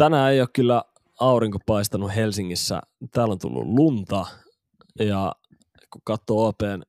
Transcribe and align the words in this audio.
tänään 0.00 0.32
ei 0.32 0.40
ole 0.40 0.48
kyllä 0.54 0.82
aurinko 1.20 1.58
paistanut 1.66 2.14
Helsingissä. 2.14 2.80
Täällä 3.10 3.32
on 3.32 3.38
tullut 3.38 3.66
lunta 3.66 4.26
ja 4.98 5.32
kun 5.92 6.02
katsoo 6.04 6.48
OPn 6.48 6.82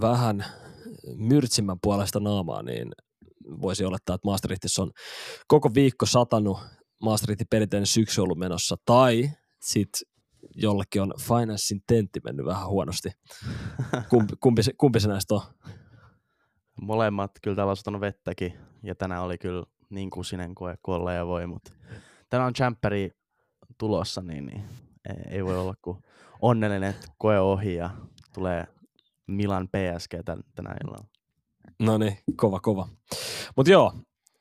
vähän 0.00 0.44
myrtsimmän 1.16 1.76
puolesta 1.82 2.20
naamaa, 2.20 2.62
niin 2.62 2.92
voisi 3.60 3.84
olettaa, 3.84 4.14
että 4.14 4.28
Maastrichtissa 4.28 4.82
on 4.82 4.90
koko 5.46 5.74
viikko 5.74 6.06
satanut 6.06 6.58
Maastrichtin 7.02 7.46
perinteinen 7.50 7.86
syksy 7.86 8.20
ollut 8.20 8.38
menossa, 8.38 8.76
tai 8.86 9.30
sitten 9.62 10.00
jollekin 10.54 11.02
on 11.02 11.14
finanssin 11.18 11.80
tentti 11.86 12.20
mennyt 12.24 12.46
vähän 12.46 12.68
huonosti. 12.68 13.10
Kumpi, 14.10 14.34
kumpi, 14.40 14.62
se, 14.62 14.72
kumpi 14.78 15.00
se 15.00 15.08
näistä 15.08 15.34
on? 15.34 15.40
Molemmat 16.80 17.30
kyllä 17.42 17.56
täällä 17.56 17.74
on 17.86 18.00
vettäkin, 18.00 18.52
ja 18.82 18.94
tänään 18.94 19.22
oli 19.22 19.38
kyllä 19.38 19.64
niin 19.90 20.10
kusinen 20.10 20.54
koe 20.54 20.74
kuin 20.82 21.14
ja 21.14 21.26
voi, 21.26 21.46
mutta 21.46 21.72
tänään 22.32 22.46
on 22.46 22.54
Champeri 22.54 23.10
tulossa, 23.78 24.22
niin, 24.22 24.46
niin 24.46 24.64
ei, 25.30 25.44
voi 25.44 25.58
olla 25.58 25.74
kuin 25.82 25.98
onnellinen, 26.42 26.90
että 26.90 27.06
koe 27.18 27.40
ohi 27.40 27.74
ja 27.74 27.90
tulee 28.34 28.66
Milan 29.26 29.68
PSG 29.68 30.24
tän, 30.24 30.40
tänä 30.54 30.74
illalla. 30.84 31.06
No 31.78 31.98
niin, 31.98 32.18
kova 32.36 32.60
kova. 32.60 32.88
Mutta 33.56 33.72
joo, 33.72 33.92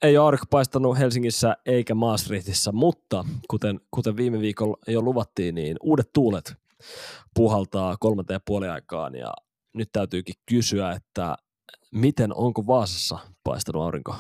ei 0.02 0.18
ole 0.18 0.26
aurinko 0.26 0.46
paistanut 0.50 0.98
Helsingissä 0.98 1.58
eikä 1.66 1.96
Maastrichtissa, 1.96 2.72
mutta 2.72 3.26
kuten, 3.50 3.80
kuten 3.92 4.18
viime 4.18 4.40
viikolla 4.40 4.78
jo 4.88 5.02
luvattiin, 5.02 5.56
niin 5.56 5.78
uudet 5.84 6.10
tuulet 6.14 6.54
puhaltaa 7.36 7.96
kolmanteen 8.00 8.36
ja 8.36 8.42
puoli 8.46 8.70
aikaan 8.70 9.16
ja 9.16 9.34
nyt 9.74 9.90
täytyykin 9.92 10.36
kysyä, 10.46 10.92
että 10.92 11.38
miten, 11.92 12.34
onko 12.34 12.68
Vaasassa 12.68 13.20
paistanut 13.44 13.84
aurinko? 13.84 14.16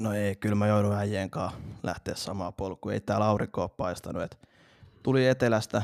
No 0.00 0.12
ei, 0.12 0.36
kyllä 0.36 0.54
mä 0.54 0.66
joudun 0.66 0.94
äijien 0.94 1.30
kanssa 1.30 1.58
lähteä 1.82 2.14
samaa 2.14 2.52
polkua. 2.52 2.92
Ei 2.92 3.00
täällä 3.00 3.26
aurinko 3.26 3.62
ole 3.62 3.70
paistanut. 3.76 4.22
Et 4.22 4.38
tuli 5.02 5.26
etelästä 5.26 5.82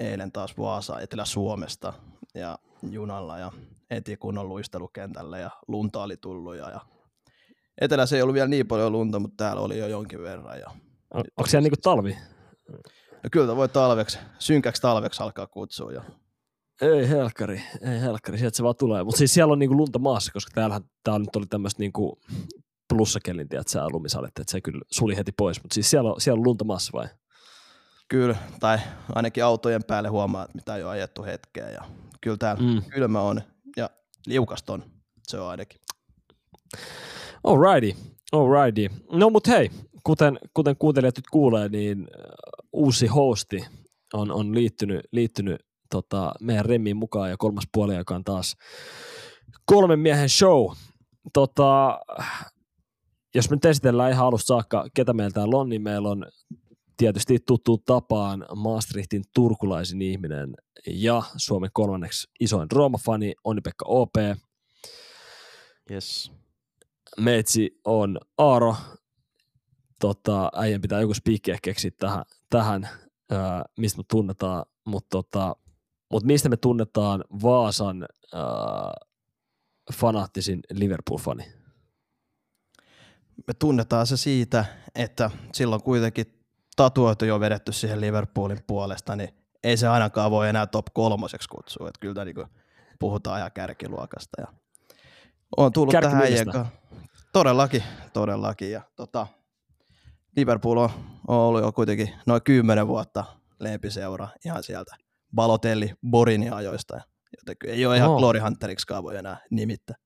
eilen 0.00 0.32
taas 0.32 0.58
Vaasa, 0.58 1.00
Etelä-Suomesta 1.00 1.92
ja 2.34 2.58
junalla 2.90 3.38
ja 3.38 3.52
eti 3.90 4.16
kunnon 4.16 4.48
luistelukentälle 4.48 5.40
ja 5.40 5.50
lunta 5.68 6.02
oli 6.02 6.16
tullut. 6.16 6.56
Ja, 6.56 6.70
ja 6.70 6.80
etelässä 7.80 8.16
ei 8.16 8.22
ollut 8.22 8.34
vielä 8.34 8.48
niin 8.48 8.66
paljon 8.66 8.92
lunta, 8.92 9.18
mutta 9.18 9.44
täällä 9.44 9.62
oli 9.62 9.78
jo 9.78 9.86
jonkin 9.86 10.22
verran. 10.22 10.58
Ja, 10.58 10.70
On, 11.14 11.24
onko 11.36 11.46
siellä 11.46 11.62
niinku 11.62 11.80
talvi? 11.82 12.18
ja 13.22 13.30
kyllä 13.30 13.56
voi 13.56 13.68
talveksi, 13.68 14.18
synkäksi 14.38 14.82
talveksi 14.82 15.22
alkaa 15.22 15.46
kutsua. 15.46 15.92
Ja, 15.92 16.02
Ei 16.80 17.08
helkkari, 17.08 17.62
ei 17.80 18.00
helkkari, 18.00 18.38
sieltä 18.38 18.56
se 18.56 18.62
vaan 18.62 18.76
tulee. 18.76 19.04
Mutta 19.04 19.18
siis 19.18 19.34
siellä 19.34 19.52
on 19.52 19.58
niinku 19.58 19.76
lunta 19.76 19.98
maassa, 19.98 20.32
koska 20.32 20.50
täällähän 20.54 20.82
tää 21.04 21.18
nyt 21.18 21.36
oli 21.36 21.46
tämmöistä 21.46 21.80
niinku 21.82 22.20
plussakellin, 22.96 23.42
että 23.50 23.72
sä 23.72 23.88
lumisadetta, 23.92 24.42
että 24.42 24.52
se 24.52 24.60
kyllä 24.60 24.80
suli 24.90 25.16
heti 25.16 25.32
pois. 25.32 25.62
Mutta 25.62 25.74
siis 25.74 25.90
siellä 25.90 26.10
on, 26.12 26.20
siellä 26.20 26.38
on 26.38 26.44
lunta 26.44 26.64
maassa 26.64 26.90
vai? 26.94 27.08
kyllä, 28.08 28.36
tai 28.60 28.78
ainakin 29.14 29.44
autojen 29.44 29.84
päälle 29.84 30.08
huomaa, 30.08 30.44
että 30.44 30.54
mitä 30.54 30.76
ei 30.76 30.82
ole 30.82 30.90
ajettu 30.90 31.22
hetkeä. 31.24 31.70
Ja 31.70 31.80
kyllä 32.20 32.36
täällä 32.36 32.62
Mm. 32.62 32.82
kylmä 32.90 33.20
on 33.20 33.42
ja 33.76 33.90
liukasta 34.26 34.72
on, 34.72 34.84
se 35.22 35.40
on 35.40 35.48
ainakin. 35.48 35.80
Alrighty, 37.44 37.96
alrighty. 38.32 38.88
No 39.12 39.30
mut 39.30 39.48
hei, 39.48 39.70
kuten, 40.04 40.38
kuten 40.54 40.76
kuuntelijat 40.78 41.16
nyt 41.16 41.24
kuulee, 41.32 41.68
niin 41.68 41.98
äh, 42.00 42.24
uusi 42.72 43.06
hosti 43.06 43.64
on, 44.12 44.30
on 44.32 44.54
liittynyt, 44.54 45.00
liittynyt 45.12 45.60
tota, 45.90 46.32
meidän 46.40 46.64
remmiin 46.64 46.96
mukaan 46.96 47.30
ja 47.30 47.36
kolmas 47.36 47.64
puoli, 47.72 47.94
joka 47.96 48.14
on 48.14 48.24
taas 48.24 48.56
kolmen 49.64 49.98
miehen 49.98 50.28
show. 50.28 50.72
Tota, 51.32 52.00
jos 53.34 53.50
me 53.50 53.56
nyt 53.56 53.64
esitellään 53.64 54.12
ihan 54.12 54.26
alusta 54.26 54.46
saakka, 54.46 54.86
ketä 54.94 55.12
meillä 55.12 55.30
täällä 55.30 55.56
on, 55.56 55.68
niin 55.68 55.82
meillä 55.82 56.08
on 56.08 56.26
tietysti 56.96 57.38
tuttuun 57.46 57.82
tapaan 57.86 58.46
Maastrichtin 58.56 59.24
turkulaisin 59.34 60.02
ihminen 60.02 60.54
ja 60.86 61.22
Suomen 61.36 61.70
kolmanneksi 61.72 62.28
isoin 62.40 62.68
Rooma-fani, 62.72 63.34
Onni-Pekka 63.44 63.84
OP. 63.88 64.14
Yes. 65.90 66.32
meitsi 67.20 67.80
on 67.84 68.18
Aaro. 68.38 68.76
Tota, 70.00 70.50
äijän 70.56 70.80
pitää 70.80 71.00
joku 71.00 71.14
spiikki 71.14 71.50
ehkä 71.50 71.64
keksiä 71.64 71.90
tähän, 71.98 72.24
tähän 72.50 72.88
ää, 73.30 73.64
mistä 73.78 73.98
me 73.98 74.04
tunnetaan, 74.10 74.64
mutta 74.86 75.08
tota, 75.10 75.56
mut 76.10 76.24
mistä 76.24 76.48
me 76.48 76.56
tunnetaan 76.56 77.24
Vaasan 77.42 78.06
ää, 78.32 78.42
fanaattisin 79.92 80.60
Liverpool-fani? 80.70 81.61
Me 83.46 83.54
tunnetaan 83.58 84.06
se 84.06 84.16
siitä, 84.16 84.64
että 84.94 85.30
silloin 85.52 85.82
kuitenkin 85.82 86.26
tatuoitu 86.76 87.24
jo 87.24 87.40
vedetty 87.40 87.72
siihen 87.72 88.00
Liverpoolin 88.00 88.64
puolesta, 88.66 89.16
niin 89.16 89.34
ei 89.64 89.76
se 89.76 89.88
ainakaan 89.88 90.30
voi 90.30 90.48
enää 90.48 90.66
top 90.66 90.86
kolmoseksi 90.92 91.48
kutsua. 91.48 91.88
Että 91.88 92.00
kyllä 92.00 92.24
niin 92.24 92.46
puhutaan 92.98 93.38
ihan 93.38 93.52
kärkiluokasta. 93.52 94.40
Ja 94.40 94.46
on 95.56 95.72
tullut 95.72 95.94
tähän 96.00 96.22
äijän. 96.22 96.46
Todellakin, 97.32 97.82
todellakin. 98.12 98.70
Ja 98.70 98.82
tota, 98.96 99.26
Liverpool 100.36 100.76
on, 100.76 100.90
on 101.28 101.36
ollut 101.36 101.62
jo 101.62 101.72
kuitenkin 101.72 102.10
noin 102.26 102.42
kymmenen 102.42 102.86
vuotta 102.86 103.24
lempiseura 103.60 104.28
ihan 104.44 104.62
sieltä 104.62 104.96
Balotelli 105.34 105.92
Borinin 106.10 106.52
ajoista. 106.52 107.00
Joten 107.38 107.56
kyllä 107.58 107.74
ei 107.74 107.86
ole 107.86 107.96
ihan 107.96 108.10
Oho. 108.10 108.18
Glory 108.18 108.38
Hunteriksikaan 108.38 109.02
voi 109.02 109.16
enää 109.16 109.40
nimittää. 109.50 109.96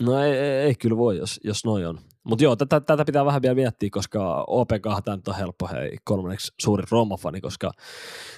No 0.00 0.18
ei, 0.18 0.32
ei, 0.32 0.60
ei 0.60 0.74
kyllä 0.74 0.96
voi, 0.96 1.18
jos, 1.18 1.40
jos 1.44 1.64
noin 1.64 1.86
on. 1.86 1.98
Mutta 2.24 2.44
joo, 2.44 2.56
tätä, 2.56 2.80
tätä 2.80 3.04
pitää 3.04 3.24
vähän 3.24 3.42
vielä 3.42 3.54
miettiä, 3.54 3.88
koska 3.92 4.44
OP 4.46 4.68
tämä 5.04 5.16
nyt 5.16 5.28
on 5.28 5.36
helppo, 5.36 5.68
hei, 5.68 5.96
kolmanneksi 6.04 6.52
suuri 6.60 6.84
Roma-fani, 6.90 7.40
koska 7.40 7.72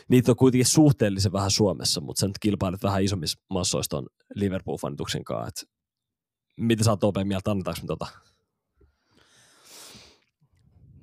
niitä 0.09 0.33
on 0.33 0.37
kuitenkin 0.37 0.67
suhteellisen 0.67 1.33
vähän 1.33 1.51
Suomessa, 1.51 2.01
mutta 2.01 2.21
sä 2.21 2.27
nyt 2.27 2.39
kilpailet 2.39 2.83
vähän 2.83 3.05
isommissa 3.05 3.41
massoista 3.51 3.99
on 3.99 4.07
Liverpool-fanituksen 4.35 5.25
kanssa. 5.25 5.49
Et 5.49 5.71
mitä 6.56 6.85
sä 6.85 6.91
oot 6.91 7.05
OP 7.05 7.17
mieltä, 7.25 7.50
annetaanko 7.50 7.81
me 7.83 7.87
tota? 7.87 8.06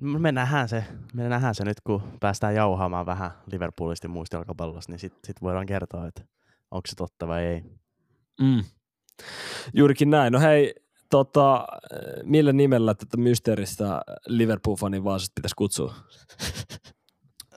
Me 0.00 0.32
nähdään 0.32 0.68
se, 0.68 0.84
me 1.14 1.28
nähdään 1.28 1.54
se 1.54 1.64
nyt, 1.64 1.80
kun 1.80 2.02
päästään 2.20 2.54
jauhaamaan 2.54 3.06
vähän 3.06 3.30
Liverpoolista 3.52 4.08
muista 4.08 4.36
jalkapallosta, 4.36 4.92
niin 4.92 4.98
sitten 4.98 5.20
sit 5.26 5.42
voidaan 5.42 5.66
kertoa, 5.66 6.06
että 6.06 6.24
onko 6.70 6.86
se 6.86 6.96
totta 6.96 7.28
vai 7.28 7.44
ei. 7.44 7.62
Mm. 8.40 8.64
Juurikin 9.74 10.10
näin. 10.10 10.32
No 10.32 10.40
hei, 10.40 10.74
tota, 11.14 11.66
millä 12.22 12.52
nimellä 12.52 12.94
tätä 12.94 13.16
mysteeristä 13.16 14.00
Liverpool-fanin 14.26 15.04
Vaasasta 15.04 15.32
pitäisi 15.34 15.54
kutsua? 15.56 15.94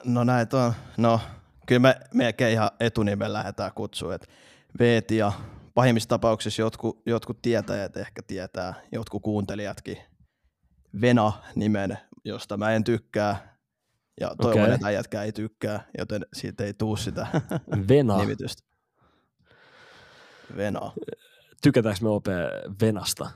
No 0.04 0.24
näitä 0.24 0.56
on. 0.64 0.72
No 0.96 1.20
kyllä 1.66 1.78
me 1.80 1.96
melkein 2.14 2.52
ihan 2.52 2.70
etunimen 2.80 3.32
lähdetään 3.32 3.72
kutsua. 3.74 4.14
Et 4.14 4.28
Veeti 4.78 5.16
ja 5.16 5.32
pahimmissa 5.74 6.08
tapauksissa 6.08 6.62
jotkut, 6.62 7.02
jotkut 7.06 7.42
tietäjät 7.42 7.96
ehkä 7.96 8.22
tietää, 8.26 8.74
jotkut 8.92 9.22
kuuntelijatkin 9.22 9.98
Vena-nimen, 11.00 11.98
josta 12.24 12.56
mä 12.56 12.70
en 12.72 12.84
tykkää. 12.84 13.58
Ja 14.20 14.30
toivon, 14.42 14.62
Okei. 14.62 14.74
että 14.74 14.86
äijätkään 14.86 15.24
ei 15.24 15.32
tykkää, 15.32 15.84
joten 15.98 16.26
siitä 16.32 16.64
ei 16.64 16.74
tuu 16.74 16.96
sitä 16.96 17.26
Vena. 17.88 18.18
nimitystä. 18.18 18.62
Vena. 20.56 20.92
tykätäänkö 21.62 22.00
me 22.02 22.08
OP 22.08 22.26
Venasta? 22.82 23.30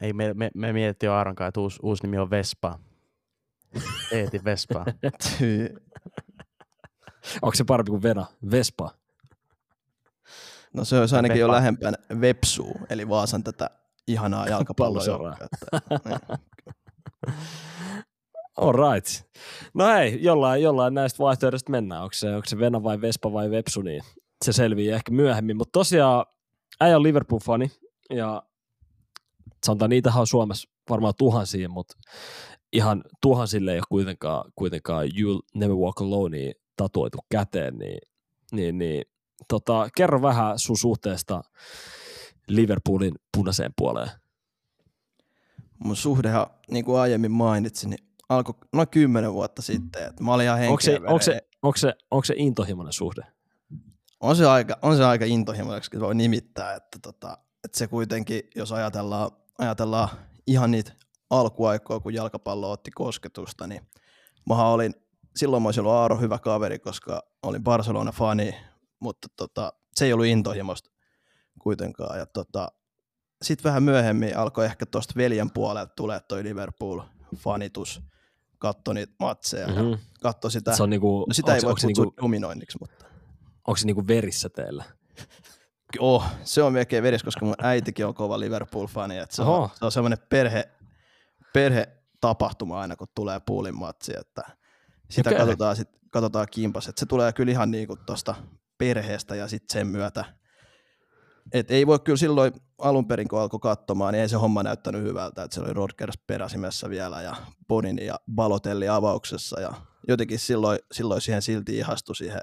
Ei, 0.00 0.12
me, 0.12 0.34
me, 0.34 0.50
me 0.54 0.72
mietittiin 0.72 1.08
jo 1.08 1.14
Aaron 1.14 1.34
kanssa, 1.34 1.48
että 1.48 1.60
uusi, 1.60 1.78
uusi 1.82 2.02
nimi 2.02 2.18
on 2.18 2.30
Vespa. 2.30 2.78
Eeti 4.12 4.44
Vespa. 4.44 4.84
Onko 7.42 7.54
se 7.54 7.64
parempi 7.64 7.90
kuin 7.90 8.02
Vena? 8.02 8.26
Vespa. 8.50 8.90
No 10.72 10.84
se 10.84 10.98
olisi 11.00 11.16
ainakin 11.16 11.40
jo 11.40 11.46
Vepa. 11.46 11.56
lähempään 11.56 11.94
Vepsuu, 12.20 12.74
eli 12.90 13.08
Vaasan 13.08 13.44
tätä 13.44 13.70
ihanaa 14.08 14.46
Palloseuraa. 14.76 15.36
jalkapallojoukkuetta. 15.38 16.36
All 18.56 18.72
right. 18.72 19.06
No 19.74 19.86
hei, 19.86 20.22
jollain, 20.22 20.62
jollain 20.62 20.94
näistä 20.94 21.18
vaihtoehdoista 21.18 21.70
mennään. 21.70 22.02
Onko 22.02 22.12
se, 22.12 22.34
onko 22.34 22.48
se 22.48 22.58
Vena 22.58 22.82
vai 22.82 23.00
Vespa 23.00 23.32
vai 23.32 23.50
Vepsu, 23.50 23.82
niin 23.82 24.02
se 24.44 24.52
selvii 24.52 24.90
ehkä 24.90 25.12
myöhemmin. 25.12 25.56
Mutta 25.56 25.72
tosiaan 25.72 26.26
äijä 26.80 26.96
on 26.96 27.02
Liverpool-fani 27.02 27.70
ja 28.10 28.42
sanotaan 29.66 29.90
niitähän 29.90 30.20
on 30.20 30.26
Suomessa 30.26 30.70
varmaan 30.90 31.14
tuhansia, 31.18 31.68
mutta 31.68 31.94
ihan 32.72 33.02
tuhansille 33.22 33.72
ei 33.72 33.78
ole 33.78 33.84
kuitenkaan, 33.88 34.52
kuitenkaan 34.56 35.06
You'll 35.06 35.40
Never 35.54 35.76
Walk 35.76 36.00
Alone 36.00 36.52
tatuoitu 36.76 37.18
käteen, 37.30 37.78
niin, 37.78 37.98
niin, 38.52 38.78
niin 38.78 39.04
tota, 39.48 39.88
kerro 39.96 40.22
vähän 40.22 40.58
sun 40.58 40.78
suhteesta 40.78 41.42
Liverpoolin 42.48 43.14
punaiseen 43.36 43.72
puoleen. 43.78 44.10
Mun 45.78 45.96
suhdehan, 45.96 46.46
niin 46.70 46.84
kuin 46.84 46.98
aiemmin 46.98 47.30
mainitsin, 47.30 47.90
niin 47.90 48.08
alkoi 48.28 48.54
noin 48.72 48.88
kymmenen 48.88 49.32
vuotta 49.32 49.62
sitten. 49.62 50.06
Että 50.06 50.24
mä 50.24 50.34
olin 50.34 50.46
ihan 50.46 50.62
Onko 50.62 50.80
se, 50.80 51.00
onko, 51.06 51.22
se, 51.22 51.40
onko, 51.62 51.76
se, 51.76 51.94
onko 52.10 52.24
se 52.24 52.34
intohimoinen 52.36 52.92
suhde? 52.92 53.22
on 54.20 54.36
se 54.36 54.46
aika, 54.46 54.78
on 54.82 54.96
se 54.96 55.04
aika 55.04 55.24
intohimoiseksi 55.24 56.00
voi 56.00 56.14
nimittää, 56.14 56.74
että, 56.74 56.98
tota, 57.02 57.38
että 57.64 57.78
se 57.78 57.86
kuitenkin, 57.86 58.42
jos 58.56 58.72
ajatellaan, 58.72 59.30
ajatellaan 59.58 60.08
ihan 60.46 60.70
niitä 60.70 60.92
alkuaikoja, 61.30 62.00
kun 62.00 62.14
jalkapallo 62.14 62.70
otti 62.70 62.90
kosketusta, 62.90 63.66
niin 63.66 63.80
mähän 64.48 64.66
olin, 64.66 64.94
silloin 65.36 65.62
mä 65.62 65.68
olisin 65.68 65.80
ollut 65.80 65.94
Aaro 65.94 66.16
hyvä 66.16 66.38
kaveri, 66.38 66.78
koska 66.78 67.22
olin 67.42 67.64
Barcelona-fani, 67.64 68.54
mutta 69.00 69.28
tota, 69.36 69.72
se 69.94 70.04
ei 70.04 70.12
ollut 70.12 70.26
intohimoista 70.26 70.90
kuitenkaan. 71.60 72.18
Ja 72.18 72.26
tota, 72.26 72.68
sitten 73.42 73.64
vähän 73.64 73.82
myöhemmin 73.82 74.36
alkoi 74.36 74.64
ehkä 74.64 74.86
tuosta 74.86 75.14
veljen 75.16 75.50
puolelta 75.50 75.92
tulee 75.96 76.20
toi 76.20 76.42
Liverpool-fanitus, 76.42 78.02
katso 78.58 78.92
niitä 78.92 79.12
matseja 79.20 79.66
mm-hmm. 79.66 79.82
ja 79.82 79.90
Mm-hmm. 79.90 80.06
katso 80.22 80.50
sitä. 80.50 80.76
Se 80.76 80.82
on 80.82 80.90
niinku, 80.90 81.24
no 81.28 81.34
sitä 81.34 81.54
ei 81.54 81.58
onko, 81.58 81.66
voi 81.66 81.74
kutsua 81.74 82.04
niinku, 82.04 82.22
dominoinniksi, 82.22 82.78
mutta 82.80 83.04
onko 83.66 83.76
se 83.76 83.86
niinku 83.86 84.06
verissä 84.06 84.48
teillä? 84.48 84.84
Oh, 85.98 86.24
se 86.44 86.62
on 86.62 86.72
melkein 86.72 87.02
veris, 87.02 87.22
koska 87.22 87.44
mun 87.44 87.54
äitikin 87.58 88.06
on 88.06 88.14
kova 88.14 88.40
Liverpool-fani. 88.40 89.18
Että 89.18 89.36
se, 89.36 89.42
on, 89.42 89.68
se 89.74 89.84
on 89.84 89.92
semmoinen 89.92 90.18
perhe, 90.28 90.68
perhetapahtuma 91.52 92.80
aina, 92.80 92.96
kun 92.96 93.08
tulee 93.14 93.40
puulin 93.40 93.78
matsi. 93.78 94.12
Että 94.20 94.42
sitä 95.10 95.30
okay. 95.30 95.40
katsotaan, 95.40 95.76
sit, 95.76 95.88
katsotaan 96.10 96.46
kimpas. 96.50 96.88
Että 96.88 97.00
se 97.00 97.06
tulee 97.06 97.32
kyllä 97.32 97.52
ihan 97.52 97.70
niinku 97.70 97.96
tuosta 97.96 98.34
perheestä 98.78 99.34
ja 99.34 99.48
sitten 99.48 99.72
sen 99.72 99.86
myötä. 99.86 100.24
Et 101.52 101.70
ei 101.70 101.86
voi 101.86 101.98
kyllä 101.98 102.16
silloin 102.16 102.52
alun 102.78 103.08
perin, 103.08 103.28
kun 103.28 103.40
alkoi 103.40 103.60
katsomaan, 103.60 104.12
niin 104.12 104.22
ei 104.22 104.28
se 104.28 104.36
homma 104.36 104.62
näyttänyt 104.62 105.02
hyvältä. 105.02 105.42
Että 105.42 105.54
se 105.54 105.60
oli 105.60 105.72
Rodgers 105.72 106.18
peräsimessä 106.26 106.90
vielä 106.90 107.22
ja 107.22 107.36
Bonin 107.68 107.98
ja 107.98 108.20
Balotelli 108.34 108.88
avauksessa. 108.88 109.60
Ja 109.60 109.72
jotenkin 110.08 110.38
silloin, 110.38 110.78
silloin 110.92 111.20
siihen 111.20 111.42
silti 111.42 111.78
ihastui 111.78 112.16
siihen 112.16 112.40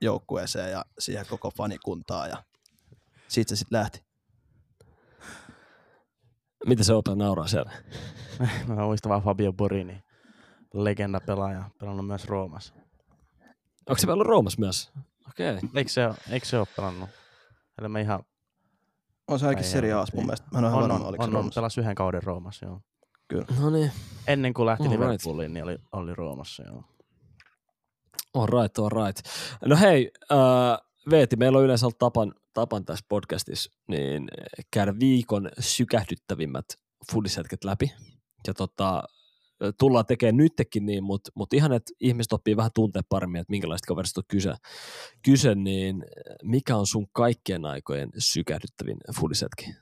joukkueeseen 0.00 0.72
ja 0.72 0.84
siihen 0.98 1.26
koko 1.26 1.50
fanikuntaan. 1.50 2.30
Ja 2.30 2.42
siitä 3.28 3.48
se 3.48 3.56
sitten 3.56 3.78
lähti. 3.78 4.04
Miten 6.66 6.84
se 6.84 6.94
opea 6.94 7.14
nauraa 7.14 7.46
siellä? 7.46 7.72
Mä 8.68 8.74
muistan 8.74 9.10
vaan 9.10 9.22
Fabio 9.22 9.52
Borini, 9.52 10.02
legenda 10.74 11.20
pelaaja, 11.20 11.70
pelannut 11.80 12.06
myös 12.06 12.24
Roomassa. 12.24 12.74
Onko 13.88 13.98
se 13.98 14.12
ollut 14.12 14.26
Roomassa 14.26 14.60
myös? 14.60 14.92
Okei. 15.28 15.54
Okay. 15.54 15.68
Eikö 15.74 15.90
se, 15.90 16.10
eikö 16.30 16.46
se 16.46 16.58
ole 16.58 16.66
pelannut? 16.76 17.10
Eli 17.78 17.88
mä 17.88 18.00
ihan, 18.00 18.24
On 19.28 19.38
se 19.38 19.46
ainakin 19.46 19.64
Serie. 19.64 19.92
A's 19.92 20.14
mun 20.14 20.24
mielestä. 20.24 20.46
Mä 20.52 20.58
en 20.58 20.64
ole 20.64 20.74
on, 20.74 20.78
ihan 20.78 20.92
on, 20.92 21.06
oliko 21.06 21.24
on, 21.24 21.30
se 21.30 21.30
on, 21.30 21.34
Roomassa. 21.34 21.60
pelasi 21.60 21.80
yhden 21.80 21.94
kauden 21.94 22.22
Roomassa, 22.22 22.66
joo. 22.66 22.80
No 23.60 23.70
niin. 23.70 23.92
Ennen 24.26 24.54
kuin 24.54 24.66
lähti. 24.66 24.90
Liverpooliin, 24.90 25.54
niin 25.54 25.64
oli, 25.64 25.78
oli 25.92 26.14
Roomassa, 26.14 26.62
joo. 26.62 26.84
All 28.34 28.46
right, 28.46 28.78
all 28.78 29.04
right. 29.06 29.26
No 29.64 29.76
hei, 29.76 30.10
äh, 30.32 30.78
Veeti, 31.10 31.36
meillä 31.36 31.58
on 31.58 31.64
yleensä 31.64 31.86
ollut 31.86 31.98
tapan, 31.98 32.34
tapan 32.54 32.84
tässä 32.84 33.04
podcastissa 33.08 33.70
niin 33.88 34.28
käydä 34.70 34.94
viikon 35.00 35.50
sykähdyttävimmät 35.60 36.66
fudishetket 37.12 37.64
läpi. 37.64 37.92
Ja 38.46 38.54
tota, 38.54 39.02
tullaan 39.78 40.06
tekemään 40.06 40.36
nytkin 40.36 40.86
niin, 40.86 41.04
mutta 41.04 41.30
mut 41.34 41.52
ihan, 41.52 41.72
että 41.72 41.92
ihmiset 42.00 42.32
oppii 42.32 42.56
vähän 42.56 42.70
tuntea 42.74 43.02
paremmin, 43.08 43.40
että 43.40 43.50
minkälaista 43.50 43.86
kaverista 43.86 44.20
on 44.20 44.24
kyse, 44.28 44.54
kyse, 45.24 45.54
niin 45.54 46.04
mikä 46.42 46.76
on 46.76 46.86
sun 46.86 47.06
kaikkien 47.12 47.64
aikojen 47.64 48.10
sykähdyttävin 48.18 48.96
fudishetki? 49.20 49.74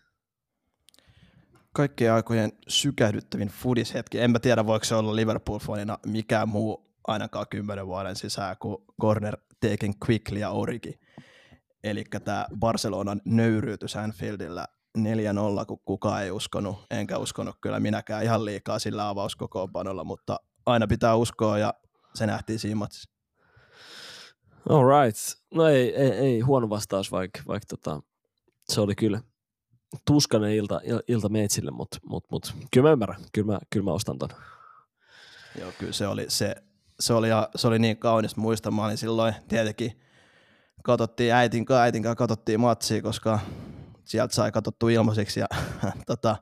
Kaikkien 1.74 2.12
aikojen 2.12 2.52
sykähdyttävin 2.68 3.48
fudishetki. 3.48 4.20
En 4.20 4.30
mä 4.30 4.38
tiedä, 4.38 4.66
voiko 4.66 4.84
se 4.84 4.94
olla 4.94 5.16
Liverpool-fanina 5.16 5.98
mikään 6.06 6.48
muu 6.48 6.92
ainakaan 7.06 7.46
kymmenen 7.50 7.86
vuoden 7.86 8.16
sisään 8.16 8.56
kuin 8.60 8.76
corner 9.00 9.36
taken 9.60 9.94
quickly 10.08 10.38
ja 10.38 10.50
origi. 10.50 11.00
Eli 11.84 12.04
tämä 12.24 12.46
Barcelonan 12.58 13.20
nöyryytys 13.24 13.96
Anfieldillä 13.96 14.66
4-0, 14.98 15.02
kun 15.66 15.80
kukaan 15.84 16.22
ei 16.22 16.30
uskonut, 16.30 16.76
enkä 16.90 17.18
uskonut 17.18 17.56
kyllä 17.60 17.80
minäkään 17.80 18.22
ihan 18.24 18.44
liikaa 18.44 18.78
sillä 18.78 19.08
avauskokoonpanolla, 19.08 20.04
mutta 20.04 20.40
aina 20.66 20.86
pitää 20.86 21.16
uskoa 21.16 21.58
ja 21.58 21.74
se 22.14 22.26
nähtiin 22.26 22.58
siinä 22.58 22.76
matsissa. 22.76 23.10
All 24.68 24.84
right. 25.04 25.18
No 25.54 25.66
ei, 25.66 25.96
ei, 25.96 26.10
ei 26.10 26.40
huono 26.40 26.70
vastaus, 26.70 27.12
vaikka, 27.12 27.40
vaikka 27.48 27.76
tota, 27.76 28.02
se 28.68 28.80
oli 28.80 28.94
kyllä 28.94 29.20
tuskainen 30.04 30.52
ilta, 30.54 30.78
il- 30.84 31.02
ilta 31.08 31.28
meitsille, 31.28 31.70
mutta 31.70 31.98
mut, 32.06 32.24
mut, 32.30 32.54
kyllä 32.72 32.88
mä 32.88 32.92
ymmärrän. 32.92 33.20
Kyllä 33.32 33.52
mä, 33.52 33.58
kyllä 33.70 33.84
mä 33.84 33.92
ostan 33.92 34.18
ton. 34.18 34.28
Joo, 35.60 35.72
kyllä 35.78 35.92
se 35.92 36.06
oli, 36.06 36.24
se, 36.28 36.54
se 37.00 37.12
oli, 37.14 37.28
ja- 37.28 37.48
se 37.56 37.68
oli 37.68 37.78
niin 37.78 37.96
kaunis 37.96 38.36
muista. 38.36 38.70
Mä 38.70 38.84
olin 38.84 38.98
silloin 38.98 39.34
tietenkin, 39.48 40.00
katsottiin 40.84 41.34
äitin 41.34 41.64
kanssa, 41.64 41.82
äitin 41.82 42.02
kanssa 42.02 42.16
katsottiin 42.16 42.60
matsia, 42.60 43.02
koska 43.02 43.38
sieltä 44.04 44.34
sai 44.34 44.52
katsottu 44.52 44.88
ilmaiseksi 44.88 45.40
ja 45.40 45.46
tota, 46.06 46.36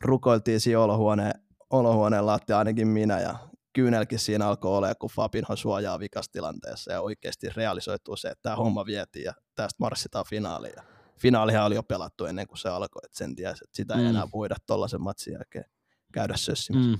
rukoiltiin 0.00 0.60
siinä 0.60 0.80
olohuoneen, 0.80 1.32
olohuoneen 1.70 2.26
lattia 2.26 2.58
ainakin 2.58 2.88
minä 2.88 3.20
ja 3.20 3.34
kyynelkin 3.72 4.18
siinä 4.18 4.46
alkoi 4.48 4.76
olla, 4.76 4.94
kun 4.94 5.10
Fabinho 5.10 5.56
suojaa 5.56 5.98
vikastilanteessa 5.98 6.92
ja 6.92 7.00
oikeasti 7.00 7.48
realisoituu 7.56 8.16
se, 8.16 8.28
että 8.28 8.42
tämä 8.42 8.56
homma 8.56 8.86
vietiin 8.86 9.24
ja 9.24 9.32
tästä 9.54 9.76
marssitaan 9.80 10.24
finaaliin. 10.28 10.74
Ja 10.76 10.82
finaalihan 11.18 11.64
oli 11.66 11.74
jo 11.74 11.82
pelattu 11.82 12.24
ennen 12.24 12.46
kuin 12.46 12.58
se 12.58 12.68
alkoi, 12.68 13.00
että 13.04 13.18
sen 13.18 13.34
tiesi, 13.34 13.64
että 13.64 13.76
sitä 13.76 13.94
ei 13.94 14.00
Mm. 14.00 14.06
enää 14.06 14.28
voida 14.32 14.54
tuollaisen 14.66 15.00
matsin 15.02 15.32
jälkeen 15.32 15.64
käydä 16.12 16.36
sössimässä. 16.36 16.90
Mm. 16.90 16.98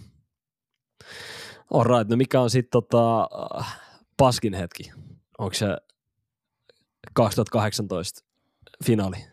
All 1.74 1.84
right. 1.84 2.10
No 2.10 2.16
mikä 2.16 2.40
on 2.40 2.50
sitten 2.50 2.70
tota, 2.70 3.28
äh, 3.58 3.80
paskin 4.16 4.54
hetki? 4.54 4.92
Onko 5.38 5.54
se 5.54 5.66
2018 7.14 8.24
finaali? 8.84 9.16
Niin 9.16 9.28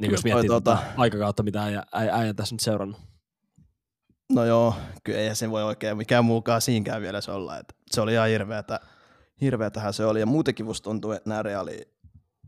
Kyllä 0.00 0.14
jos 0.14 0.24
miettii 0.24 0.50
tota- 0.50 0.78
aikakautta, 0.96 1.42
mitä 1.42 1.62
äijä, 1.62 1.82
äijä, 1.92 2.34
tässä 2.34 2.54
nyt 2.54 2.60
seurannut. 2.60 3.00
No 4.32 4.44
joo, 4.44 4.74
kyllä 5.04 5.18
eihän 5.18 5.36
se 5.36 5.50
voi 5.50 5.62
oikein 5.62 5.96
mikään 5.96 6.24
muukaan 6.24 6.60
siinkään 6.60 7.02
vielä 7.02 7.20
se 7.20 7.30
olla. 7.30 7.58
Että 7.58 7.74
se 7.90 8.00
oli 8.00 8.12
ihan 8.12 8.28
hirveätä, 8.28 8.80
hirveätähän 9.40 9.92
se 9.92 10.04
oli. 10.04 10.20
Ja 10.20 10.26
muutenkin 10.26 10.66
musta 10.66 10.84
tuntuu, 10.84 11.12
että 11.12 11.28
nämä 11.30 11.42
reaali, 11.42 11.88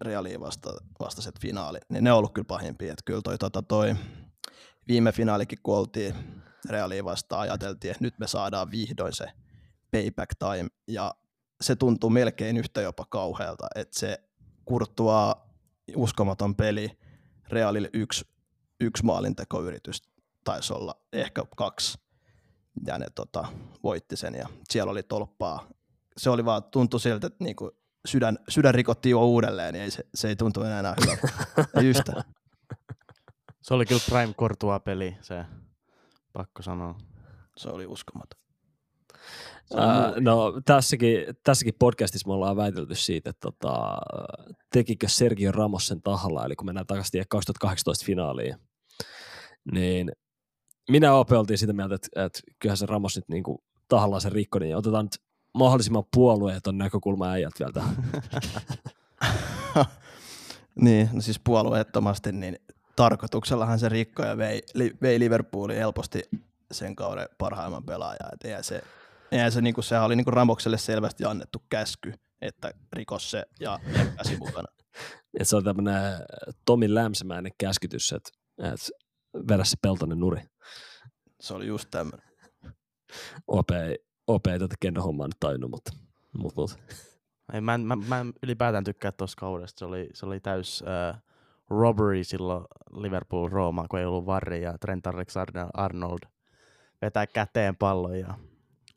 reaali 0.00 0.40
vasta, 0.40 0.70
vastaiset 1.00 1.40
finaali, 1.40 1.78
niin 1.88 2.04
ne 2.04 2.12
on 2.12 2.18
ollut 2.18 2.34
kyllä 2.34 2.46
pahimpia. 2.46 2.92
Että 2.92 3.02
kyllä 3.04 3.22
toi, 3.22 3.38
tota, 3.38 3.62
toi 3.62 3.96
viime 4.88 5.12
finaalikin, 5.12 5.58
kun 5.62 5.76
oltiin 5.76 6.14
reaalia 6.68 7.04
vastaan, 7.04 7.40
ajateltiin, 7.42 7.90
että 7.90 8.04
nyt 8.04 8.18
me 8.18 8.26
saadaan 8.26 8.70
vihdoin 8.70 9.12
se 9.12 9.26
payback 9.90 10.30
time. 10.38 10.68
Ja 10.88 11.14
se 11.64 11.76
tuntuu 11.76 12.10
melkein 12.10 12.56
yhtä 12.56 12.80
jopa 12.80 13.06
kauhealta, 13.08 13.66
että 13.74 13.98
se 13.98 14.20
kurttua 14.64 15.46
uskomaton 15.96 16.54
peli, 16.54 16.98
Realille 17.48 17.90
yksi, 17.92 18.24
yksi 18.80 19.04
maalintekoyritys 19.04 20.02
taisi 20.44 20.72
olla 20.72 21.00
ehkä 21.12 21.44
kaksi, 21.56 21.98
ja 22.86 22.98
ne 22.98 23.06
tota, 23.14 23.44
voitti 23.82 24.16
sen, 24.16 24.34
ja 24.34 24.48
siellä 24.70 24.90
oli 24.90 25.02
tolppaa. 25.02 25.68
Se 26.16 26.30
oli 26.30 26.44
vaan, 26.44 26.64
tuntui 26.64 27.00
siltä, 27.00 27.26
että 27.26 27.44
niinku 27.44 27.70
sydän, 28.06 28.38
sydän 28.48 28.74
rikottiin 28.74 29.10
jo 29.10 29.24
uudelleen, 29.24 29.74
niin 29.74 29.82
ei 29.82 29.90
se, 29.90 30.06
se 30.14 30.28
ei 30.28 30.36
tuntu 30.36 30.62
enää, 30.62 30.80
enää 30.80 30.94
hyvältä. 31.00 31.28
ei 31.80 31.86
yhtään. 31.86 32.24
Se 33.62 33.74
oli 33.74 33.86
kyllä 33.86 34.00
Prime 34.08 34.34
Courtois 34.34 34.82
peli, 34.84 35.16
se 35.20 35.44
pakko 36.32 36.62
sanoa. 36.62 36.98
Se 37.56 37.68
oli 37.68 37.86
uskomaton. 37.86 38.40
No 40.20 40.60
tässäkin, 40.64 41.18
tässäkin 41.44 41.74
podcastissa 41.78 42.28
me 42.28 42.34
ollaan 42.34 42.56
väitelty 42.56 42.94
siitä, 42.94 43.30
että 43.30 43.40
tota, 43.40 43.98
tekikö 44.72 45.08
Sergio 45.08 45.52
Ramos 45.52 45.86
sen 45.86 46.02
tahalla, 46.02 46.44
eli 46.44 46.56
kun 46.56 46.66
mennään 46.66 46.86
takaisin 46.86 47.10
siihen 47.10 47.26
2018 47.28 48.06
finaaliin, 48.06 48.56
niin 49.72 50.12
minä 50.90 51.06
ja 51.06 51.14
Ope 51.14 51.36
oltiin 51.36 51.58
sitä 51.58 51.72
mieltä, 51.72 51.94
että, 51.94 52.24
että 52.24 52.40
kyllähän 52.58 52.76
se 52.76 52.86
Ramos 52.86 53.16
nyt 53.16 53.28
niin 53.28 53.42
kuin 53.42 53.58
tahallaan 53.88 54.20
se 54.20 54.28
rikko, 54.30 54.58
niin 54.58 54.76
otetaan 54.76 55.04
nyt 55.04 55.20
mahdollisimman 55.54 56.04
puolueeton 56.14 56.78
näkökulma 56.78 57.30
äijät 57.30 57.52
vielä 57.58 57.72
tähän. 57.72 57.96
niin, 60.84 61.10
no 61.12 61.20
siis 61.20 61.40
puolueettomasti, 61.44 62.32
niin 62.32 62.58
tarkoituksellahan 62.96 63.78
se 63.78 63.88
rikko 63.88 64.22
ja 64.22 64.36
vei, 64.38 64.62
vei 65.02 65.18
Liverpoolin 65.18 65.76
helposti 65.76 66.22
sen 66.72 66.96
kauden 66.96 67.28
parhaimman 67.38 67.84
pelaajan. 67.84 68.30
Et 68.32 68.44
eihän 68.44 68.64
se, 68.64 68.82
eihän 69.34 69.52
se, 69.52 69.60
niinku, 69.60 69.82
sehän 69.82 70.04
oli 70.04 70.16
niinku 70.16 70.30
Ramokselle 70.30 70.78
selvästi 70.78 71.24
annettu 71.24 71.62
käsky, 71.68 72.12
että 72.40 72.70
rikos 72.92 73.30
se 73.30 73.44
ja 73.60 73.78
jäkkäsi 73.98 74.36
mukana. 74.36 74.68
Et 75.40 75.48
se 75.48 75.56
on 75.56 75.64
tämmöinen 75.64 76.02
Tomi 76.64 76.94
Lämsämäinen 76.94 77.52
käskytys, 77.58 78.12
että, 78.12 78.30
että 78.58 78.88
vedä 79.48 79.64
se 79.64 79.76
peltonen 79.82 80.20
nuri. 80.20 80.42
Se 81.40 81.54
oli 81.54 81.66
just 81.66 81.88
tämmöinen. 81.90 82.28
OP 83.46 83.70
ei, 83.70 83.98
OP 84.26 84.46
ei 84.46 84.58
tätä 84.58 84.74
kendo 84.80 85.02
hommaa 85.02 85.26
nyt 85.26 85.36
tajunnut, 85.40 85.70
mutta, 85.70 85.92
mutta, 86.38 86.60
mutta. 86.60 86.76
Ei, 87.52 87.60
mä, 87.60 87.74
en, 87.74 87.80
mä, 87.80 87.96
mä 87.96 88.20
en 88.20 88.32
ylipäätään 88.42 88.84
tykkää 88.84 89.12
tuosta 89.12 89.40
kaudesta. 89.40 89.78
Se 89.78 89.84
oli, 89.84 90.08
se 90.14 90.26
oli 90.26 90.40
täys 90.40 90.84
äh, 90.88 91.22
robbery 91.70 92.24
silloin 92.24 92.64
Liverpool-Rooma, 92.90 93.86
kun 93.90 93.98
ei 93.98 94.04
ollut 94.04 94.26
Varri 94.26 94.62
ja 94.62 94.78
Trent 94.78 95.06
Alexander-Arnold 95.06 96.28
vetää 97.02 97.26
käteen 97.26 97.76
pallon 97.76 98.18
ja 98.18 98.34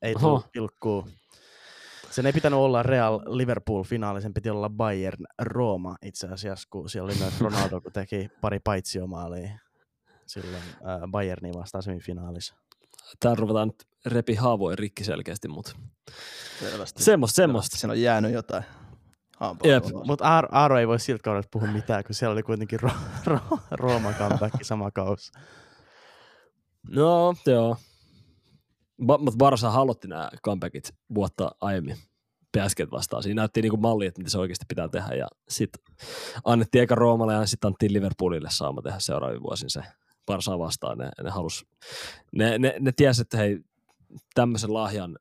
ei 0.01 0.15
Oho. 0.15 0.27
tullut 0.27 0.51
pilkkuu. 0.51 1.07
Sen 2.11 2.25
ei 2.25 2.33
pitänyt 2.33 2.59
olla 2.59 2.83
Real 2.83 3.19
Liverpool-finaali, 3.25 4.21
sen 4.21 4.33
piti 4.33 4.49
olla 4.49 4.69
Bayern 4.69 5.25
Rooma 5.41 5.95
itse 6.01 6.27
asiassa, 6.27 6.67
kun 6.71 6.89
siellä 6.89 7.05
oli 7.11 7.19
myös 7.19 7.41
Ronaldo, 7.51 7.81
kun 7.81 7.91
teki 7.91 8.29
pari 8.41 8.59
paitsiomaalia 8.59 9.49
silloin 10.25 10.63
äh, 10.63 11.11
Bayernin 11.11 11.53
vastaan 11.53 11.83
semifinaalissa. 11.83 12.55
Täällä 13.19 13.39
ruvetaan 13.39 13.67
nyt 13.67 13.87
repi 14.05 14.35
haavoin 14.35 14.77
rikki 14.77 15.03
selkeästi, 15.03 15.47
mutta 15.47 15.71
Selvästi. 16.59 17.03
semmoista, 17.03 17.35
semmoista. 17.35 17.77
Siinä 17.77 17.91
on 17.91 18.01
jäänyt 18.01 18.31
jotain. 18.33 18.63
Jep. 19.63 19.83
hampaa. 19.83 20.03
Mutta 20.05 20.25
Aaro, 20.27 20.47
Aaro 20.51 20.77
ei 20.79 20.87
voi 20.87 20.99
siltä 20.99 21.23
kaudelta 21.23 21.47
puhua 21.51 21.67
mitään, 21.67 22.03
kun 22.03 22.15
siellä 22.15 22.33
oli 22.33 22.43
kuitenkin 22.43 22.79
Ro- 22.79 22.91
Ro- 23.27 23.57
Rooman 23.71 24.15
comeback 24.15 24.55
sama 24.63 24.91
kausi. 24.91 25.31
No, 26.89 27.33
joo. 27.45 27.77
Mutta 28.97 29.37
Barsa 29.37 29.71
halotti 29.71 30.07
nämä 30.07 30.29
comebackit 30.45 30.93
vuotta 31.15 31.51
aiemmin. 31.61 31.97
PSG 32.57 32.91
vastaan. 32.91 33.23
Siinä 33.23 33.41
näytti 33.41 33.61
niinku 33.61 33.77
malli, 33.77 34.05
että 34.05 34.19
mitä 34.19 34.31
se 34.31 34.37
oikeasti 34.37 34.65
pitää 34.67 34.87
tehdä. 34.87 35.15
Ja 35.15 35.27
sitten 35.49 35.95
annettiin 36.43 36.83
eka 36.83 36.95
Roomalle 36.95 37.33
ja 37.33 37.45
sitten 37.45 37.67
annettiin 37.67 37.93
Liverpoolille 37.93 38.49
saama 38.51 38.81
tehdä 38.81 38.99
seuraavien 38.99 39.43
vuosin 39.43 39.69
se 39.69 39.81
Barsaa 40.25 40.59
vastaan. 40.59 40.97
Ne, 40.97 41.09
ne, 41.23 41.29
halus, 41.29 41.65
ne, 42.35 42.57
ne, 42.57 42.75
ne 42.79 42.91
tiesi, 42.91 43.21
että 43.21 43.37
hei, 43.37 43.59
tämmöisen 44.33 44.73
lahjan 44.73 45.17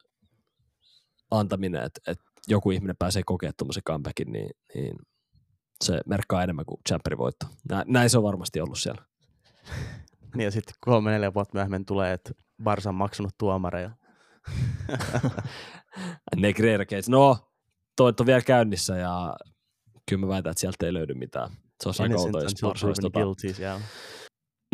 antaminen, 1.30 1.82
että, 1.82 2.00
että 2.12 2.24
joku 2.48 2.70
ihminen 2.70 2.96
pääsee 2.98 3.22
kokemaan 3.26 3.54
tuommoisen 3.58 3.82
comebackin, 3.82 4.32
niin, 4.32 4.50
niin 4.74 4.96
se 5.84 6.00
merkkaa 6.06 6.42
enemmän 6.42 6.64
kuin 6.64 6.80
Champerin 6.88 7.18
voitto. 7.18 7.46
Nä, 7.70 7.84
näin 7.86 8.10
se 8.10 8.18
on 8.18 8.24
varmasti 8.24 8.60
ollut 8.60 8.78
siellä. 8.78 9.02
Niin 10.36 10.44
ja 10.44 10.50
sitten 10.50 10.74
kolme 10.80 11.10
neljä 11.10 11.34
vuotta 11.34 11.54
myöhemmin 11.54 11.86
tulee, 11.86 12.12
että 12.12 12.30
Barsa 12.62 12.88
on 12.88 12.94
maksanut 12.94 13.38
tuomareja. 13.38 13.90
Negreira 16.36 16.84
case. 16.84 17.10
No, 17.10 17.38
toi 17.96 18.12
on 18.20 18.26
vielä 18.26 18.40
käynnissä 18.40 18.96
ja 18.96 19.36
kyllä 20.08 20.20
mä 20.20 20.28
väitän, 20.28 20.50
että 20.50 20.60
sieltä 20.60 20.86
ei 20.86 20.94
löydy 20.94 21.14
mitään. 21.14 21.50
Se 21.82 21.88
on 21.88 21.94
aika 21.98 22.20
outoa, 22.20 22.42
jos 22.42 22.54
Barsa 22.60 22.86
olisi 22.86 23.02
tota... 23.02 23.20
guilty, 23.20 23.52
siellä. 23.52 23.80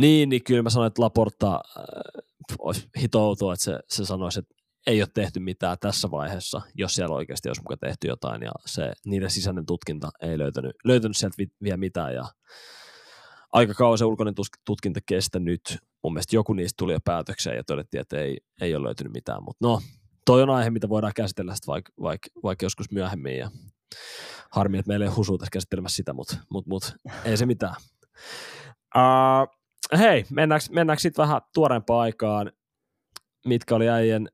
Niin, 0.00 0.28
niin 0.28 0.45
kyllä 0.45 0.62
mä 0.62 0.71
sanoin, 0.71 0.87
että 0.87 1.02
Laporta 1.02 1.54
äh, 1.54 1.85
olisi 2.59 2.88
hitoutua, 3.00 3.52
että 3.52 3.64
se, 3.64 3.78
se 3.88 4.04
sanoisi, 4.04 4.38
että 4.38 4.54
ei 4.87 5.02
ole 5.02 5.09
tehty 5.14 5.40
mitään 5.40 5.76
tässä 5.81 6.11
vaiheessa, 6.11 6.61
jos 6.75 6.95
siellä 6.95 7.14
oikeasti 7.14 7.49
olisi 7.49 7.62
muka 7.62 7.76
tehty 7.76 8.09
jotain, 8.09 8.42
ja 8.42 8.52
se, 8.66 8.92
niiden 9.07 9.31
sisäinen 9.31 9.66
tutkinta 9.66 10.11
ei 10.23 10.38
löytänyt, 10.38 10.76
löytänyt 10.85 11.16
sieltä 11.16 11.35
vi, 11.38 11.47
vielä 11.62 11.76
mitään, 11.76 12.14
ja 12.14 12.25
aika 13.52 13.75
kauan 13.75 13.99
se 13.99 14.04
ulkoinen 14.04 14.35
tutkinta 14.64 15.00
kestänyt. 15.06 15.78
Mun 16.02 16.12
mielestä 16.12 16.37
joku 16.37 16.52
niistä 16.52 16.76
tuli 16.76 16.92
jo 16.92 17.00
päätökseen, 17.04 17.56
ja 17.56 17.64
todettiin, 17.64 18.00
että 18.00 18.18
ei, 18.18 18.37
ei 18.61 18.75
ole 18.75 18.87
löytynyt 18.87 19.12
mitään, 19.12 19.42
mutta 19.42 19.66
no, 19.66 19.80
toi 20.26 20.42
on 20.42 20.50
aihe, 20.50 20.71
mitä 20.71 20.88
voidaan 20.88 21.12
käsitellä 21.16 21.54
vaikka 21.66 21.92
vaik, 22.02 22.21
vaik 22.42 22.62
joskus 22.62 22.90
myöhemmin, 22.90 23.38
ja 23.38 23.50
harmi, 24.50 24.78
että 24.78 24.88
meillä 24.88 25.04
ei 25.04 25.09
ole 25.09 25.16
husua 25.16 25.38
tässä 25.38 25.50
käsittelemässä 25.52 25.97
sitä, 25.97 26.12
mutta 26.12 26.37
mut, 26.49 26.66
mut, 26.66 26.97
ei 27.25 27.37
se 27.37 27.47
mitään. 27.47 27.75
Uh, 28.97 29.62
hei, 29.99 30.25
mennäänkö, 30.30 30.66
mennäänkö 30.71 31.00
sitten 31.00 31.23
vähän 31.23 31.40
tuoreempaan 31.54 32.00
aikaan, 32.00 32.52
mitkä 33.47 33.75
oli 33.75 33.88
äijän 33.88 34.28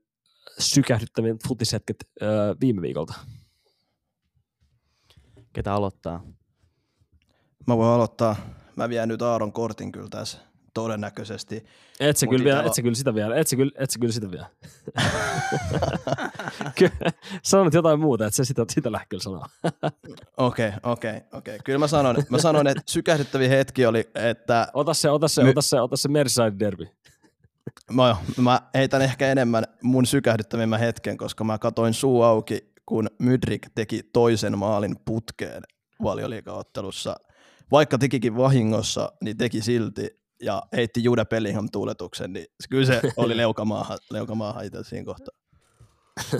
sykähdyttävin 0.59 1.37
futishetket 1.47 1.97
öö, 2.21 2.55
viime 2.61 2.81
viikolta? 2.81 3.13
Ketä 5.53 5.73
aloittaa? 5.73 6.23
Mä 7.67 7.77
voin 7.77 7.89
aloittaa. 7.89 8.35
Mä 8.79 8.89
vien 8.89 9.07
nyt 9.09 9.21
Aaron 9.21 9.53
kortin 9.53 9.91
kyllä 9.91 10.07
tässä 10.09 10.37
todennäköisesti. 10.73 11.65
Et 11.99 12.17
sä 12.17 12.25
Mut 12.25 12.33
kyllä, 12.33 12.45
vielä, 12.45 12.59
Italo- 12.61 12.67
et 12.67 12.73
sä 12.73 12.81
kyllä 12.81 12.95
sitä 12.95 13.15
vielä, 13.15 13.35
et 13.35 13.47
sä 13.47 13.55
kyllä, 13.55 13.71
et 13.75 13.89
sä 13.89 13.99
kyllä 13.99 14.13
sitä 14.13 14.31
vielä. 14.31 14.45
Kyllä, 16.79 17.11
Sanot 17.43 17.73
jotain 17.73 17.99
muuta, 17.99 18.25
että 18.25 18.35
se 18.35 18.45
sitä, 18.45 18.65
sitä 18.71 18.91
lähde 18.91 19.05
kyllä 19.09 19.23
sanoa. 19.23 19.45
Okei, 20.37 20.71
okei, 20.83 21.21
okei. 21.33 21.59
Kyllä 21.65 21.79
mä 21.79 21.87
sanon, 21.87 22.15
mä 22.29 22.37
sanon, 22.37 22.67
että 22.67 22.83
sykähdyttävin 22.85 23.49
hetki 23.49 23.85
oli, 23.85 24.09
että 24.15 24.67
Ota 24.73 24.93
se, 24.93 25.09
ota 25.09 25.27
se, 25.27 25.43
My- 25.43 25.49
ota 25.49 25.61
se, 25.61 25.81
ota 25.81 25.97
se 25.97 26.09
Merseyside 26.09 26.59
derby. 26.59 26.87
mä, 27.91 28.15
mä 28.37 28.61
heitän 28.73 29.01
ehkä 29.01 29.27
enemmän 29.31 29.63
mun 29.83 30.05
sykähdyttävimmän 30.05 30.79
hetken, 30.79 31.17
koska 31.17 31.43
mä 31.43 31.57
katoin 31.57 31.93
suu 31.93 32.21
auki, 32.21 32.71
kun 32.85 33.09
Mydrik 33.19 33.67
teki 33.75 34.03
toisen 34.13 34.57
maalin 34.57 34.95
putkeen 35.05 35.63
valioliikaottelussa. 36.03 37.15
Vaikka 37.71 37.97
tekikin 37.97 38.37
vahingossa, 38.37 39.11
niin 39.23 39.37
teki 39.37 39.61
silti 39.61 40.19
ja 40.41 40.63
heitti 40.73 41.03
Jude 41.03 41.25
Bellingham 41.25 41.69
tuuletuksen, 41.71 42.33
niin 42.33 42.45
kyllä 42.69 42.85
se 42.85 43.01
oli 43.17 43.37
leukamaahan, 43.37 43.97
leukamaahan 44.11 44.65
itse 44.65 44.83
siinä 44.83 45.05
kohtaa. 45.05 45.35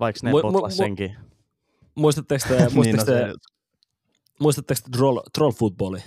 Vaikka 0.00 0.20
ne 0.22 0.30
Mu- 0.30 0.34
mu- 0.34 0.42
potlas 0.42 0.72
mu- 0.72 0.76
senkin. 0.76 1.16
Muistatteko 1.94 2.48
te, 2.48 2.56
niin, 2.58 2.74
muistatteko 2.74 3.20
no 3.20 3.26
te, 3.26 3.32
se, 3.32 3.34
muistatteko 4.40 4.80
te 4.84 4.90
troll, 4.96 5.20
troll 5.34 5.52
Footballi? 5.52 5.98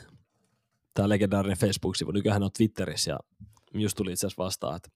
Tämä 0.94 1.10
legendaarinen 1.10 1.58
Facebook-sivu. 1.58 2.12
Nykyään 2.12 2.44
on 2.44 2.52
Twitterissä 2.58 3.12
ja 3.12 3.20
just 3.74 3.98
tuli 3.98 4.12
itse 4.12 4.28
asiassa 4.28 4.44
vastaan, 4.44 4.76
että 4.76 4.90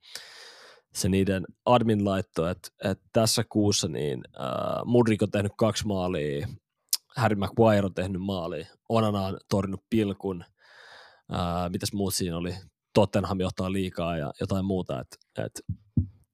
se 0.93 1.09
niiden 1.09 1.45
admin 1.65 2.05
laittoi, 2.05 2.51
että, 2.51 2.69
että 2.83 3.05
tässä 3.13 3.43
kuussa 3.49 3.87
niin 3.87 4.23
äh, 4.39 4.85
Mudrik 4.85 5.21
on 5.21 5.31
tehnyt 5.31 5.51
kaksi 5.57 5.87
maalia, 5.87 6.47
Harry 7.15 7.35
Maguire 7.35 7.85
on 7.85 7.93
tehnyt 7.93 8.21
maali, 8.21 8.67
Onana 8.89 9.21
on 9.21 9.37
torjunut 9.49 9.83
pilkun, 9.89 10.45
äh, 11.33 11.69
mitäs 11.69 11.93
muut 11.93 12.13
siinä 12.13 12.37
oli, 12.37 12.55
Tottenham 12.93 13.39
johtaa 13.39 13.71
liikaa 13.71 14.17
ja 14.17 14.33
jotain 14.39 14.65
muuta, 14.65 15.01
että, 15.01 15.17
että 15.45 15.61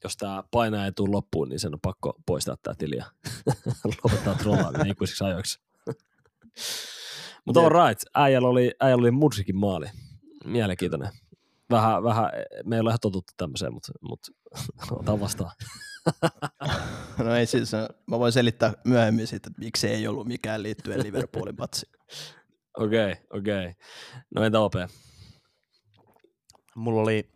jos 0.04 0.18
tämä 0.18 0.44
paina 0.52 0.86
ei 0.86 0.92
tule 0.92 1.12
loppuun, 1.12 1.50
niin 1.50 1.60
sen 1.60 1.74
on 1.74 1.80
pakko 1.82 2.14
poistaa 2.26 2.56
tämä 2.64 2.76
tili 2.78 2.96
ja 2.96 3.06
lopettaa 4.04 4.36
trollaaminen 4.36 4.92
ikuisiksi 4.92 5.24
ajoiksi. 5.24 5.60
Mutta 7.46 7.60
all 7.60 7.70
right, 7.70 8.04
äijällä 8.16 8.48
oli, 8.48 8.72
äijällä 8.80 9.02
oli 9.02 9.12
Mudrikin 9.12 9.56
maali. 9.56 9.86
Mielenkiintoinen. 10.46 11.10
Vähän, 11.70 12.04
vähän, 12.04 12.30
me 12.66 12.76
ei 12.76 12.80
ole 12.80 12.90
ihan 12.90 13.00
totuttu 13.02 13.34
tämmöiseen, 13.38 13.74
mutta, 13.74 13.92
mutta 14.02 14.32
otan 14.92 15.20
vastaan. 15.20 15.52
no 17.24 17.36
ei 17.36 17.46
siis, 17.46 17.72
mä 18.08 18.20
voin 18.20 18.32
selittää 18.32 18.74
myöhemmin 18.86 19.28
sitten, 19.28 19.52
että 19.52 19.62
miksi 19.62 19.88
ei 19.88 20.08
ollut 20.08 20.28
mikään 20.28 20.64
liittyen 20.64 21.04
Liverpoolin 21.04 21.56
patsi. 21.56 21.86
Okei, 22.78 23.12
okay, 23.12 23.40
okei. 23.40 23.66
Okay. 23.66 23.74
No 24.36 24.44
entä 24.44 24.60
OP? 24.60 24.74
Mulla 26.76 27.02
oli 27.02 27.30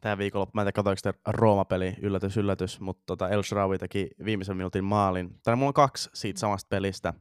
tämä 0.00 0.18
viikonloppu, 0.18 0.52
mä 0.54 0.60
en 0.60 0.64
tiedä 0.64 0.72
katsoinko 0.72 0.96
sitä 0.96 1.14
Rooma-peli, 1.26 1.94
yllätys, 2.02 2.36
yllätys, 2.36 2.80
mutta 2.80 3.02
tota 3.06 3.28
El 3.28 3.42
Sharawi 3.42 3.78
teki 3.78 4.10
viimeisen 4.24 4.56
minuutin 4.56 4.84
maalin. 4.84 5.40
Tai 5.42 5.56
mulla 5.56 5.68
on 5.68 5.74
kaksi 5.74 6.10
siitä 6.14 6.40
samasta 6.40 6.68
pelistä. 6.68 7.14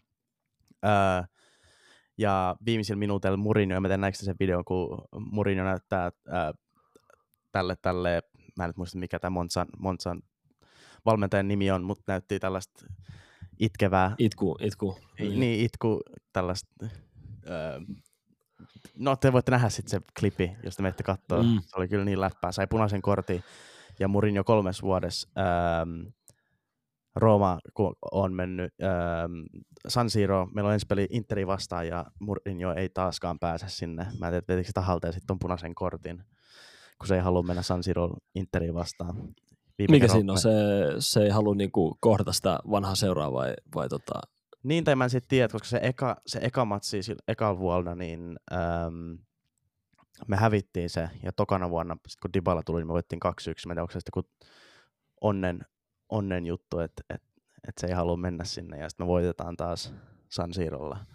Öö, 0.86 1.24
ja 2.18 2.56
viimeisellä 2.66 3.00
minuutilla 3.00 3.38
Mourinho, 3.38 3.75
en 3.75 3.82
mä 3.82 3.98
näikö 3.98 4.18
sen 4.18 4.36
videon, 4.40 4.66
kun 4.66 5.08
Mourinho 5.32 5.63
näyttää 5.63 6.12
öö, 6.28 6.34
tälle, 7.51 7.75
tälle, 7.75 8.22
mä 8.58 8.63
en 8.63 8.70
nyt 8.70 8.78
muista 8.78 8.98
mikä 8.98 9.20
tämä 9.20 9.30
Monsan, 9.30 9.68
Monsan 9.80 10.22
valmentajan 11.05 11.48
nimi 11.48 11.72
on, 11.72 11.84
mutta 11.84 12.03
näytti 12.08 12.39
tällaista 12.39 12.86
itkevää 13.60 14.15
Itku, 14.17 14.58
itku. 14.62 14.98
niin. 15.20 15.39
niin 15.39 15.65
itku 15.65 16.01
tällaista. 16.34 16.86
Öö, 17.50 17.79
no 18.96 19.15
te 19.15 19.34
voitte 19.34 19.51
nähdä 19.51 19.70
sitten 19.70 19.89
se 19.89 20.01
klipi, 20.20 20.51
jos 20.63 20.75
te 20.75 20.81
menette 20.81 21.03
katsoa. 21.03 21.43
Mm. 21.43 21.60
Se 21.62 21.77
oli 21.77 21.88
kyllä 21.88 22.05
niin 22.05 22.22
läppää. 22.22 22.51
Sai 22.51 22.67
punaisen 22.67 23.01
kortin. 23.01 23.43
ja 24.00 24.08
Mourinho 24.08 24.43
kolmes 24.43 24.81
vuodessa. 24.81 25.29
Ähm, 25.38 26.08
Rooma 27.15 27.60
kun 27.74 27.96
on 28.12 28.34
mennyt 28.34 28.74
ähm, 28.84 29.62
San 29.88 30.10
Siro, 30.10 30.48
meillä 30.53 30.67
on 30.67 30.74
ensi 30.74 30.86
peli 30.86 31.08
Interi 31.10 31.48
vastaan 31.48 31.88
ja 31.88 32.05
Mourinho 32.20 32.74
ei 32.74 32.89
taaskaan 32.89 33.39
pääse 33.39 33.65
sinne. 33.70 34.08
Mä 34.20 34.27
en 34.27 34.43
tiedä, 34.48 34.63
se 34.63 34.72
tahalta 34.74 35.08
ja 35.08 35.13
sitten 35.13 35.34
on 35.34 35.39
punaisen 35.39 35.75
kortin, 35.75 36.24
kun 36.98 37.08
se 37.08 37.15
ei 37.15 37.22
halua 37.22 37.43
mennä 37.43 37.62
San 37.62 37.84
Siro 37.84 38.10
Interi 38.36 38.74
vastaan. 38.74 39.15
Viime 39.81 39.95
Mikä 39.95 40.07
siinä 40.07 40.31
on? 40.31 40.39
Se, 40.39 40.50
se 41.00 41.23
ei 41.23 41.29
halua 41.29 41.55
niinku 41.55 41.97
kohdata 42.00 42.33
sitä 42.33 42.59
vanhaa 42.71 42.95
seuraa 42.95 43.33
vai, 43.33 43.53
vai 43.75 43.89
tota... 43.89 44.13
Niin, 44.63 44.83
tai 44.83 44.95
mä 44.95 45.03
en 45.03 45.09
sitten 45.09 45.29
tiedä, 45.29 45.47
koska 45.47 45.67
se 45.67 45.79
eka, 45.83 46.15
se 46.27 46.39
eka 46.41 46.65
matsi 46.65 47.03
sillä 47.03 47.21
ekalla 47.27 47.59
vuonna, 47.59 47.95
niin 47.95 48.35
äm, 48.51 49.17
me 50.27 50.35
hävittiin 50.35 50.89
se, 50.89 51.09
ja 51.23 51.31
tokana 51.31 51.69
vuonna, 51.69 51.97
sit 52.07 52.19
kun 52.19 52.33
Dybala 52.33 52.63
tuli, 52.63 52.79
niin 52.79 52.88
me 52.88 52.93
voittiin 52.93 53.19
2-1. 53.25 53.27
Mä 53.27 53.31
en 53.31 53.75
tiedä, 53.75 53.81
onko 53.81 53.91
se 53.91 54.00
sitten 54.00 54.11
kun 54.13 54.23
onnen, 55.21 55.59
onnen 56.09 56.45
juttu, 56.45 56.79
että 56.79 57.03
et, 57.09 57.23
et 57.67 57.77
se 57.77 57.88
ei 57.88 57.93
halua 57.93 58.17
mennä 58.17 58.43
sinne, 58.43 58.77
ja 58.77 58.89
sitten 58.89 59.05
me 59.05 59.07
voitetaan 59.07 59.57
taas 59.57 59.93
San 60.29 60.53
Sirolla. 60.53 61.05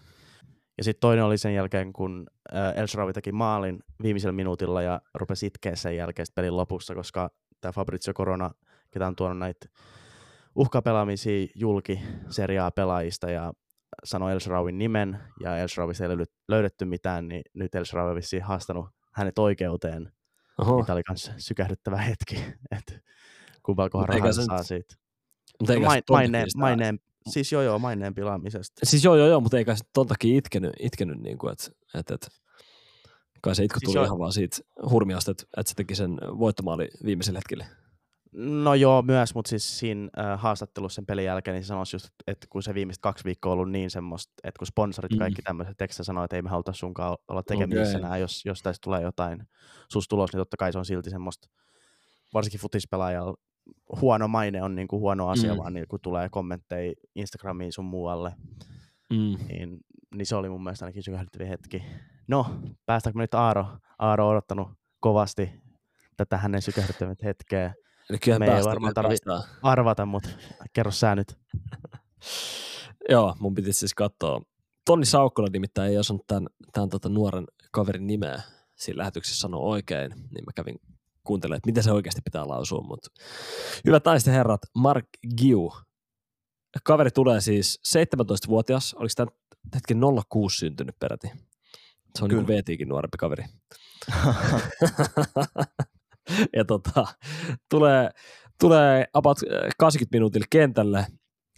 Ja 0.77 0.83
sitten 0.83 1.01
toinen 1.01 1.25
oli 1.25 1.37
sen 1.37 1.55
jälkeen, 1.55 1.93
kun 1.93 2.27
äh, 2.55 2.77
El 2.77 2.87
Sharawi 2.87 3.13
teki 3.13 3.31
maalin 3.31 3.79
viimeisellä 4.03 4.33
minuutilla 4.33 4.81
ja 4.81 5.01
rupesi 5.13 5.45
itkeä 5.45 5.75
sen 5.75 5.95
jälkeen 5.95 6.25
pelin 6.35 6.57
lopussa, 6.57 6.95
koska 6.95 7.29
tämä 7.61 7.71
Fabrizio 7.71 8.13
Corona, 8.13 8.51
ketä 8.91 9.07
on 9.07 9.15
tuonut 9.15 9.37
näitä 9.37 9.67
uhkapelaamisia 10.55 11.47
julki 11.55 11.99
seriaa 12.29 12.71
pelaajista 12.71 13.31
ja 13.31 13.53
sanoi 14.03 14.31
El 14.31 14.39
Sharawin 14.39 14.77
nimen 14.77 15.19
ja 15.43 15.57
El 15.57 15.67
Sharawista 15.67 16.03
ei 16.03 16.09
löydetty 16.47 16.85
mitään, 16.85 17.27
niin 17.27 17.41
nyt 17.53 17.75
El 17.75 17.85
Sharawi 17.85 18.09
on 18.09 18.15
vissiin 18.15 18.43
haastanut 18.43 18.89
hänet 19.13 19.39
oikeuteen. 19.39 20.11
Oho, 20.57 20.83
Tämä 20.85 20.95
oli 20.95 21.01
myös 21.09 21.31
sykähdyttävä 21.37 21.97
hetki, 21.97 22.35
että 22.77 22.99
kumpalkohan 23.63 24.09
rahaa 24.09 24.31
saa 24.31 24.63
siitä. 24.63 24.95
mutta 25.59 25.73
eikä 25.73 25.85
Main, 25.85 26.03
maineen, 26.09 26.47
maineen, 26.57 26.99
siis 27.29 27.51
joo 27.51 27.61
joo, 27.61 27.79
maineen 27.79 28.15
pilaamisesta. 28.15 28.85
Siis 28.85 29.03
joo, 29.03 29.15
joo, 29.15 29.27
joo, 29.27 29.39
mutta 29.39 29.57
eikä 29.57 29.75
se 29.75 29.83
ton 29.93 30.07
takia 30.07 30.37
itkenyt, 30.37 30.73
itkenyt 30.79 31.19
niin 31.19 31.37
kuin, 31.37 31.51
että 31.51 31.71
et, 31.99 32.11
et, 32.11 32.27
kai 33.41 33.55
se 33.55 33.63
itku 33.63 33.79
Siis 33.79 33.87
tuli 33.87 33.95
joo. 33.97 34.05
ihan 34.05 34.19
vaan 34.19 34.31
siitä 34.33 34.57
hurmiasta, 34.89 35.31
että, 35.31 35.43
että 35.57 35.69
se 35.69 35.75
teki 35.75 35.95
sen 35.95 36.17
voittomaali 36.39 36.87
viimeisellä 37.05 37.37
hetkellä. 37.37 37.65
No 38.31 38.73
joo, 38.75 39.01
myös, 39.01 39.35
mutta 39.35 39.49
siis 39.49 39.79
siinä 39.79 40.09
äh, 40.19 40.39
haastattelussa 40.41 40.95
sen 40.95 41.05
pelin 41.05 41.25
jälkeen, 41.25 41.55
niin 41.55 41.63
se 41.63 41.67
sanoisi 41.67 41.95
just, 41.95 42.09
että 42.27 42.47
kun 42.49 42.63
se 42.63 42.73
viimeiset 42.73 43.01
kaksi 43.01 43.23
viikkoa 43.25 43.51
on 43.51 43.53
ollut 43.59 43.71
niin 43.71 43.89
semmoista, 43.91 44.33
että 44.43 44.59
kun 44.59 44.67
sponsorit 44.67 45.11
Mm. 45.11 45.17
kaikki 45.17 45.41
tämmöiset 45.41 45.77
tekstissä 45.77 46.03
sanoo, 46.03 46.23
että 46.23 46.35
ei 46.35 46.41
me 46.41 46.49
haluta 46.49 46.73
sunkaan 46.73 47.17
olla 47.27 47.43
tekemisissä 47.43 47.97
Okei. 47.97 48.05
enää, 48.05 48.17
jos, 48.17 48.45
jos 48.45 48.61
tästä 48.61 48.83
tulee 48.83 49.01
jotain 49.01 49.43
sus 49.91 50.07
tulos, 50.07 50.33
niin 50.33 50.39
totta 50.41 50.57
kai 50.57 50.71
se 50.73 50.77
on 50.79 50.85
silti 50.85 51.09
semmoista, 51.09 51.49
varsinkin 52.33 52.59
futispelaajalla, 52.59 53.33
huono 54.01 54.27
maine 54.27 54.63
on 54.63 54.75
niin 54.75 54.87
kuin 54.87 54.99
huono 54.99 55.29
asia, 55.29 55.53
Mm. 55.53 55.57
vaan 55.57 55.73
niin 55.73 55.87
kun 55.87 55.99
tulee 56.01 56.29
kommentteja 56.29 56.93
Instagramiin 57.15 57.71
sun 57.73 57.85
muualle, 57.85 58.33
Mm. 59.09 59.35
niin, 59.47 59.79
niin 60.15 60.25
se 60.25 60.35
oli 60.35 60.49
mun 60.49 60.63
mielestä 60.63 60.85
ainakin 60.85 61.03
sykähdyttävä 61.03 61.45
hetki. 61.45 61.83
No, 62.27 62.45
päästäänkö 62.85 63.17
me 63.17 63.23
nyt 63.23 63.33
Aaro? 63.33 63.67
Aaro 63.99 64.25
on 64.25 64.31
odottanut 64.31 64.67
kovasti 64.99 65.49
tätä 66.17 66.37
hänen 66.37 66.61
sykähdyttävät 66.61 67.23
hetkeä 67.23 67.73
Eli 68.09 68.17
kyllä 68.17 68.39
Me 68.39 68.45
ei 68.45 68.51
päästään, 68.51 68.69
varmaan 68.71 68.93
kyllä 68.93 69.07
tarvi- 69.09 69.25
päästään. 69.25 69.59
arvata, 69.63 70.05
mutta 70.05 70.29
kerro 70.73 70.91
sä 70.91 71.15
nyt. 71.15 71.37
Joo, 73.09 73.35
mun 73.39 73.53
piti 73.53 73.73
siis 73.73 73.93
katsoa. 73.93 74.41
Tonni 74.85 75.05
Saukkola 75.05 75.47
nimittäin 75.53 75.91
ei 75.91 75.97
osannut 75.97 76.27
tämän, 76.27 76.47
tämän 76.73 76.89
tota 76.89 77.09
nuoren 77.09 77.45
kaverin 77.71 78.07
nimeä 78.07 78.41
siinä 78.75 78.97
lähetyksessä 78.97 79.39
sanoa 79.39 79.59
oikein, 79.61 80.11
niin 80.11 80.45
mä 80.45 80.51
kävin 80.55 80.75
kuuntelemaan, 81.23 81.57
että 81.57 81.67
miten 81.67 81.83
se 81.83 81.91
oikeasti 81.91 82.21
pitää 82.23 82.47
lausua. 82.47 82.81
Mutta 82.81 83.09
hyvät 83.85 84.05
naiset 84.05 84.33
herrat, 84.33 84.61
Mark 84.75 85.05
Giu. 85.37 85.73
Kaveri 86.83 87.11
tulee 87.11 87.41
siis 87.41 87.81
17-vuotias, 87.87 88.93
oliko 88.93 89.13
tämä 89.15 89.31
hetken 89.75 89.99
06 90.29 90.57
syntynyt 90.57 90.99
peräti? 90.99 91.27
Se 92.17 92.23
on 92.23 92.29
niin 92.29 92.37
kuin 92.37 92.45
Kyllä. 92.45 92.59
VTikin 92.59 92.89
nuorempi 92.89 93.17
kaveri. 93.17 93.43
ja 96.57 96.65
tota, 96.65 97.05
tulee, 97.69 98.09
tulee 98.59 99.05
about 99.13 99.37
äh, 99.37 99.69
80 99.77 100.15
minuutilla 100.15 100.45
kentälle, 100.49 101.07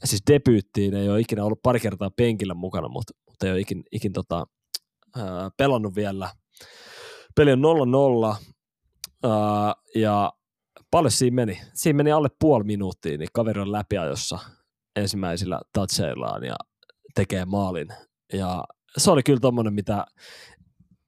siis 0.04 0.22
debyyttiin, 0.32 0.94
ei 0.94 1.10
ole 1.10 1.20
ikinä 1.20 1.44
ollut 1.44 1.62
pari 1.64 1.80
kertaa 1.80 2.10
penkillä 2.10 2.54
mukana, 2.54 2.88
mutta, 2.88 3.14
mutta 3.28 3.46
ei 3.46 3.52
ole 3.52 3.60
ikin, 3.60 3.84
ikin 3.92 4.14
tota, 4.14 4.48
ää, 5.16 5.50
pelannut 5.58 5.96
vielä. 5.96 6.30
Peli 7.36 7.52
on 7.52 7.60
0-0 7.60 8.44
ää, 9.24 9.76
ja 9.96 10.34
paljon 10.92 11.12
siinä 11.12 11.36
meni. 11.36 11.62
Siinä 11.74 11.98
meni 11.98 12.12
alle 12.12 12.30
puoli 12.40 12.64
minuuttia, 12.64 13.18
niin 13.18 13.30
kaveri 13.34 13.62
on 13.62 13.72
läpiajossa 13.72 14.40
ensimmäisillä 14.96 15.62
toucheillaan 15.74 16.44
ja 16.44 16.56
tekee 17.20 17.46
maalin. 17.46 17.88
Ja 18.34 18.64
se 18.98 19.12
oli 19.12 19.24
kyllä 19.24 19.40
tommonen, 19.40 19.74
mitä 19.74 20.06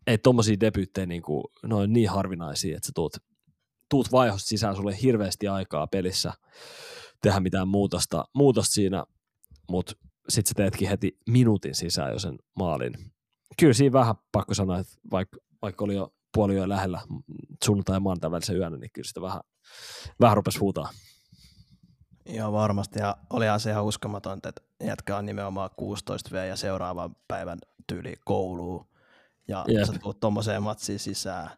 ei 0.08 0.17
tommosia 0.17 0.60
debyyttejä 0.60 1.06
niin 1.06 1.21
kuin, 1.21 1.43
ne 1.65 1.76
on 1.76 1.93
niin 1.93 2.10
harvinaisia, 2.10 2.76
että 2.76 2.88
sä 2.88 2.91
tuut, 2.95 3.17
tuut 3.89 4.12
vaihosta 4.12 4.47
sisään, 4.47 4.76
sulle 4.76 5.02
hirveästi 5.02 5.47
aikaa 5.47 5.88
pelissä 5.88 6.34
tehdä 7.21 7.39
mitään 7.39 7.67
muutosta, 7.67 8.26
muutosta 8.34 8.74
siinä, 8.74 9.06
mutta 9.69 9.93
sitten 10.30 10.50
sä 10.50 10.54
teetkin 10.56 10.89
heti 10.89 11.17
minuutin 11.30 11.76
sisään 11.76 12.12
jo 12.12 12.19
sen 12.19 12.39
maalin. 12.56 12.93
Kyllä 13.60 13.74
siinä 13.74 13.93
vähän 13.93 14.15
pakko 14.32 14.54
sanoa, 14.54 14.80
että 14.80 14.93
vaikka, 15.12 15.38
vaikka 15.62 15.86
oli 15.86 15.95
jo 15.95 16.13
puoli 16.34 16.54
yö 16.56 16.69
lähellä 16.69 17.02
sunnuntai 17.63 17.95
ja 17.95 18.00
maanantai 18.00 18.32
välisen 18.32 18.58
yönä, 18.58 18.78
niin 18.78 18.91
kyllä 18.93 19.08
sitä 19.08 19.21
vähän, 19.21 19.41
vähän 20.19 20.38
rupesi 20.38 20.60
huutaa. 20.60 20.89
Ihan 22.25 22.53
varmasti. 22.53 22.99
Ja 22.99 23.17
olihan 23.29 23.60
se 23.60 23.69
ihan 23.69 23.84
uskomatonta, 23.84 24.49
että 24.49 24.62
jätkä 24.84 25.17
on 25.17 25.25
nimenomaan 25.25 25.69
16 25.75 26.29
V 26.31 26.47
ja 26.47 26.55
seuraavan 26.55 27.15
päivän 27.27 27.60
tyyli 27.88 28.15
kouluun. 28.25 28.88
Ja 29.47 29.65
Jep. 29.67 29.86
sä 29.86 29.93
tuut 30.01 30.19
tommoseen 30.19 30.63
matsiin 30.63 30.99
sisään. 30.99 31.49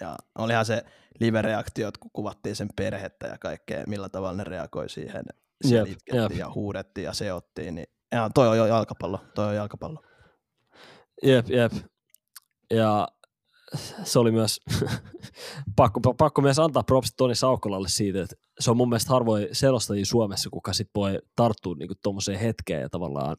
Ja 0.00 0.16
olihan 0.38 0.64
se 0.64 0.84
live-reaktiot, 1.20 1.98
kun 1.98 2.10
kuvattiin 2.12 2.56
sen 2.56 2.68
perhettä 2.76 3.26
ja 3.26 3.38
kaikkea, 3.38 3.84
millä 3.86 4.08
tavalla 4.08 4.36
ne 4.36 4.44
reagoi 4.44 4.88
siihen. 4.88 5.24
Siellä 5.64 5.88
Jep, 5.88 5.96
itkettiin 5.96 6.22
jep. 6.22 6.38
ja 6.38 6.50
huudettiin 6.54 7.04
ja 7.04 7.12
seottiin. 7.12 7.74
Niin, 7.74 7.86
ja 8.12 8.30
toi 8.34 8.48
on 8.48 8.58
jo 8.58 8.66
jalkapallo. 8.66 9.20
Toi 9.34 9.46
on 9.46 9.54
jalkapallo. 9.56 10.02
Jep, 11.22 11.48
jep. 11.48 11.72
Ja 12.70 13.08
se 14.04 14.18
oli 14.18 14.32
myös 14.32 14.60
pakko, 15.76 16.00
pakko 16.00 16.42
myös 16.42 16.58
antaa 16.58 16.82
props 16.82 17.14
Toni 17.16 17.34
Saukkolalle 17.34 17.88
siitä, 17.88 18.22
että 18.22 18.36
se 18.60 18.70
on 18.70 18.76
mun 18.76 18.88
mielestä 18.88 19.12
harvoin 19.12 19.48
selostajia 19.52 20.06
Suomessa, 20.06 20.50
kuka 20.50 20.72
sit 20.72 20.88
voi 20.94 21.18
tarttua 21.36 21.74
niinku 21.74 21.94
tuommoiseen 22.02 22.38
hetkeen 22.38 22.80
ja 22.80 22.88
tavallaan 22.88 23.36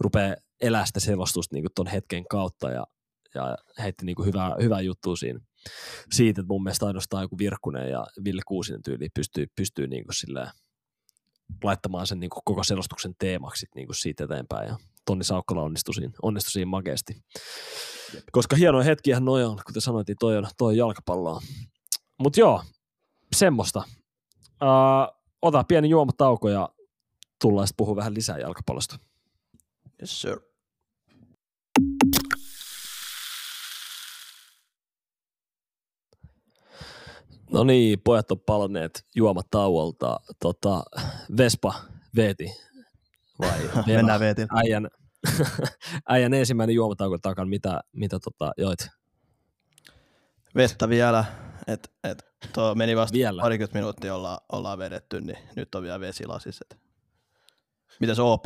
rupeaa 0.00 0.34
elää 0.60 0.86
sitä 0.86 1.00
selostusta 1.00 1.54
niinku 1.54 1.68
ton 1.74 1.86
hetken 1.86 2.24
kautta 2.30 2.70
ja, 2.70 2.86
ja 3.34 3.56
heitti 3.78 4.04
niinku 4.04 4.24
hyvää, 4.24 4.56
hyvää 4.62 4.80
juttua 4.80 5.16
siinä. 5.16 5.40
Siitä, 6.12 6.40
että 6.40 6.52
mun 6.52 6.62
mielestä 6.62 6.86
ainoastaan 6.86 7.22
joku 7.22 7.38
Virkkunen 7.38 7.90
ja 7.90 8.06
Ville 8.24 8.42
Kuusinen 8.46 8.82
tyyli 8.82 9.08
pystyy, 9.14 9.46
pystyy 9.56 9.86
niinku 9.86 10.12
laittamaan 11.64 12.06
sen 12.06 12.20
niinku 12.20 12.40
koko 12.44 12.64
selostuksen 12.64 13.14
teemaksi 13.18 13.66
niinku 13.74 13.92
siitä 13.92 14.24
eteenpäin. 14.24 14.68
Ja 14.68 14.76
Tonni 15.06 15.24
Saukkola 15.24 15.62
onnistui 15.62 15.94
siinä, 15.94 16.12
onnistui 16.22 16.50
siinä 16.50 16.70
makeasti. 16.70 17.16
Koska 18.32 18.56
hienoja 18.56 18.84
hetkiä 18.84 19.20
noi 19.20 19.44
on, 19.44 19.58
kuten 19.66 19.82
sanoitin, 19.82 20.16
toi 20.20 20.36
on, 20.36 20.46
toi 20.58 20.72
on 20.72 20.76
jalkapalloa. 20.76 21.40
Mutta 22.18 22.40
joo, 22.40 22.62
semmoista. 23.36 23.82
Uh, 24.62 25.18
ota 25.42 25.64
pieni 25.64 25.88
juomatauko 25.88 26.48
ja 26.48 26.68
tullaan 27.40 27.66
sitten 27.66 27.76
puhua 27.76 27.96
vähän 27.96 28.14
lisää 28.14 28.38
jalkapallosta. 28.38 28.98
Yes, 30.02 30.20
sir. 30.20 30.40
No 37.52 37.64
niin, 37.64 38.00
pojat 38.00 38.30
on 38.30 38.40
palanneet 38.40 39.06
juomatauolta. 39.14 40.20
Tota, 40.40 40.82
Vespa 41.36 41.74
veeti 42.16 42.52
vai? 43.40 43.70
Mennään 43.86 44.20
veetin. 44.20 44.48
äijän, 44.56 44.88
äijän 46.08 46.34
ensimmäinen 46.34 46.74
juomatauko 46.74 47.18
takana, 47.18 47.48
mitä, 47.48 47.80
mitä 47.92 48.18
tota, 48.18 48.52
joit? 48.56 48.88
Vettä 50.56 50.88
vielä. 50.88 51.24
Et, 51.66 51.92
et, 52.04 52.26
tuo 52.52 52.74
meni 52.74 52.96
vasta 52.96 53.12
Vielä? 53.12 53.42
parikymmentä 53.42 53.78
minuuttia 53.78 54.14
ollaan, 54.14 54.38
ollaan 54.52 54.78
vedetty, 54.78 55.20
niin 55.20 55.38
nyt 55.56 55.74
on 55.74 55.82
vielä 55.82 56.00
vesilasis. 56.00 56.60
Et. 56.60 56.78
Mitäs 58.00 58.18
OP? 58.18 58.44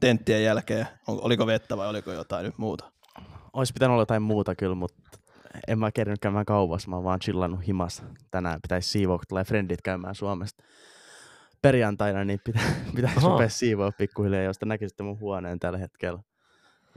Tenttien 0.00 0.44
jälkeen, 0.44 0.86
on, 1.08 1.18
oliko 1.22 1.46
vettä 1.46 1.76
vai 1.76 1.88
oliko 1.88 2.12
jotain 2.12 2.44
nyt 2.44 2.58
muuta? 2.58 2.92
Olisi 3.52 3.72
pitänyt 3.72 3.92
olla 3.92 4.02
jotain 4.02 4.22
muuta 4.22 4.54
kyllä, 4.54 4.74
mutta 4.74 5.02
en 5.68 5.78
mä 5.78 5.92
kerännyt 5.92 6.20
käymään 6.20 6.44
kaupassa, 6.44 6.90
mä 6.90 6.96
oon 6.96 7.04
vaan 7.04 7.20
chillannut 7.20 7.66
himas. 7.66 8.02
Tänään 8.30 8.60
pitäisi 8.62 8.88
siivoa, 8.88 9.18
kun 9.18 9.24
tulee 9.28 9.44
frendit 9.44 9.82
käymään 9.82 10.14
Suomesta 10.14 10.64
perjantaina, 11.62 12.24
niin 12.24 12.40
pitä, 12.44 12.60
pitäisi 12.96 13.18
Ahaa. 13.18 13.30
rupea 13.30 13.48
siivoa 13.48 13.92
pikkuhiljaa, 13.92 14.42
josta 14.42 14.66
näkisitte 14.66 15.02
mun 15.02 15.20
huoneen 15.20 15.58
tällä 15.58 15.78
hetkellä. 15.78 16.22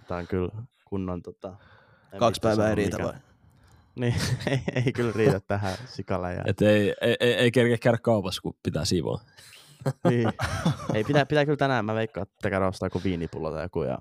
Tämä 0.07 0.19
on 0.19 0.27
kyllä 0.27 0.51
kunnon 0.85 1.21
tota... 1.21 1.55
Kaksi 2.19 2.41
päivää 2.41 2.69
ei 2.69 2.75
riitä 2.75 2.97
mikä. 2.97 3.07
vai? 3.07 3.19
Niin, 3.99 4.15
ei, 4.47 4.59
ei 4.85 4.91
kyllä 4.93 5.11
riitä 5.15 5.39
tähän 5.39 5.77
sikalle. 5.85 6.33
Ja, 6.33 6.43
Et 6.45 6.61
ei, 6.61 6.93
ei, 7.01 7.15
ei, 7.19 7.33
ei 7.33 7.51
kerkeä 7.51 7.77
käydä 7.77 7.97
kaupassa, 7.97 8.41
kun 8.41 8.55
pitää 8.63 8.85
siivoa. 8.85 9.21
niin. 10.09 10.33
ei, 10.93 11.03
pitää, 11.03 11.25
pitää 11.25 11.45
kyllä 11.45 11.57
tänään, 11.57 11.85
mä 11.85 11.95
veikkaan, 11.95 12.27
että 12.27 12.49
käydä 12.49 12.67
ostaa 12.67 12.85
joku 12.85 13.01
viinipullo 13.03 13.51
tai 13.51 13.63
joku 13.63 13.83
ja 13.83 13.97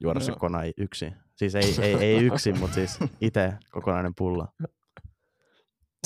juoda 0.00 0.20
se 0.20 0.30
Joo. 0.30 0.38
kona 0.38 0.60
yksin. 0.76 1.16
Siis 1.36 1.54
ei, 1.54 1.74
ei, 1.82 1.94
ei 1.94 2.24
yksin, 2.24 2.58
mutta 2.58 2.74
siis 2.74 2.98
itse 3.20 3.52
kokonainen 3.70 4.14
pullo. 4.14 4.48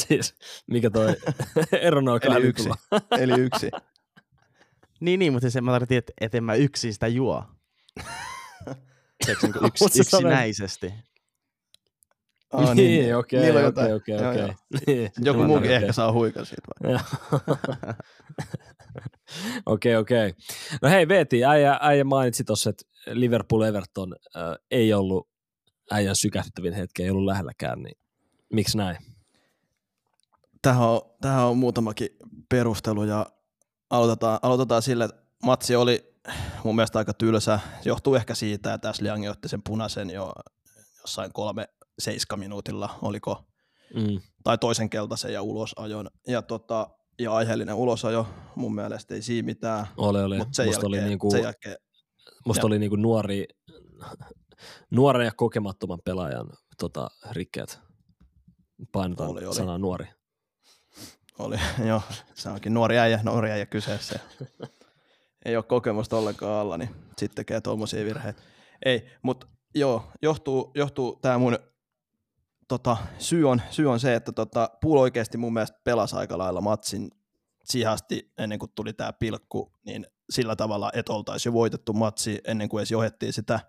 Siis, 0.01 0.35
mikä 0.67 0.91
toi 0.91 1.17
eronauka 1.73 2.27
Eli 2.27 2.47
yksi. 2.47 2.71
Eli 3.11 3.41
yksi. 3.41 3.71
Niin, 5.03 5.19
niin, 5.19 5.33
mutta 5.33 5.51
siis 5.51 5.65
mä 5.65 5.71
tarkoitin, 5.71 5.99
että, 5.99 6.13
että 6.21 6.39
en 6.39 6.45
mä 6.45 6.55
yksin 6.55 6.93
sitä 6.93 7.09
juo. 7.09 7.45
Tiedätkö, 9.25 9.47
niin 9.47 9.67
yks, 9.67 9.97
yksinäisesti. 9.99 10.95
Aa, 12.53 12.75
niin, 12.75 13.17
okei, 13.17 13.41
Niillä 13.41 13.61
on 13.61 13.67
okei, 13.67 13.93
okei, 13.93 14.17
okei. 14.17 14.55
Niin, 14.87 15.11
Joku 15.19 15.39
muukin 15.39 15.53
tarkoitin. 15.55 15.77
ehkä 15.77 15.93
saa 15.93 16.13
huikan 16.13 16.47
siitä. 16.47 16.69
Okei, 19.67 19.97
okei. 19.97 20.35
No 20.83 20.89
hei 20.89 21.09
Veeti, 21.09 21.45
äijä, 21.45 21.79
äijä 21.81 22.05
mainitsi 22.05 22.45
tuossa, 22.45 22.71
että 22.71 22.85
Liverpool-Everton 23.07 24.15
äh, 24.37 24.43
ei 24.71 24.95
ollut 24.95 25.29
äijän 25.91 26.17
sykähdyttävin 26.17 26.73
hetki, 26.73 27.03
ei 27.03 27.11
ollut 27.11 27.25
lähelläkään, 27.25 27.83
niin 27.83 27.99
miksi 28.53 28.77
näin? 28.77 28.97
Tähän 30.63 30.89
on, 30.89 31.01
tähän 31.21 31.45
on 31.47 31.59
muutamakin 31.59 32.09
perustelu 32.49 33.05
ja 33.05 33.27
aloitetaan, 33.93 34.39
aloitetaan 34.43 34.83
sille, 34.83 35.05
että 35.05 35.23
matsi 35.43 35.77
oli 35.77 36.15
mun 36.65 36.75
mielestä 36.77 36.99
aika 36.99 37.15
tylsä. 37.15 37.61
Johtuu 37.85 38.15
ehkä 38.15 38.35
siitä, 38.35 38.75
että 38.75 38.93
Young 39.03 39.29
otti 39.31 39.49
sen 39.49 39.63
punaisen 39.69 40.11
jo 40.11 40.33
jossain 41.01 41.33
kolme 41.33 41.69
seiska 41.99 42.37
minuutilla, 42.37 42.99
oliko, 43.03 43.45
Mm. 43.95 44.21
tai 44.45 44.59
toisen 44.59 44.91
keltaisen 44.91 45.33
ja 45.33 45.43
ulosajon. 45.43 46.11
Ja, 46.27 46.43
tota, 46.43 46.91
ja 47.19 47.33
aiheellinen 47.33 47.75
ulosajo, 47.75 48.27
mun 48.55 48.75
mielestä 48.75 49.15
ei 49.15 49.23
siinä 49.23 49.47
mitään. 49.47 49.87
Oli, 49.97 50.23
oli. 50.23 50.39
Mutta 50.39 50.55
sen, 50.57 50.67
Musta 50.67 50.81
jälkeen, 50.87 51.03
oli, 51.03 51.09
niinku, 51.09 51.31
sen 51.31 51.43
jälkeen, 51.43 51.77
musta 52.47 52.67
oli 52.67 52.79
niinku 52.79 52.97
nuori, 52.97 53.47
nuoren 54.91 55.25
ja 55.25 55.33
kokemattoman 55.37 55.99
pelaajan 56.05 56.47
tota, 56.79 57.09
rikkeet. 57.31 57.79
Painotan 58.93 59.29
Oli, 59.29 59.47
oli. 59.47 59.55
sanaa 59.55 59.79
nuori. 59.79 60.07
Oli, 61.39 61.57
joo, 61.89 62.03
se 62.35 62.49
onkin 62.49 62.75
nuori 62.75 62.99
äijä, 62.99 63.21
nuori 63.23 63.51
äijä 63.51 63.67
kyseessä. 63.67 64.19
ei 65.45 65.57
ole 65.57 65.65
kokemusta 65.65 66.17
ollenkaan 66.17 66.61
alla, 66.61 66.79
niin 66.79 66.91
sitten 67.19 67.37
tekee 67.37 67.61
tuommoisia 67.61 68.05
virheitä. 68.05 68.43
Ei, 68.85 69.07
mutta 69.23 69.47
joo, 69.75 70.13
johtuu, 70.23 70.71
johtuu 70.75 71.19
tämä 71.23 71.39
mun 71.39 71.59
tota, 72.69 72.97
syy, 73.19 73.49
on, 73.49 73.63
syy 73.71 73.91
on 73.91 74.01
se, 74.01 74.15
että 74.15 74.33
tota, 74.33 74.71
Pool 74.81 74.99
oikeasti 74.99 75.39
mun 75.39 75.53
mielestä 75.53 75.79
pelasi 75.85 76.17
aika 76.17 76.39
lailla 76.39 76.61
matsin 76.61 77.11
siihen 77.65 77.91
asti, 77.91 78.33
ennen 78.39 78.59
kuin 78.59 78.73
tuli 78.75 78.93
tämä 78.93 79.13
pilkku, 79.13 79.73
niin 79.87 80.07
sillä 80.31 80.57
tavalla, 80.57 80.91
että 80.95 81.13
oltaisiin 81.13 81.51
jo 81.51 81.55
voitettu 81.55 81.93
matsi 81.93 82.41
ennen 82.45 82.69
kuin 82.69 82.81
edes 82.81 82.91
johettiin 82.91 83.33
sitä. 83.33 83.61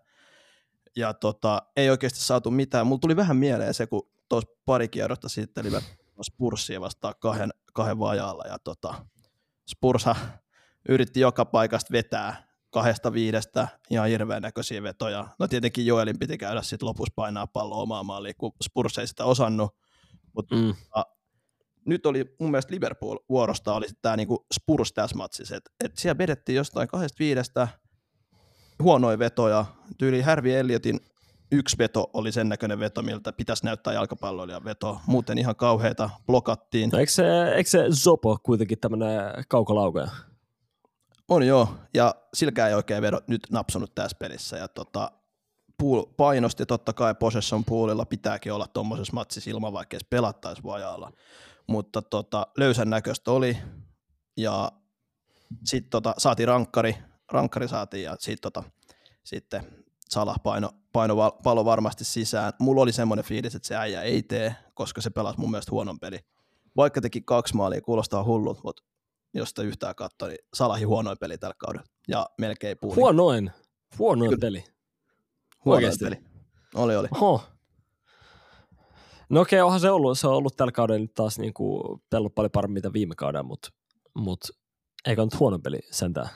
Ja 0.96 1.14
tota, 1.14 1.62
ei 1.78 1.90
oikeasti 1.90 2.20
saatu 2.20 2.52
mitään. 2.52 2.88
Mulla 2.88 3.00
tuli 3.00 3.16
vähän 3.16 3.38
mieleen 3.38 3.74
se, 3.74 3.88
kun 3.88 4.10
tuossa 4.30 4.50
pari 4.66 4.88
kierrosta 4.88 5.30
sitten 5.30 5.66
oli 6.24 6.36
Spursia 6.36 6.82
vastaan 6.82 7.14
kahden, 7.20 7.50
kahden 7.74 8.00
vajaalla. 8.00 8.44
Ja 8.48 8.60
tota, 8.60 9.06
Spursa 9.70 10.16
yritti 10.90 11.20
joka 11.20 11.46
paikasta 11.46 11.92
vetää 11.92 12.48
kahdesta 12.70 13.14
viidestä 13.14 13.68
ihan 13.90 14.08
hirveän 14.08 14.42
näköisiä 14.42 14.84
vetoja. 14.84 15.28
No 15.40 15.48
tietenkin 15.48 15.86
Joelin 15.86 16.20
piti 16.20 16.38
käydä 16.38 16.62
sitten 16.62 16.88
lopussa 16.88 17.14
painaa 17.16 17.48
pallo 17.48 17.82
omaan 17.82 18.06
maaliin, 18.06 18.36
kun 18.38 18.52
Spurs 18.64 18.98
ei 18.98 19.08
sitä 19.08 19.26
osannut. 19.26 19.76
Mutta 20.36 20.56
Mm. 20.56 20.74
nyt 21.86 22.06
oli 22.06 22.36
mun 22.40 22.52
mielestä 22.52 22.74
Liverpool 22.74 23.18
vuorosta 23.30 23.74
oli 23.74 23.88
tämä 24.02 24.18
niinku 24.18 24.46
Spurs 24.54 24.94
tässä 24.94 25.18
matsissa, 25.18 25.56
että 25.56 25.72
et 25.84 25.98
siellä 25.98 26.18
vedettiin 26.18 26.56
jostain 26.56 26.88
kahdesta 26.88 27.20
viidestä 27.20 27.68
huonoja 28.82 29.20
vetoja. 29.20 29.66
Tyyli 29.98 30.22
Harvey 30.22 30.54
Elliotin 30.54 31.00
yksi 31.54 31.78
veto 31.78 32.10
oli 32.14 32.32
sen 32.32 32.50
näköinen 32.50 32.80
veto, 32.80 33.02
miltä 33.02 33.34
pitäisi 33.34 33.66
näyttää 33.66 33.94
jalkapalloilijan 33.94 34.64
veto. 34.64 35.00
Muuten 35.08 35.38
ihan 35.38 35.56
kauheita, 35.56 36.10
blokattiin. 36.26 36.90
No, 36.90 37.00
eikö, 37.00 37.12
se, 37.12 37.54
eikö 37.56 37.70
se 37.70 37.86
Zopo 37.92 38.38
kuitenkin 38.44 38.80
tämmöinen 38.80 39.22
kaukolaukoja? 39.48 40.08
On 41.30 41.48
joo, 41.48 41.76
ja 41.94 42.16
silkään 42.34 42.70
ei 42.70 42.76
oikein 42.76 43.02
vedot 43.02 43.28
nyt 43.28 43.42
napsunut 43.52 43.96
tässä 43.96 44.18
pelissä. 44.20 44.58
Ja 44.58 44.68
tota, 44.68 45.12
pool 45.78 46.04
painosti 46.18 46.66
totta 46.66 46.94
kai 46.94 47.16
possession 47.16 47.66
poolilla 47.66 48.06
pitääkin 48.06 48.54
olla 48.54 48.68
tuommoisessa 48.68 49.14
matsissa 49.14 49.50
ilman, 49.50 49.74
vaikka 49.74 49.96
edes 49.96 50.08
pelattaisi 50.10 50.64
vajaalla. 50.64 51.12
Mutta 51.68 52.02
tota, 52.02 52.48
löysän 52.58 52.90
näköistä 52.90 53.32
oli, 53.32 53.58
ja 54.38 54.72
sitten 55.66 55.90
tota, 55.90 56.14
saatiin 56.18 56.48
rankkari, 56.48 56.98
rankkari 57.32 57.68
saatiin, 57.68 58.04
ja 58.04 58.16
sitten 58.20 58.42
tota, 58.42 58.64
sitten 59.24 59.84
Salah 60.10 60.40
paino, 60.44 60.70
paino 60.94 61.32
pallo 61.44 61.66
varmasti 61.66 62.04
sisään. 62.06 62.54
Mulla 62.60 62.82
oli 62.82 62.92
semmoinen 62.92 63.26
fiilis, 63.26 63.56
että 63.56 63.68
se 63.68 63.76
äijä 63.76 64.02
ei 64.02 64.24
tee, 64.24 64.56
koska 64.74 65.02
se 65.02 65.10
pelasi 65.10 65.40
mun 65.40 65.52
mielestä 65.52 65.72
huonon 65.72 66.00
peli. 66.00 66.20
Vaikka 66.78 67.02
teki 67.02 67.22
kaksi 67.22 67.56
maalia, 67.56 67.82
kuulostaa 67.82 68.24
hullut, 68.24 68.64
mutta 68.64 68.84
jos 69.34 69.50
sitä 69.50 69.62
yhtään 69.62 69.96
katsoo, 69.96 70.28
niin 70.28 70.38
Salahin 70.54 70.88
huonoin 70.88 71.18
peli 71.20 71.38
tällä 71.38 71.56
kaudella. 71.58 71.86
Ja 72.08 72.26
melkein 72.38 72.78
puoli. 72.82 72.96
Huonoin. 72.96 73.52
Huonoin 74.00 74.30
Kyllä. 74.30 74.42
peli. 74.42 74.64
huonoin 75.66 75.86
oikeesti. 75.86 76.06
peli. 76.06 76.24
Oli, 76.76 76.96
oli. 76.96 77.08
Oho. 77.16 77.44
No 79.30 79.42
okei, 79.42 79.62
onhan 79.62 79.80
se 79.80 79.92
ollut, 79.92 80.20
se 80.20 80.28
on 80.28 80.34
ollut 80.34 80.58
tällä 80.58 80.72
kaudella 80.72 81.00
nyt 81.00 81.14
taas 81.14 81.40
niinku 81.40 81.98
pelannut 82.10 82.36
paljon 82.36 82.52
paremmin 82.52 82.74
mitä 82.74 82.94
viime 82.94 83.16
kaudella, 83.16 83.44
mutta 83.44 83.70
mut, 84.16 84.40
eikä 85.08 85.24
nyt 85.24 85.40
huono 85.40 85.60
peli 85.60 85.80
sentään. 85.92 86.30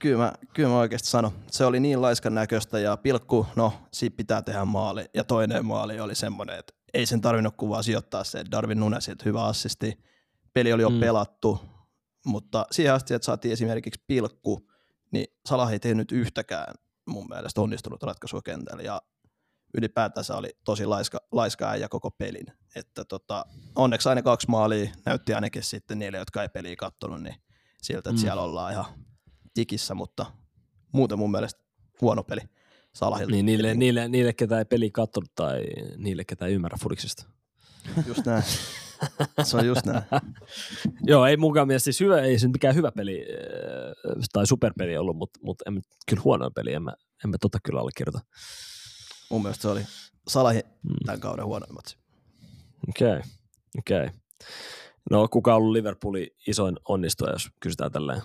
Kyllä 0.00 0.24
mä, 0.24 0.32
kyllä 0.54 0.68
mä 0.68 0.78
oikeasti 0.78 1.08
sanon. 1.08 1.32
Se 1.50 1.64
oli 1.64 1.80
niin 1.80 2.02
laiskan 2.02 2.34
näköistä 2.34 2.78
ja 2.78 2.96
pilkku, 2.96 3.46
no, 3.56 3.72
siitä 3.92 4.16
pitää 4.16 4.42
tehdä 4.42 4.64
maali. 4.64 5.04
Ja 5.14 5.24
toinen 5.24 5.66
maali 5.66 6.00
oli 6.00 6.14
semmoinen, 6.14 6.58
että 6.58 6.72
ei 6.94 7.06
sen 7.06 7.20
tarvinnut 7.20 7.54
kuvaa 7.56 7.82
sijoittaa 7.82 8.24
se 8.24 8.44
Darwin 8.50 8.80
Nunesilta 8.80 9.24
hyvä 9.24 9.44
assisti. 9.44 9.98
Peli 10.52 10.72
oli 10.72 10.82
jo 10.82 10.90
Mm. 10.90 11.00
pelattu, 11.00 11.60
mutta 12.26 12.66
siihen 12.70 12.94
asti, 12.94 13.14
että 13.14 13.26
saatiin 13.26 13.52
esimerkiksi 13.52 14.04
pilkku, 14.06 14.68
niin 15.12 15.26
Salah 15.46 15.72
ei 15.72 15.80
tehnyt 15.80 16.12
yhtäkään 16.12 16.74
mun 17.06 17.28
mielestä 17.28 17.60
onnistunut 17.60 18.02
ratkaisua 18.02 18.42
kentällä. 18.42 18.82
Ja 18.82 19.02
ylipäätänsä 19.74 20.36
oli 20.36 20.50
tosi 20.64 20.86
laiska, 20.86 21.18
laiska 21.32 21.70
äijä 21.70 21.88
koko 21.88 22.10
pelin. 22.10 22.46
Että 22.76 23.04
tota, 23.04 23.44
onneksi 23.76 24.08
aina 24.08 24.22
kaksi 24.22 24.50
maalia 24.50 24.90
näytti 25.06 25.34
ainakin 25.34 25.62
sitten 25.62 25.98
niille, 25.98 26.18
jotka 26.18 26.42
ei 26.42 26.48
peliä 26.48 26.76
kattonut, 26.76 27.22
niin 27.22 27.34
siltä, 27.82 27.98
että 27.98 28.12
mm. 28.12 28.18
siellä 28.18 28.42
ollaan 28.42 28.72
ihan 28.72 28.84
tikissä, 29.54 29.94
mutta 29.94 30.26
muuten 30.92 31.18
mun 31.18 31.30
mielestä 31.30 31.60
huono 32.00 32.22
peli 32.22 32.40
Salahilta. 32.92 33.32
Niin 33.32 33.46
niille, 33.46 33.74
niille, 33.74 34.08
niille, 34.08 34.32
ketä 34.32 34.58
ei 34.58 34.64
peli 34.64 34.90
katsonut 34.90 35.30
tai 35.34 35.64
niille, 35.96 36.24
ketä 36.24 36.46
ei 36.46 36.54
ymmärrä 36.54 36.78
fudiksesta. 36.82 37.26
Just 38.06 38.26
näin. 38.26 38.42
Se 39.42 39.56
on 39.56 39.66
just 39.66 39.86
näin. 39.86 40.02
Joo, 41.10 41.26
ei 41.26 41.36
munkaan 41.36 41.66
mielestä 41.66 41.84
siis 41.84 42.00
hyvä, 42.00 42.20
ei 42.20 42.38
se 42.38 42.46
nyt 42.46 42.52
mikään 42.52 42.74
hyvä 42.74 42.92
peli 42.92 43.20
äh, 43.20 44.14
tai 44.32 44.46
superpeli 44.46 44.96
ollut, 44.96 45.16
mutta, 45.16 45.40
mutta 45.42 45.64
en, 45.66 45.82
kyllä 46.08 46.22
huono 46.24 46.50
peli, 46.50 46.72
en 46.72 46.82
mä, 46.82 46.92
en 47.24 47.30
mä 47.30 47.36
tota 47.40 47.58
kyllä 47.62 47.80
allekirjoita. 47.80 48.20
Mun 49.30 49.42
mielestä 49.42 49.62
se 49.62 49.68
oli 49.68 49.82
Salahin 50.28 50.62
Mm. 50.82 50.94
tämän 51.06 51.20
kauden 51.20 51.44
huonoin 51.44 51.74
matsi. 51.74 51.96
Okei, 52.88 53.08
okay. 53.08 53.22
okei. 53.78 54.06
Okay. 54.06 54.10
No 55.10 55.28
kuka 55.28 55.54
on 55.54 55.56
ollut 55.56 55.72
Liverpoolin 55.72 56.26
isoin 56.46 56.76
onnistuja, 56.88 57.32
jos 57.32 57.48
kysytään 57.60 57.92
tälleen? 57.92 58.22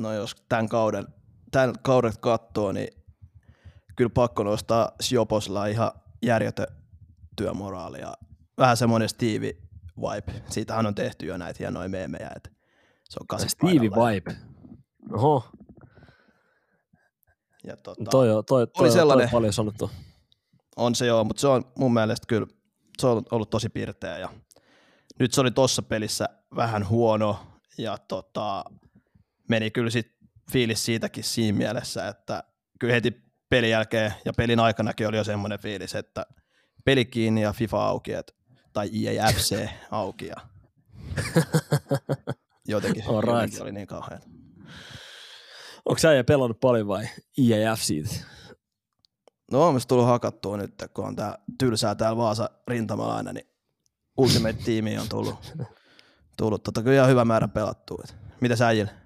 No 0.00 0.12
jos 0.12 0.36
tämän 0.48 0.68
kauden, 0.68 1.06
tämän 1.50 1.74
kauden 1.82 2.12
katsoo, 2.20 2.72
niin 2.72 2.88
kyllä 3.96 4.10
pakko 4.14 4.42
nostaa 4.42 4.92
Sioposla 5.00 5.66
ihan 5.66 5.90
järjetön 6.22 6.66
työmoraali 7.36 8.00
ja 8.00 8.14
vähän 8.58 8.76
semmoinen 8.76 9.08
Stevie 9.08 9.52
vibe. 9.96 10.42
Siitähän 10.50 10.86
on 10.86 10.94
tehty 10.94 11.26
jo 11.26 11.36
näitä 11.36 11.56
hienoja 11.58 11.88
meemejä, 11.88 12.30
että 12.36 12.50
se 13.08 13.18
on 13.20 13.26
kasi 13.26 13.48
Stevie 13.48 13.90
painalla 13.90 14.10
ja- 14.12 14.14
Vibe. 14.14 14.36
Oho, 15.12 15.44
Ja 17.64 17.76
tota, 17.76 18.04
toi, 18.10 18.30
on- 18.30 18.44
toi, 18.44 18.66
toi, 18.66 18.72
toi, 18.76 18.90
sellainen- 18.90 19.28
toi 19.28 19.36
on 19.36 19.40
paljon 19.40 19.52
sanottu. 19.52 19.90
On 20.76 20.94
se 20.94 21.06
joo, 21.06 21.24
mutta 21.24 21.40
se 21.40 21.48
on 21.48 21.64
mun 21.78 21.92
mielestä 21.94 22.24
kyllä, 22.28 22.46
se 22.98 23.06
on 23.06 23.22
ollut 23.30 23.50
tosi 23.50 23.68
pirteä 23.68 24.18
ja 24.18 24.28
nyt 25.18 25.32
se 25.32 25.40
oli 25.40 25.50
tossa 25.50 25.82
pelissä 25.82 26.28
vähän 26.56 26.88
huono 26.88 27.38
ja 27.78 27.98
tota, 27.98 28.64
meni 29.50 29.70
kyllä 29.70 29.90
sit 29.90 30.16
fiilis 30.52 30.84
siitäkin 30.84 31.24
siinä 31.24 31.58
mielessä, 31.58 32.08
että 32.08 32.44
kyllä 32.80 32.94
heti 32.94 33.22
pelin 33.48 33.70
jälkeen 33.70 34.14
ja 34.24 34.32
pelin 34.32 34.60
aikanakin 34.60 35.08
oli 35.08 35.16
jo 35.16 35.24
semmoinen 35.24 35.58
fiilis, 35.58 35.94
että 35.94 36.26
peli 36.84 37.04
kiinni 37.04 37.42
ja 37.42 37.52
FIFA 37.52 37.86
auki, 37.86 38.12
et, 38.12 38.36
tai 38.72 39.06
EA 39.06 39.32
FC 39.32 39.68
auki 39.90 40.26
ja 40.26 40.36
jotenkin, 42.68 43.04
right. 43.04 43.26
jotenkin 43.26 43.62
oli 43.62 43.72
niin 43.72 43.86
kauhean. 43.86 44.22
Onko 45.84 45.98
sä 45.98 46.24
pelannut 46.26 46.60
paljon 46.60 46.88
vai 46.88 47.04
E 47.38 47.54
EAF 47.54 47.80
siitä? 47.80 48.14
No 49.52 49.66
on 49.66 49.74
myös 49.74 49.86
tullut 49.86 50.06
hakattua 50.06 50.56
nyt, 50.56 50.74
kun 50.94 51.04
on 51.04 51.16
tää 51.16 51.38
tylsää 51.58 51.94
täällä 51.94 52.16
Vaasa 52.16 52.50
rintamalla 52.68 53.16
aina, 53.16 53.32
niin 53.32 53.46
Ultimate-tiimi 54.16 54.98
on 54.98 55.08
tullut, 55.08 55.52
tullut 56.36 56.62
tota, 56.62 56.82
kyllä 56.82 56.96
ihan 56.96 57.08
hyvä 57.08 57.24
määrä 57.24 57.48
pelattua. 57.48 58.04
Mitä 58.40 58.56
sä 58.56 58.66
äijille? 58.66 59.00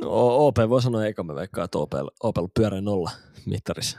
No, 0.00 0.46
OP 0.46 0.56
voi 0.68 0.82
sanoa 0.82 1.06
eka, 1.06 1.22
mä 1.22 1.34
veikkaan, 1.34 1.64
että 1.64 1.78
OP, 1.78 1.92
OP 2.22 2.36
pyöreä 2.54 2.80
nolla 2.80 3.10
mittarissa. 3.46 3.98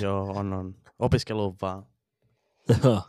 Joo, 0.00 0.30
on, 0.30 0.52
on. 0.52 0.74
Opiskelu 0.98 1.56
vaan. 1.62 1.86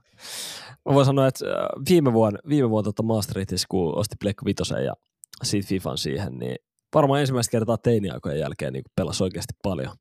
Mä 0.85 0.93
voin 0.93 1.05
sanoa, 1.05 1.27
että 1.27 1.45
äh, 1.45 1.67
viime 1.89 2.13
vuonna, 2.13 2.39
viime 2.49 2.69
vuonna 2.69 2.83
tota 2.83 3.03
Maastrichtissa, 3.03 3.67
kun 3.69 3.97
osti 3.97 4.15
Pleikka 4.19 4.45
Vitosen 4.45 4.85
ja 4.85 4.93
siitä 5.43 5.67
Fifan 5.67 5.97
siihen, 5.97 6.39
niin 6.39 6.55
varmaan 6.95 7.19
ensimmäistä 7.19 7.51
kertaa 7.51 7.77
teiniaikojen 7.77 8.39
jälkeen 8.39 8.73
niin 8.73 8.83
pelasi 8.95 9.23
oikeasti 9.23 9.53
paljon. 9.63 9.95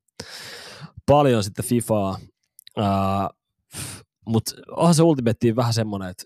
Paljon 1.05 1.43
sitten 1.43 1.65
Fifaa, 1.65 2.17
äh, 2.79 3.29
mutta 4.25 4.51
onhan 4.71 4.95
se 4.95 5.03
Ultimate 5.03 5.55
vähän 5.55 5.73
semmoinen, 5.73 6.09
että 6.09 6.23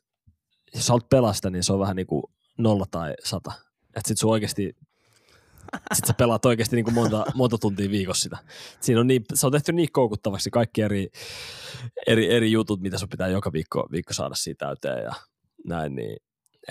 jos 0.76 0.86
sä 0.86 0.94
haluat 0.94 1.10
pelasta, 1.10 1.50
niin 1.50 1.64
se 1.64 1.74
on 1.74 1.80
vähän 1.80 1.96
niin 1.96 2.08
kuin 2.08 2.24
nolla 2.58 2.86
tai 2.92 3.14
sata. 3.24 3.52
Että 3.96 4.08
sit 4.08 4.18
sun 4.18 4.32
oikeasti 4.32 4.76
sit 5.94 6.06
sä 6.06 6.14
pelaat 6.14 6.46
oikeasti 6.46 6.76
niin 6.76 6.84
kuin 6.86 6.94
monta, 6.96 7.26
monta 7.36 7.58
tuntia 7.58 7.90
viikossa 7.92 8.24
sitä. 8.24 8.38
Siinä 8.80 9.02
on 9.02 9.08
niin, 9.08 9.24
se 9.34 9.46
on 9.46 9.52
tehty 9.52 9.72
niin 9.74 9.92
koukuttavaksi 9.92 10.50
kaikki 10.50 10.82
eri, 10.82 11.08
eri, 12.08 12.34
eri 12.36 12.52
jutut, 12.52 12.82
mitä 12.82 12.98
sun 12.98 13.10
pitää 13.10 13.28
joka 13.28 13.54
viikko, 13.54 13.88
viikko 13.92 14.14
saada 14.14 14.36
siitä 14.36 14.66
täyteen 14.66 15.04
ja 15.04 15.12
näin, 15.66 15.96
niin 15.96 16.18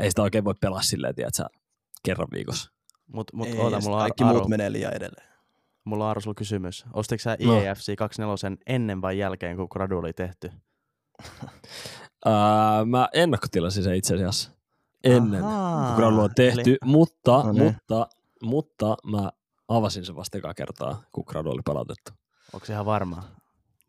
ei 0.01 0.11
sitä 0.11 0.23
oikein 0.23 0.45
voi 0.45 0.55
pelaa 0.61 0.83
silleen, 0.83 1.15
tiedät 1.15 1.35
sä, 1.35 1.47
kerran 2.05 2.29
viikossa. 2.33 2.71
Mut, 3.07 3.33
mut 3.33 3.49
Ei, 3.49 3.59
oota, 3.59 3.81
mulla 3.81 3.99
kaikki 3.99 4.25
Aro, 4.25 4.35
muut 4.39 4.49
menee 4.49 4.73
liian 4.73 4.95
edelleen. 4.95 5.29
mulla 5.85 6.05
on 6.05 6.11
Aro 6.11 6.21
sulla 6.21 6.35
kysymys. 6.35 6.85
Ostitko 6.93 7.23
sä 7.23 7.37
No. 7.45 7.61
EAFC 7.61 7.95
24 7.99 8.57
ennen 8.67 9.03
vai 9.03 9.19
jälkeen, 9.19 9.57
kun 9.57 9.67
gradu 9.71 9.99
oli 9.99 10.13
tehty? 10.13 10.51
Ää, 12.25 12.85
mä 12.85 13.09
ennakkotilasin 13.13 13.83
sen 13.85 13.95
itse 13.95 14.15
asiassa 14.15 14.51
ennen, 15.05 15.45
Ahaa, 15.45 15.87
kun 15.87 15.97
gradu 15.97 16.21
on 16.21 16.31
tehty, 16.37 16.61
eli- 16.71 16.79
mutta, 16.85 17.43
No 17.45 17.53
niin. 17.53 17.65
mutta, 17.65 18.09
mutta 18.43 18.97
mä 19.05 19.31
avasin 19.69 20.05
sen 20.05 20.17
vasta 20.17 20.39
ekaa 20.39 20.55
kertaa, 20.55 21.03
kun 21.13 21.25
gradu 21.27 21.51
oli 21.51 21.63
palautettu. 21.65 22.13
Onko 22.53 22.67
se 22.67 22.73
ihan 22.73 22.87
varma? 22.87 23.23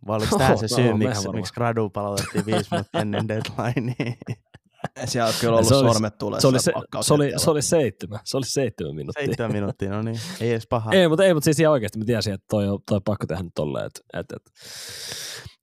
Vai 0.07 0.17
oliko 0.17 0.37
tämä 0.37 0.57
se 0.57 0.67
syy, 0.67 0.93
miksi, 0.93 1.29
miksi 1.29 1.53
gradu 1.53 1.89
palautettiin 1.89 2.45
viisi 2.45 2.69
minuuttia 2.71 3.01
ennen 3.01 3.27
deadlinea? 3.27 4.13
Siellä 5.05 5.25
olisi 5.25 5.39
kyllä 5.39 5.55
ollut 5.55 5.67
Se 5.67 5.75
oli- 5.75 5.93
sormet 5.93 6.17
tulee. 6.17 6.41
Se 6.41 6.47
oli, 6.47 6.59
se, 6.59 6.71
se, 7.01 7.13
oli, 7.13 7.33
se 7.37 7.49
oli 7.51 7.61
seitsemän, 7.61 8.19
se 8.23 8.37
oli 8.37 8.45
seitsemän 8.45 8.95
minuuttia. 8.95 9.25
Seitsemän 9.25 9.51
minuuttia, 9.51 9.89
no 9.89 10.01
niin. 10.01 10.19
Ei 10.41 10.51
edes 10.51 10.67
paha. 10.67 10.91
Ei, 10.91 11.07
mutta, 11.07 11.25
ei, 11.25 11.33
mutta 11.33 11.45
siis 11.45 11.59
ihan 11.59 11.71
oikeasti 11.71 11.99
mä 11.99 12.05
tiesin, 12.05 12.33
että 12.33 12.45
toi 12.49 12.67
on, 12.69 12.79
toi 12.87 12.95
on 12.95 13.03
pakko 13.03 13.27
tehdä 13.27 13.43
nyt 13.43 13.53
tolleen, 13.55 13.85
että, 13.85 14.01
että, 14.19 14.35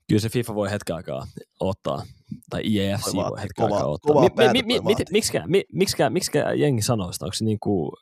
kyllä 0.08 0.20
se 0.20 0.28
FIFA 0.28 0.54
voi 0.54 0.70
hetken 0.70 0.96
aikaa 0.96 1.26
ottaa, 1.60 2.02
tai 2.50 2.62
Toi 2.62 3.14
voi 3.14 3.42
hetken 3.42 3.64
aikaa 3.64 3.86
ottaa. 3.86 4.20
Mi, 4.20 4.28
mi, 4.52 4.62
mi, 4.62 4.80
mi, 4.80 4.94
miksikään, 5.10 5.50
mi, 5.50 5.64
miksikään, 5.72 6.12
miksikään 6.12 6.58
jengi 6.60 6.82
sanoo 6.82 7.12
sitä? 7.12 7.24
Onko 7.24 7.34
se 7.34 7.44
niin 7.44 7.60
kuin, 7.60 7.92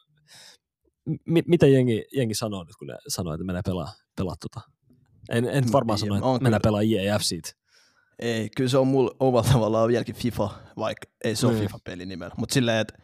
mi, 1.26 1.42
mitä 1.46 1.66
jengi, 1.66 2.04
jengi 2.16 2.34
sanoo 2.34 2.64
nyt, 2.64 2.76
kun 2.76 2.86
ne 2.88 2.96
sanoo, 3.08 3.34
että 3.34 3.44
menee 3.44 3.62
pelaa, 3.64 3.92
pelaa 4.16 4.34
tota? 4.40 4.60
En, 5.30 5.44
en 5.48 5.64
Mä 5.64 5.72
varmaan 5.72 5.98
sano, 5.98 6.14
että 6.16 6.26
mennään 6.26 6.42
kyllä. 6.42 6.60
pelaa 6.60 6.82
E 6.82 7.06
EAFCt. 7.06 7.56
Ei, 8.18 8.48
kyllä 8.56 8.70
se 8.70 8.78
on 8.78 8.86
mulla 8.86 9.16
omalla 9.20 9.48
tavallaan 9.52 9.88
vieläkin 9.88 10.14
FIFA, 10.14 10.50
vaikka 10.76 11.06
ei 11.24 11.36
se 11.36 11.46
ole 11.46 11.54
Niin. 11.54 11.64
FIFA-peli 11.68 12.06
nimellä. 12.06 12.34
Mutta 12.38 12.52
silleen, 12.54 12.78
että 12.78 12.94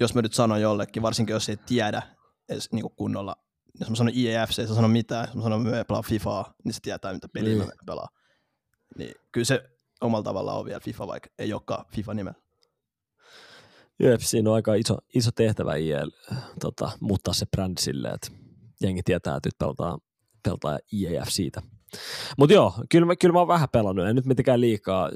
jos 0.00 0.14
mä 0.14 0.22
nyt 0.22 0.34
sanon 0.34 0.60
jollekin, 0.60 1.02
varsinkin 1.02 1.32
jos 1.34 1.48
ei 1.48 1.56
tiedä 1.56 2.02
edes 2.48 2.72
niinku 2.72 2.88
kunnolla, 2.90 3.36
jos 3.80 3.90
mä 3.90 3.96
sanon 3.96 4.12
IEFC, 4.16 4.58
ei 4.58 4.66
se 4.66 4.74
sano 4.74 4.88
mitään, 4.88 5.26
jos 5.26 5.34
mä 5.36 5.42
sanon, 5.42 5.66
että 5.66 5.76
mä 5.78 5.84
pelaa 5.84 6.02
FIFAa, 6.02 6.54
niin 6.64 6.72
se 6.72 6.80
tietää, 6.82 7.12
mitä 7.12 7.28
peliä 7.28 7.54
Niin. 7.54 7.66
mä 7.66 7.72
pelaa. 7.86 8.08
Niin 8.98 9.14
kyllä 9.32 9.44
se 9.44 9.62
omalla 10.00 10.22
tavallaan 10.24 10.58
on 10.58 10.64
vielä 10.64 10.80
FIFA, 10.80 11.06
vaikka 11.06 11.30
ei 11.38 11.52
olekaan 11.52 11.84
FIFA 11.94 12.14
nimellä. 12.14 12.41
Siinä 14.18 14.50
on 14.50 14.56
aika 14.56 14.74
iso, 14.74 14.98
iso 15.14 15.30
tehtävä 15.34 15.74
IEL 15.74 16.10
tota, 16.60 16.90
muuttaa 17.00 17.34
se 17.34 17.46
brändi 17.46 17.80
silleen, 17.80 18.14
että 18.14 18.28
jengi 18.82 19.02
tietää, 19.02 19.36
että 19.36 19.46
nyt 19.46 19.58
pelataan, 19.58 19.98
pelataan 20.42 20.78
EAFCtä. 20.92 21.62
Mutta 22.38 22.54
joo, 22.54 22.74
kyllä 22.90 23.06
mä, 23.06 23.16
kyllä 23.16 23.32
mä 23.32 23.38
oon 23.38 23.48
vähän 23.48 23.68
pelannut, 23.72 24.06
en 24.06 24.16
nyt 24.16 24.26
mitenkään 24.26 24.60
liikaa. 24.60 25.10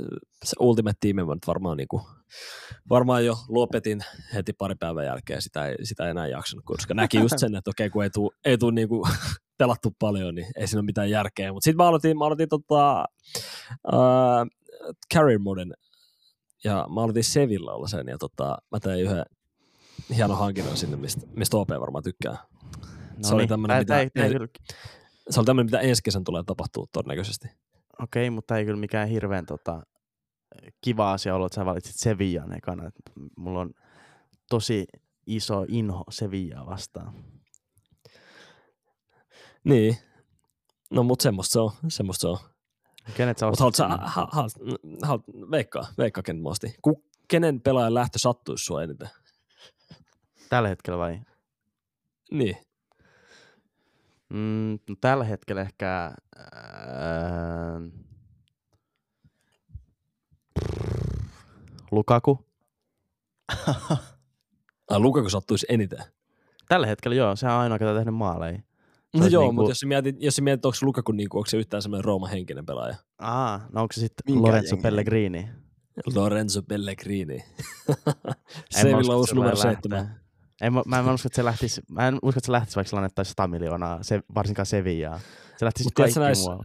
Se 0.45 0.57
Ultimate 0.61 0.97
Team 1.01 1.17
mä 1.17 1.35
nyt 1.35 1.47
varmaan, 1.47 1.77
niinku, 1.77 2.09
varmaan 2.91 3.27
jo 3.27 3.37
lopetin 3.49 4.01
heti 4.35 4.53
pari 4.53 4.75
päivän 4.75 5.07
jälkeen, 5.07 5.43
sitä 5.43 5.67
ei, 5.67 5.77
sitä 5.83 6.05
ei 6.05 6.11
enää 6.11 6.27
jaksanut, 6.27 6.65
koska 6.65 6.95
näki 6.95 7.19
just 7.19 7.39
sen, 7.39 7.55
että 7.55 7.71
okei, 7.71 7.91
kun 7.91 8.03
ei 8.05 8.11
tule 8.11 8.31
ei 8.45 8.59
tuu 8.59 8.71
niinku 8.71 9.09
pelattu 9.59 9.95
paljon, 9.99 10.35
niin 10.35 10.47
ei 10.57 10.67
siinä 10.67 10.81
ole 10.81 10.87
mitään 10.87 11.11
järkeä. 11.11 11.53
Mutta 11.53 11.65
sitten 11.65 11.77
mä 11.77 11.89
aloitin, 11.89 12.19
mä 12.19 12.25
aloitin 12.25 12.49
tota, 12.49 13.05
uh, 13.93 14.47
Carrier 15.15 15.39
Moden 15.39 15.75
ja 16.67 16.87
mä 16.95 17.01
aloitin 17.03 17.25
Sevillalla 17.25 17.89
sen 17.89 18.07
ja 18.09 18.19
tota, 18.19 18.59
mä 18.73 18.81
tein 18.81 19.01
yhden 19.05 19.25
hienon 20.17 20.39
hankinnon 20.39 20.77
sinne, 20.77 20.97
mistä, 20.97 21.27
mistä 21.37 21.57
OP 21.57 21.69
varmaan 21.81 22.05
tykkää. 22.05 22.37
No 23.17 23.23
se 23.29 23.35
oli 23.35 23.43
niin. 23.43 23.49
tämmönen, 23.49 23.79
mitä- 23.79 24.01
ei- 24.01 24.11
ei 24.15 24.31
kyllä- 24.31 24.49
Se 25.31 25.41
oli 25.41 25.47
tämmöinen, 25.47 25.67
mitä 25.67 25.81
ensi 25.81 26.03
kesän 26.03 26.25
tulee 26.25 26.43
tapahtuu 26.47 26.87
todennäköisesti. 26.93 27.49
Okei, 28.03 28.31
mutta 28.31 28.57
ei 28.59 28.65
kyllä 28.65 28.81
mikään 28.81 29.09
hirveän 29.09 29.47
tota, 29.47 29.83
kiva 30.81 31.13
asia 31.13 31.35
ollut, 31.35 31.47
että 31.47 31.55
sä 31.61 31.67
valitsit 31.67 31.97
Sevillan 31.97 32.57
ekana. 32.57 32.91
Mulla 33.37 33.61
on 33.61 33.71
tosi 34.51 34.87
iso 35.27 35.65
inho 35.69 36.05
Sevillaa 36.11 36.67
vastaan. 36.67 37.15
Niin. 39.65 39.97
No 40.91 41.03
mut 41.03 41.21
semmoista 41.21 41.53
se 41.53 41.61
on, 41.61 41.71
semmoista 41.89 42.21
se 42.21 42.29
on. 42.29 42.39
Kenet 43.15 43.39
sä 43.39 43.47
ostat 43.47 43.75
sä, 43.75 43.89
ha, 43.89 44.29
ha, 45.03 45.19
veikkaa, 45.51 45.87
veikkaa 45.99 46.23
Kent 46.23 46.43
Mosti. 46.43 46.75
Ku, 46.83 47.05
kenen 47.29 47.61
pelaajan 47.61 47.95
lähtö 47.95 48.19
sattuisi 48.19 48.65
sua 48.65 48.83
eniten? 48.83 49.11
Tällä 50.49 50.69
hetkellä 50.69 50.99
vai? 50.99 51.21
Niin. 52.31 52.57
Mm, 54.29 54.79
no 54.89 54.97
tällä 55.01 55.25
hetkellä 55.25 55.63
ehkä... 55.63 56.15
Ää, 56.37 57.81
Lukaku. 61.91 62.47
Ai 64.91 64.99
Lukaku 64.99 65.31
sattuisi 65.31 65.67
eniten. 65.69 66.05
Tällä 66.69 66.87
hetkellä 66.87 67.15
joo, 67.15 67.37
se 67.37 67.47
on 67.47 67.53
ainoa, 67.53 67.79
ketä 67.79 67.95
tehnyt 67.95 68.15
maaleja. 68.15 68.59
No 69.21 69.27
joo, 69.27 69.43
niinku- 69.43 69.53
mutta 69.53 69.71
jos 69.71 69.85
mietit, 69.85 70.17
jos 70.23 70.41
mietit 70.41 70.65
onko 70.65 70.77
Lukaku, 70.83 71.13
niinku, 71.13 71.39
onko 71.39 71.51
se 71.51 71.57
yhtään 71.57 71.83
semmoinen 71.83 72.05
Rooma-henkinen 72.05 72.67
pelaaja? 72.67 72.95
Aa, 73.19 73.67
no 73.73 73.83
onko 73.83 73.93
se 73.93 74.01
sitten 74.01 74.43
Lorenzo 74.43 74.75
jengi? 74.75 74.83
Pellegrini? 74.83 75.49
Lorenzo 76.15 76.63
Pellegrini. 76.63 77.39
Sevilla 78.71 79.01
että 79.01 79.17
uusi 79.17 79.35
numero 79.35 79.57
tulee 79.57 79.63
seitsemän. 79.73 79.99
lähteä. 79.99 80.21
En, 80.61 80.73
mä, 80.73 80.83
mä, 80.87 80.99
en 80.99 81.09
usko, 81.09 81.27
että 81.29 81.37
se 81.37 81.45
lähtisi, 81.45 81.83
mä 81.91 82.09
en 82.09 82.15
usko, 82.23 82.39
että 82.39 82.47
se 82.47 82.53
lähtisi, 82.53 82.77
vaikka 82.77 82.89
sillä 82.89 82.99
annettaisiin 83.01 83.31
100 83.31 83.47
miljoonaa, 83.49 84.03
se, 84.03 84.21
varsinkaan 84.35 84.67
Sevillaa. 84.67 85.21
Se 85.57 85.65
lähtisi 85.65 85.85
Mut 85.87 85.95
kaikki 85.95 86.21
näissä- 86.21 86.43
muualla. 86.45 86.65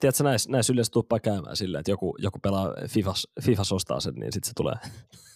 Tiedätkö, 0.00 0.24
näissä, 0.24 0.50
näissä 0.52 0.72
yleensä 0.72 0.92
tuppaa 0.92 1.20
käymään 1.20 1.56
silleen, 1.56 1.80
että 1.80 1.90
joku, 1.90 2.14
joku 2.18 2.38
pelaa 2.38 2.72
Fifas, 2.88 3.28
Fifas 3.42 3.72
ostaa 3.72 4.00
sen, 4.00 4.14
niin 4.14 4.32
sitten 4.32 4.48
se 4.48 4.52
tulee. 4.56 4.74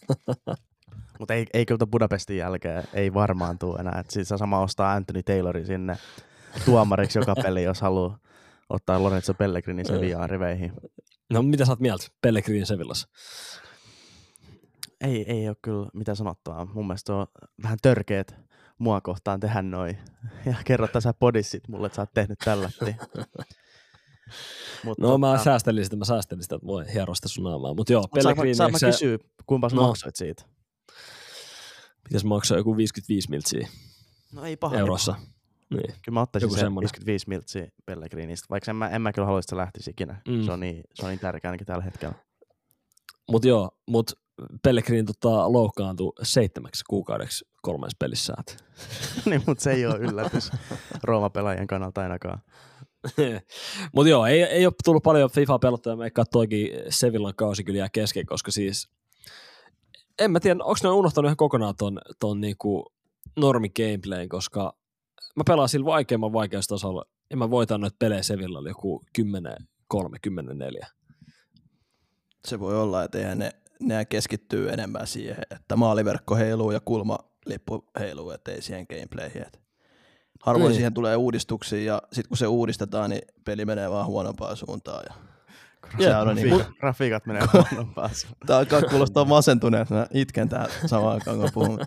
Mutta 1.19 1.35
ei, 1.35 1.47
ei 1.55 1.67
kyllä 1.67 1.87
Budapestin 1.87 2.37
jälkeen, 2.37 2.85
ei 2.93 3.15
varmaan 3.15 3.59
tule 3.59 3.79
enää. 3.81 4.01
Et 4.01 4.11
siis 4.11 4.29
sama 4.29 4.61
ostaa 4.61 4.93
Anthony 4.93 5.23
Taylorin 5.23 5.67
sinne 5.67 5.97
tuomariksi 6.65 7.19
joka 7.19 7.35
peli, 7.43 7.63
jos 7.63 7.81
haluaa 7.81 8.19
ottaa 8.69 9.03
Lorenzo 9.03 9.35
Pellegrini 9.35 9.85
Sevillaan 9.85 10.31
riveihin. 10.31 10.73
No 11.33 11.43
mitä 11.43 11.65
sä 11.65 11.73
oot 11.73 11.81
mieltä 11.81 12.07
Pellegrini 12.23 12.67
Sevillassa? 12.67 13.09
Ei, 15.01 15.25
ei 15.33 15.49
ole 15.49 15.57
kyllä 15.63 15.89
mitä 15.95 16.15
sanottua. 16.15 16.65
Mun 16.75 16.87
mielestä 16.87 17.15
on 17.15 17.27
vähän 17.63 17.79
törkeet 17.83 18.35
mua 18.79 19.01
kohtaan 19.01 19.41
tehdä 19.41 19.63
noin. 19.63 19.99
Ja 20.47 20.55
kerro 20.65 20.89
tässä 20.89 21.15
podissit 21.15 21.69
mulle, 21.69 21.87
että 21.87 21.97
sä 21.97 22.03
oot 22.03 22.11
tehnyt 22.15 22.39
tällätti. 22.45 22.97
Mut 24.85 24.99
No 24.99 25.19
mä 25.19 25.39
säästelin 25.45 25.85
sitä, 25.85 25.97
mä 25.97 26.05
säästelin 26.05 26.43
sitä, 26.43 26.55
että 26.57 26.67
voi 26.67 26.85
hieroa 26.95 27.15
sitä 27.15 27.29
sun 27.29 27.45
naamaa. 27.45 27.75
Mutta 27.75 27.93
joo, 27.93 28.03
Mut 28.03 28.11
saanko, 28.23 28.29
Pellegrini, 28.43 28.55
saanko 28.55 28.77
eikö 28.77 28.87
mä 28.87 28.91
kysyä, 28.93 29.19
kuinka 29.47 29.69
sä 29.69 29.77
No. 29.77 29.83
maksoit 29.87 30.17
siitä? 30.17 30.45
pitäisi 32.05 32.27
maksaa 32.27 32.59
joku 32.59 32.77
55 32.77 33.31
miltsiä 33.31 33.69
No 34.33 34.45
ei 34.45 34.57
paha. 34.57 34.77
eurossa. 34.79 35.15
Niin. 35.19 35.32
Kyllä 35.79 36.15
mä 36.15 36.21
ottaisin 36.21 36.47
Joku 36.47 36.55
sen 36.55 36.65
semmonen. 36.65 36.85
55 36.85 37.29
miltsiä 37.29 37.69
Pellegrinistä, 37.87 38.47
vaikka 38.51 38.71
en 38.71 38.77
mä, 38.77 38.89
en 38.89 39.03
mä 39.03 39.13
kyllä 39.13 39.27
haluaisi, 39.27 39.47
että 39.47 39.51
se 39.51 39.57
lähtisi 39.57 39.91
ikinä. 39.91 40.23
Mm. 40.29 40.43
Se, 40.43 40.53
on 40.53 40.61
niin, 40.61 40.85
se 40.95 41.05
on 41.05 41.11
niin 41.11 41.21
tärkeä 41.21 41.51
ainakin 41.51 41.67
tällä 41.67 41.85
hetkellä. 41.85 42.15
Mutta 43.31 43.49
joo, 43.49 43.71
mut 43.89 44.13
Pellegrini 44.63 45.05
tota, 45.05 45.53
loukkaantui 45.53 46.13
seitsemäksi 46.23 46.85
kuukaudeksi 46.89 47.45
kolmessa 47.63 47.97
pelissä. 47.99 48.35
niin, 49.31 49.43
mutta 49.47 49.65
se 49.65 49.73
ei 49.73 49.87
ole 49.87 49.97
yllätys 49.97 50.51
Rooma-pelaajien 51.03 51.67
kannalta 51.67 52.01
ainakaan. 52.01 52.39
Mutta 53.95 54.11
joo, 54.11 54.27
ei, 54.27 54.43
ei 54.43 54.67
ole 54.67 54.75
tullut 54.85 55.03
paljon 55.03 55.31
FIFA 55.31 55.59
pelottaa, 55.59 55.97
me 55.97 56.11
katsoikin 56.11 56.71
Sevillan 56.89 57.35
kausi 57.37 57.65
kyllä 57.65 57.79
jää 57.79 57.89
kesken, 57.89 58.27
koska 58.27 58.51
siis 58.51 58.91
en 60.19 60.31
mä 60.31 60.41
tiedä, 60.41 60.65
onko 60.65 60.79
ne 60.83 60.89
unohtanut 60.89 61.29
ihan 61.29 61.37
kokonaan 61.37 61.75
ton, 61.79 62.01
ton 62.21 62.41
niinku 62.41 62.93
normi 63.37 63.69
gameplayn, 63.69 64.29
koska 64.29 64.77
mä 65.37 65.43
pelaan 65.47 65.69
sillä 65.69 65.87
vaikeamman 65.87 66.33
vaikeustasolla 66.33 67.05
en 67.31 67.39
mä 67.39 67.51
voita 67.51 67.79
noita 67.79 67.97
pelejä 67.99 68.23
Sevillalla 68.23 68.69
joku 68.69 69.03
10-3, 69.19 69.25
10-4. 70.83 70.87
Se 72.45 72.61
voi 72.61 72.83
olla, 72.83 73.05
että 73.05 73.19
eihän 73.19 73.39
ne, 73.39 73.51
ne 73.81 74.05
keskittyy 74.05 74.69
enemmän 74.69 75.07
siihen, 75.07 75.43
että 75.51 75.77
maaliverkko 75.77 76.37
heiluu 76.37 76.71
ja 76.71 76.81
kulma 76.81 77.19
lippu 77.47 77.85
heiluu, 77.99 78.31
ettei 78.31 78.63
siihen 78.63 78.87
gameplayhin. 78.89 79.45
Harvoin 80.43 80.69
Niin. 80.69 80.75
siihen 80.75 80.95
tulee 80.95 81.17
uudistuksia 81.17 81.85
ja 81.95 82.03
sitten 82.13 82.29
kun 82.29 82.37
se 82.37 82.47
uudistetaan, 82.47 83.11
niin 83.11 83.23
peli 83.45 83.65
menee 83.65 83.91
vaan 83.91 84.07
huonompaan 84.07 84.57
suuntaan. 84.57 85.05
Ja 85.09 85.15
Niin, 85.99 86.11
Grafiikat, 86.49 86.77
grafiikat 86.79 87.27
menee 87.27 87.43
huonompaan 87.53 88.15
suuntaan. 88.15 88.47
Tää 88.47 88.59
alkaa 88.59 88.83
kuulostaa 88.83 89.25
masentuneelta. 89.25 89.95
Mä 89.95 90.07
itken 90.15 90.49
tää 90.49 90.69
samaan 90.87 91.15
aikaan, 91.15 91.39
kun 91.39 91.51
puhun. 91.55 91.81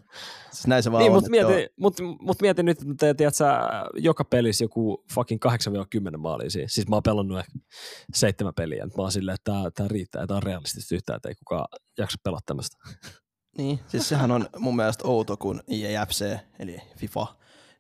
Siis 0.52 0.68
näin 0.68 0.84
se 0.84 0.92
vaan 0.92 1.02
Niin, 1.02 1.12
on. 1.12 1.16
mutta 1.18 1.30
mieti, 1.30 1.68
mut, 1.80 1.98
mut 2.22 2.42
mieti 2.42 2.64
nyt, 2.64 2.82
että 2.82 2.94
te, 3.00 3.14
tiedät, 3.14 3.36
sä, 3.36 3.60
joka 3.96 4.26
pelissä 4.26 4.64
joku 4.64 5.04
fucking 5.14 5.42
8-10 5.46 6.18
maalia 6.18 6.50
siinä. 6.50 6.68
Siis 6.68 6.88
mä 6.88 6.96
oon 6.96 7.04
pelannut 7.04 7.40
ehkä 7.40 7.52
seitsemän 8.14 8.54
peliä. 8.54 8.86
Mä 8.86 8.92
oon 8.98 9.12
silleen, 9.12 9.36
että 9.36 9.52
tää, 9.52 9.72
tää 9.72 9.88
riittää 9.88 10.22
ja 10.22 10.28
tää 10.28 10.38
on 10.38 10.44
realistista 10.44 10.96
yhtään, 10.96 11.18
että 11.18 11.30
ei 11.30 11.36
kukaan 11.36 11.68
jaksa 11.98 12.18
pelata 12.24 12.44
tämmöistä. 12.46 12.78
Niin, 13.58 13.80
siis 13.88 14.10
sehän 14.10 14.32
on 14.32 14.48
mun 14.58 14.76
mielestä 14.76 15.08
outo, 15.08 15.38
kun 15.38 15.62
IEFC, 15.72 16.38
eli 16.60 16.78
FIFA, 16.98 17.28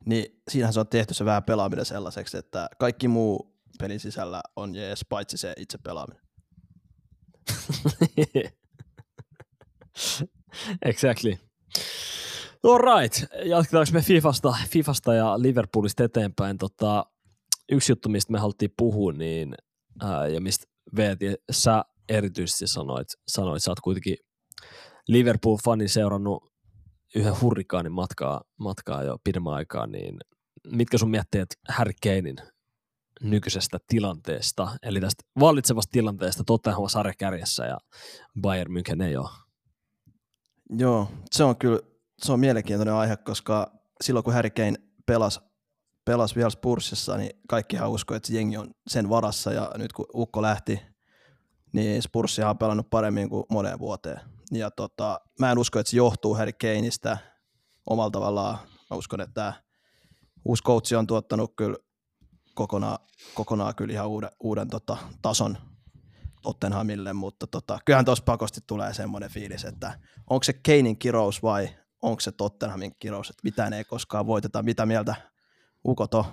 niin 0.05 0.41
siinähän 0.49 0.73
se 0.73 0.79
on 0.79 0.87
tehty 0.87 1.13
se 1.13 1.25
vähän 1.25 1.43
pelaaminen 1.43 1.85
sellaiseksi, 1.85 2.37
että 2.37 2.69
kaikki 2.79 3.07
muu 3.07 3.54
pelin 3.79 3.99
sisällä 3.99 4.41
on 4.55 4.75
jees, 4.75 5.05
paitsi 5.09 5.37
se 5.37 5.53
itse 5.57 5.77
pelaaminen. 5.77 6.21
exactly. 10.89 11.37
All 12.63 12.77
right, 12.77 13.15
jatketaanko 13.45 13.91
me 13.93 14.01
Fifasta, 14.01 14.55
Fifasta 14.69 15.13
ja 15.13 15.41
Liverpoolista 15.41 16.03
eteenpäin. 16.03 16.57
Tota, 16.57 17.05
yksi 17.71 17.91
juttu, 17.91 18.09
mistä 18.09 18.31
me 18.31 18.39
haluttiin 18.39 18.73
puhua, 18.77 19.11
niin, 19.11 19.55
ää, 20.01 20.27
ja 20.27 20.41
mistä 20.41 20.65
Veeti, 20.95 21.25
sä 21.51 21.83
erityisesti 22.09 22.67
sanoit, 22.67 23.07
sanoit, 23.27 23.63
sä 23.63 23.71
oot 23.71 23.79
kuitenkin 23.79 24.17
Liverpool-fani 25.07 25.87
seurannut 25.87 26.53
yhden 27.15 27.41
hurrikaanin 27.41 27.91
matkaa, 27.91 28.41
matkaa 28.59 29.03
jo 29.03 29.17
pidemmän 29.23 29.53
aikaa, 29.53 29.87
niin 29.87 30.17
mitkä 30.71 30.97
sun 30.97 31.09
mietteet 31.09 31.47
Harry 31.69 31.93
Kanein 32.03 32.35
nykyisestä 33.21 33.77
tilanteesta, 33.87 34.77
eli 34.83 35.01
tästä 35.01 35.23
vallitsevasta 35.39 35.91
tilanteesta 35.91 36.43
Tottenham 36.43 36.89
sarjakärjessä 36.89 37.65
ja 37.65 37.77
Bayern 38.41 38.71
München 38.71 39.01
ei 39.01 39.17
ole. 39.17 39.29
Joo, 40.69 41.11
se 41.31 41.43
on 41.43 41.55
kyllä 41.57 41.79
se 42.23 42.31
on 42.31 42.39
mielenkiintoinen 42.39 42.93
aihe, 42.93 43.17
koska 43.17 43.71
silloin 44.03 44.23
kun 44.23 44.33
Harry 44.33 44.49
Kane 44.49 44.75
pelasi, 45.05 45.39
pelasi 46.05 46.35
vielä 46.35 46.49
Spursissa, 46.49 47.17
niin 47.17 47.31
kaikkihan 47.47 47.89
uskoi, 47.89 48.17
että 48.17 48.33
jengi 48.33 48.57
on 48.57 48.71
sen 48.87 49.09
varassa 49.09 49.53
ja 49.53 49.71
nyt 49.77 49.93
kun 49.93 50.05
Ukko 50.13 50.41
lähti, 50.41 50.81
niin 51.73 52.01
Spurssihan 52.01 52.49
on 52.49 52.57
pelannut 52.57 52.89
paremmin 52.89 53.29
kuin 53.29 53.43
moneen 53.49 53.79
vuoteen. 53.79 54.19
Ja 54.51 54.71
tota, 54.71 55.21
mä 55.39 55.51
en 55.51 55.57
usko, 55.57 55.79
että 55.79 55.89
se 55.89 55.97
johtuu 55.97 56.35
Harry 56.35 56.53
Kaneista 56.53 57.17
omalla 57.89 58.11
tavallaan. 58.11 58.57
Mä 58.89 58.97
uskon, 58.97 59.21
että 59.21 59.33
tämä 59.33 59.53
uusi 60.45 60.95
on 60.95 61.07
tuottanut 61.07 61.53
kyllä 61.55 61.77
kokonaan, 62.55 62.97
kokonaan 63.33 63.75
kyllä 63.75 63.93
ihan 63.93 64.07
uuden, 64.07 64.29
uuden 64.39 64.69
tota, 64.69 64.97
tason 65.21 65.57
Tottenhamille, 66.41 67.13
mutta 67.13 67.47
tota, 67.47 67.79
kyllähän 67.85 68.05
tuossa 68.05 68.23
pakosti 68.23 68.61
tulee 68.67 68.93
semmoinen 68.93 69.29
fiilis, 69.29 69.65
että 69.65 69.99
onko 70.29 70.43
se 70.43 70.53
Keinin 70.53 70.97
kirous 70.97 71.43
vai 71.43 71.69
onko 72.01 72.19
se 72.19 72.31
Tottenhamin 72.31 72.95
kirous, 72.99 73.29
että 73.29 73.41
mitään 73.43 73.73
ei 73.73 73.83
koskaan 73.83 74.27
voiteta. 74.27 74.63
Mitä 74.63 74.85
mieltä 74.85 75.15
Ukot 75.85 76.13
on? 76.13 76.25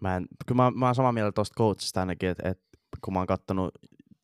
Mä, 0.00 0.16
en, 0.16 0.26
kyllä 0.46 0.62
mä, 0.62 0.70
mä 0.70 0.86
oon 0.86 0.94
samaa 0.94 1.12
mieltä 1.12 1.32
tuosta 1.32 1.54
coachista 1.58 2.00
ainakin, 2.00 2.28
että, 2.28 2.48
että 2.48 2.78
kun 3.04 3.14
mä 3.14 3.20
oon 3.20 3.26
kattonut 3.26 3.74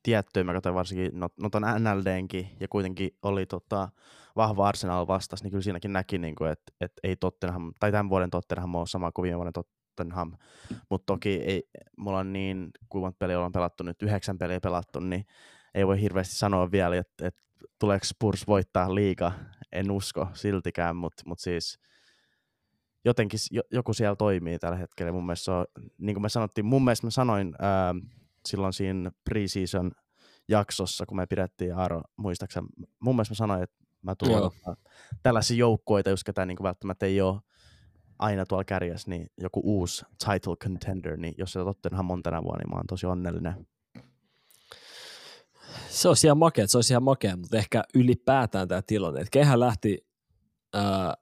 tiettyjä, 0.03 0.44
mä 0.44 0.53
katsoin 0.53 0.74
varsinkin 0.74 1.11
no, 1.12 1.29
no 1.40 1.51
ton 1.51 1.62
NLDnkin, 1.62 2.57
ja 2.61 2.68
kuitenkin 2.68 3.11
oli 3.22 3.46
tota, 3.46 3.88
vahva 4.37 4.68
Arsenal 4.68 5.07
vastas, 5.07 5.42
niin 5.42 5.51
kyllä 5.51 5.62
siinäkin 5.62 5.92
näki, 5.92 6.18
niin 6.18 6.35
kuin, 6.35 6.51
että, 6.51 6.72
että 6.81 7.01
ei 7.03 7.16
Tottenham, 7.16 7.72
tai 7.81 7.92
tämän 7.92 8.09
vuoden 8.11 8.31
Tottenham 8.31 8.74
ole 8.74 8.87
sama 8.87 9.12
kuin 9.12 9.22
viime 9.22 9.37
vuoden 9.37 9.53
Tottenham, 9.98 10.32
mutta 10.90 11.06
toki 11.06 11.34
ei, 11.34 11.62
mulla 11.96 12.18
on 12.18 12.32
niin 12.32 12.70
kuivat 12.88 13.18
peliä 13.18 13.37
ollaan 13.37 13.52
pelattu 13.52 13.84
nyt, 13.84 14.02
yhdeksän 14.02 14.38
peliä 14.38 14.61
pelattu, 14.61 15.00
niin 15.00 15.24
ei 15.74 15.87
voi 15.87 16.00
hirveästi 16.00 16.34
sanoa 16.34 16.70
vielä, 16.70 16.96
että, 16.96 17.26
että 17.26 17.42
tuleeko 17.78 18.04
Spurs 18.04 18.46
voittaa 18.46 18.94
liiga, 18.94 19.32
en 19.72 19.90
usko 19.90 20.28
siltikään, 20.34 20.96
mutta 20.96 21.22
mut 21.26 21.38
siis 21.38 21.78
jotenkin 23.04 23.40
joku 23.72 23.92
siellä 23.92 24.16
toimii 24.16 24.58
tällä 24.58 24.76
hetkellä. 24.76 25.12
Mun 25.12 25.26
mielestä 25.26 25.44
se 25.44 25.50
on, 25.50 25.64
niin 25.98 26.14
kuin 26.14 26.22
me 26.22 26.28
sanottiin, 26.28 26.64
mun 26.64 26.84
mielestä 26.84 27.06
mä 27.06 27.11
sanoin 27.11 27.54
ää, 27.58 27.94
silloin 28.48 28.72
siinä 28.72 29.11
preseason 29.24 29.92
jaksossa, 30.48 31.06
kun 31.06 31.16
me 31.16 31.26
pidettiin 31.26 31.74
Aaro, 31.74 32.02
muistaakseni, 32.16 32.66
mun 33.00 33.16
mielestä 33.16 33.32
mä 33.32 33.37
sanoin, 33.37 33.62
että 33.62 33.76
mä 34.02 34.14
tulen 34.14 34.50
tällaisia 35.22 35.56
joukkueita, 35.56 36.11
jos 36.11 36.24
ketään 36.24 36.48
niin 36.48 36.58
välttämättä 36.62 37.06
ei 37.06 37.20
ole 37.20 37.40
aina 38.18 38.46
tuolla 38.46 38.64
kärjessä, 38.64 39.11
niin 39.11 39.26
joku 39.37 39.61
uusi 39.64 40.04
title 40.18 40.57
contender, 40.57 41.16
niin 41.16 41.35
jos 41.38 41.52
se 41.52 41.59
Tottenham 41.59 42.11
on 42.11 42.22
tänä 42.22 42.42
vuonna, 42.42 42.59
niin 42.59 42.70
mä 42.70 42.76
oon 42.76 42.87
tosi 42.87 43.07
onnellinen. 43.07 43.66
Se 45.88 46.09
olisi 46.09 46.26
ihan 46.26 46.38
makea, 46.38 46.66
se 46.66 46.78
olisi 46.78 46.92
ihan 46.92 47.02
makea, 47.02 47.37
mutta 47.37 47.57
ehkä 47.57 47.85
ylipäätään 47.94 48.68
tämä 48.68 48.83
tilanne, 48.83 49.20
että 49.20 49.31
Kehä 49.31 49.61
lähti 49.61 50.07
ää, 50.74 51.14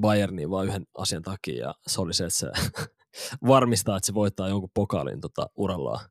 Bayerniin 0.00 0.50
vain 0.50 0.68
yhden 0.68 0.86
asian 0.98 1.22
takia, 1.22 1.66
ja 1.66 1.74
se 1.86 2.00
oli 2.00 2.14
se, 2.14 2.24
että 2.24 2.38
se 2.38 2.50
varmistaa, 3.48 3.96
että 3.96 4.06
se 4.06 4.14
voittaa 4.14 4.48
jonkun 4.48 4.70
pokaalin 4.74 5.20
tota, 5.20 5.46
urallaan. 5.56 6.08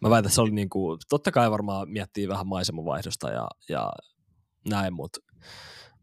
Mä 0.00 0.10
väitän, 0.10 0.28
että 0.28 0.34
se 0.34 0.40
oli 0.40 0.50
niin 0.50 0.70
kuin, 0.70 0.98
totta 1.08 1.30
kai 1.30 1.50
varmaan 1.50 1.88
miettii 1.88 2.28
vähän 2.28 2.46
maisemavaihdosta 2.46 3.30
ja, 3.30 3.48
ja 3.68 3.92
näin, 4.70 4.94
mutta 4.94 5.20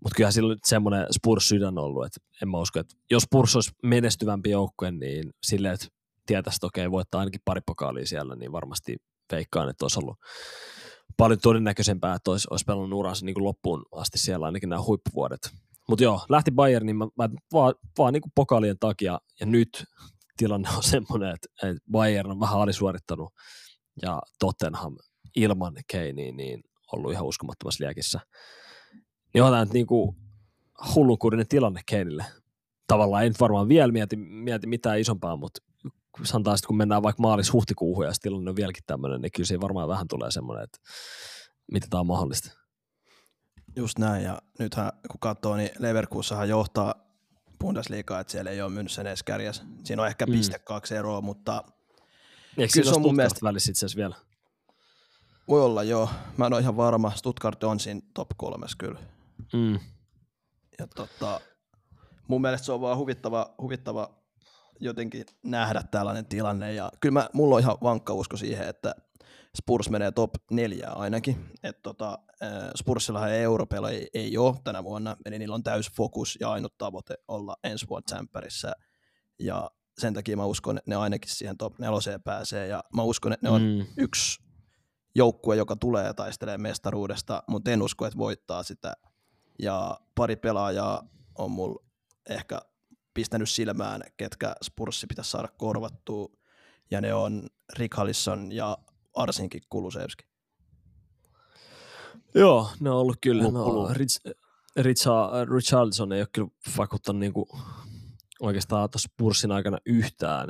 mut 0.03 0.13
kyllähän 0.15 0.33
sillä 0.33 0.47
on 0.47 0.51
nyt 0.51 0.65
semmoinen 0.65 1.07
Spurs-sydän 1.11 1.77
ollut, 1.77 2.05
että 2.05 2.19
en 2.41 2.49
mä 2.49 2.59
usko, 2.59 2.79
että 2.79 2.95
jos 3.11 3.23
Spurs 3.23 3.55
olisi 3.55 3.71
menestyvämpi 3.83 4.49
joukkue, 4.49 4.91
niin 4.91 5.33
silleen, 5.43 5.73
että 5.73 5.87
tietäisi, 6.25 6.57
että 6.57 6.67
okei, 6.67 6.91
voittaa 6.91 7.19
ainakin 7.19 7.41
pari 7.45 7.61
pokaalia 7.65 8.05
siellä, 8.05 8.35
niin 8.35 8.51
varmasti 8.51 8.95
veikkaan, 9.31 9.69
että 9.69 9.85
olisi 9.85 9.99
ollut 9.99 10.17
paljon 11.17 11.39
todennäköisempää, 11.41 12.15
että 12.15 12.31
olisi, 12.31 12.47
olisi 12.51 12.65
pelannut 12.65 12.99
uransa 12.99 13.25
niin 13.25 13.33
kuin 13.33 13.43
loppuun 13.43 13.85
asti 13.91 14.17
siellä 14.17 14.45
ainakin 14.45 14.69
nämä 14.69 14.81
huippuvuodet. 14.81 15.49
Mutta 15.89 16.03
joo, 16.03 16.25
lähti 16.29 16.51
Bayern, 16.51 16.85
niin 16.85 16.97
mä, 16.97 17.07
mä 17.17 17.29
vaan, 17.53 17.73
vaan 17.97 18.13
niin 18.13 18.21
kuin 18.21 18.31
pokaalien 18.35 18.79
takia, 18.79 19.19
ja 19.39 19.45
nyt 19.45 19.83
tilanne 20.37 20.69
on 20.77 20.83
semmoinen, 20.83 21.29
että, 21.29 21.69
että 21.69 21.83
Bayern 21.91 22.31
on 22.31 22.39
vähän 22.39 22.59
alisuorittanut, 22.59 23.33
ja 24.01 24.21
Tottenham 24.39 24.95
ilman 25.35 25.73
Keinea 25.91 26.31
niin 26.31 26.63
ollut 26.91 27.11
ihan 27.11 27.25
uskomattomassa 27.25 27.85
liekissä. 27.85 28.19
Niin 29.33 29.43
on 29.43 29.51
tämä 29.51 29.65
nyt 29.65 29.73
niin 29.73 29.87
kuin 29.87 30.15
hullunkurinen 30.95 31.47
tilanne 31.47 31.81
Keinille. 31.85 32.25
Tavallaan 32.87 33.23
ei 33.23 33.29
nyt 33.29 33.39
varmaan 33.39 33.67
vielä 33.69 33.91
mieti, 33.91 34.15
mieti 34.15 34.67
mitään 34.67 34.99
isompaa, 34.99 35.35
mutta 35.35 35.61
sanotaan 36.23 36.57
sitten, 36.57 36.67
kun 36.67 36.77
mennään 36.77 37.03
vaikka 37.03 37.21
maalis-huhtikuuhun 37.21 38.05
ja 38.05 38.11
tilanne 38.21 38.49
on 38.49 38.55
vieläkin 38.55 38.83
tämmöinen, 38.87 39.21
niin 39.21 39.31
kyllä 39.31 39.47
siinä 39.47 39.61
varmaan 39.61 39.87
vähän 39.87 40.07
tulee 40.07 40.31
semmoinen, 40.31 40.63
että 40.63 40.77
mitä 41.71 41.87
tämä 41.89 41.99
on 41.99 42.07
mahdollista. 42.07 42.51
Just 43.75 43.99
näin, 43.99 44.23
ja 44.23 44.41
nythän 44.59 44.91
kun 45.11 45.19
katsoo, 45.19 45.55
niin 45.55 45.69
Leverkusenhan 45.79 46.49
johtaa 46.49 46.95
Bundesliigaa, 47.59 48.19
että 48.19 48.31
siellä 48.31 48.51
ei 48.51 48.61
ole 48.61 48.89
sen 48.89 49.07
edes 49.07 49.23
kärjessä. 49.23 49.63
Siinä 49.83 50.01
on 50.01 50.07
ehkä 50.07 50.25
Mm. 50.25 50.31
piste 50.31 50.59
kaksi 50.59 50.95
eroa, 50.95 51.21
mutta 51.21 51.63
Eikö 52.57 52.71
Kyllä 52.73 52.89
se 52.91 52.95
on 52.95 53.01
mun 53.01 53.15
mielestä- 53.15 53.39
välissä 53.43 53.71
itse 53.71 53.85
asiassa 53.85 53.97
vielä? 53.97 54.15
voi 55.47 55.61
olla 55.61 55.83
joo. 55.83 56.09
Mä 56.37 56.45
en 56.45 56.53
ole 56.53 56.61
ihan 56.61 56.77
varma. 56.77 57.11
Stuttgart 57.15 57.63
on 57.63 57.79
siinä 57.79 58.01
top 58.13 58.27
kolmes 58.37 58.75
kyllä. 58.75 58.99
Mm. 59.53 59.79
Ja 60.79 60.87
tota, 60.95 61.41
mun 62.27 62.41
mielestä 62.41 62.65
se 62.65 62.71
on 62.71 62.81
vaan 62.81 62.97
huvittava, 62.97 63.55
huvittava 63.61 64.21
jotenkin 64.79 65.25
nähdä 65.43 65.83
tällainen 65.91 66.25
tilanne. 66.25 66.73
Ja 66.73 66.91
kyllä 66.99 67.13
mä, 67.13 67.29
mulla 67.33 67.55
on 67.55 67.61
ihan 67.61 67.77
vankka 67.83 68.13
usko 68.13 68.37
siihen, 68.37 68.67
että 68.67 68.95
Spurs 69.57 69.89
menee 69.89 70.11
top 70.11 70.33
neljä 70.51 70.89
ainakin. 70.89 71.51
Et 71.63 71.81
tota, 71.81 72.19
Spursillahan 72.75 73.31
europelo 73.31 73.87
ei, 73.87 74.07
ei 74.13 74.37
ole 74.37 74.55
tänä 74.63 74.83
vuonna, 74.83 75.17
eli 75.25 75.39
niillä 75.39 75.55
on 75.55 75.63
täys 75.63 75.91
fokus 75.91 76.37
ja 76.39 76.51
ainut 76.51 76.77
tavoite 76.77 77.15
olla 77.27 77.55
ensi 77.63 77.89
vuonna 77.89 78.05
tsemppärissä. 78.05 78.73
Ja 79.39 79.71
sen 79.99 80.13
takia 80.13 80.37
mä 80.37 80.45
uskon, 80.45 80.77
että 80.77 80.91
ne 80.91 80.95
ainakin 80.95 81.29
siihen 81.29 81.57
top 81.57 81.79
neloseen 81.79 82.23
pääsee. 82.23 82.67
Ja 82.67 82.83
mä 82.95 83.03
uskon, 83.03 83.33
että 83.33 83.47
ne 83.47 83.49
on 83.49 83.61
Mm. 83.61 83.85
yksi 83.97 84.43
joukkue, 85.15 85.55
joka 85.55 85.75
tulee 85.75 86.13
taistelemaan 86.13 86.61
mestaruudesta, 86.61 87.43
mutta 87.47 87.71
en 87.71 87.81
usko, 87.81 88.05
että 88.05 88.17
voittaa 88.17 88.63
sitä. 88.63 88.93
Ja 89.61 89.99
pari 90.15 90.35
pelaajaa 90.35 91.07
on 91.37 91.51
mulla 91.51 91.83
ehkä 92.29 92.61
pistänyt 93.13 93.49
silmään, 93.49 94.01
ketkä 94.17 94.55
Spurssi 94.63 95.07
pitäisi 95.07 95.31
saada 95.31 95.47
korvattua, 95.57 96.29
ja 96.91 97.01
ne 97.01 97.13
on 97.13 97.47
Rick 97.77 97.93
Hallison 97.97 98.51
ja 98.51 98.77
Arsinkin 99.15 99.61
Kulusevski. 99.69 100.23
Joo, 102.35 102.69
ne 102.79 102.89
on 102.89 102.97
ollut 102.97 103.17
kyllä. 103.21 103.43
No. 103.43 103.89
Rich, 103.93 104.19
Richard, 104.75 105.49
Richardson 105.55 106.13
ei 106.13 106.21
ole 106.21 106.27
kyllä 106.33 106.47
vaikuttanut 106.77 107.19
niinku 107.19 107.47
oikeastaan 108.39 108.89
tuossa 108.89 109.09
Purssin 109.17 109.51
aikana 109.51 109.77
yhtään. 109.85 110.47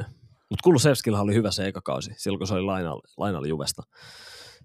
Mutta 0.49 0.63
Kulusevskilla 0.63 1.21
oli 1.21 1.33
hyvä 1.33 1.51
se 1.51 1.67
eka 1.67 1.81
kausi, 1.81 2.11
silloin 2.17 2.39
kun 2.39 2.47
se 2.47 2.53
oli 2.53 2.63
lainalla, 2.63 3.01
lainalla 3.17 3.47
Juvesta. 3.47 3.83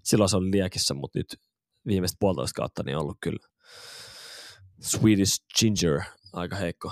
Silloin 0.03 0.29
se 0.29 0.37
oli 0.37 0.51
liekissä, 0.51 0.93
mutta 0.93 1.19
nyt 1.19 1.39
viimeiset 1.87 2.17
puolitoista 2.19 2.61
kautta 2.61 2.83
niin 2.83 2.97
on 2.97 3.01
ollut 3.01 3.17
kyllä 3.21 3.47
Swedish 4.79 5.41
Ginger 5.59 6.01
aika 6.33 6.55
heikko. 6.55 6.91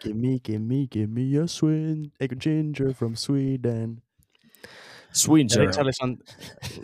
Gimme, 0.00 0.38
gimme, 0.44 0.74
gimme 0.92 1.20
a 1.42 1.46
swing. 1.46 2.10
Eikö 2.20 2.36
Ginger 2.36 2.92
from 2.94 3.16
Sweden? 3.16 4.02
Ja 5.08 5.14
Swinger. 5.14 5.60
Richarlison, 5.66 6.18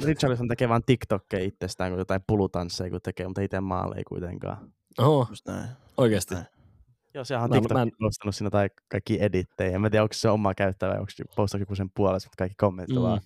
Richarlison 0.05 0.49
tekee 0.49 0.69
vaan 0.69 0.83
TikTokkeja 0.87 1.45
itsestään, 1.45 1.91
kun 1.93 1.99
jotain 1.99 2.21
pulutansseja 2.27 2.91
kun 2.91 3.01
tekee, 3.03 3.27
mutta 3.27 3.41
itse 3.41 3.61
maaleja 3.61 4.03
kuitenkaan. 4.09 4.73
Oho, 4.99 5.27
Just 5.31 5.47
näin. 5.47 5.69
oikeasti. 5.97 6.35
Näin. 6.35 6.47
Joo, 7.15 7.25
sehän 7.25 7.45
on 7.45 7.51
Mä- 7.51 7.55
TikTok 7.57 7.73
mä 7.77 7.83
en- 7.83 7.91
postanut 7.99 8.35
siinä 8.35 8.51
tai 8.51 8.69
kaikki 8.89 9.19
edittejä. 9.23 9.75
En 9.75 9.81
mä 9.81 9.91
tiedä, 9.91 10.03
onko 10.03 10.13
se 10.15 10.29
oma 10.29 10.55
käyttävä, 10.55 10.93
onko 10.93 11.07
postaako 11.37 11.63
joku 11.63 11.75
sen 11.75 11.91
puolesta, 11.97 12.27
mutta 12.27 12.37
kaikki 12.43 12.57
kommentit 12.57 12.97
Mm. 12.97 13.01
mm. 13.01 13.03
vaan. 13.03 13.21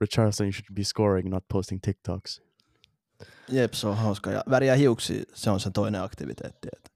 Richardson, 0.00 0.46
you 0.46 0.52
should 0.52 0.74
be 0.74 0.84
scoring, 0.84 1.28
not 1.28 1.44
posting 1.52 1.80
TikToks. 1.82 2.42
Jep, 3.48 3.72
se 3.72 3.86
on 3.88 3.96
hauska. 3.96 4.30
Ja 4.30 4.44
väriä 4.50 4.74
hiuksi, 4.76 5.22
se 5.34 5.50
on 5.50 5.60
se 5.60 5.70
toinen 5.70 6.02
aktiviteetti. 6.02 6.68
Että 6.76 6.90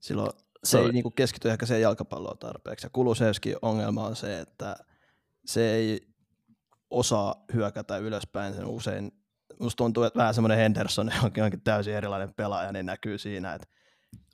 silloin 0.00 0.30
se, 0.64 0.78
ei 0.78 0.84
on- 0.84 0.94
niinku 0.94 1.10
keskity 1.10 1.50
ehkä 1.50 1.66
siihen 1.66 1.82
jalkapalloon 1.82 2.38
tarpeeksi. 2.38 2.86
Ja 2.86 2.90
Kulusevskin 2.92 3.56
ongelma 3.62 4.06
on 4.06 4.16
se, 4.16 4.40
että 4.40 4.76
se 5.46 5.72
ei 5.74 6.00
osaa 6.90 7.44
hyökätä 7.54 7.96
ylöspäin. 7.96 8.54
Sen 8.54 8.66
usein, 8.66 9.12
musta 9.60 9.76
tuntuu, 9.76 10.02
että 10.04 10.18
vähän 10.18 10.34
semmoinen 10.34 10.58
Henderson, 10.58 11.10
onkin, 11.24 11.44
onkin 11.44 11.60
täysin 11.60 11.94
erilainen 11.94 12.34
pelaaja, 12.34 12.72
niin 12.72 12.86
näkyy 12.86 13.18
siinä, 13.18 13.54
että 13.54 13.66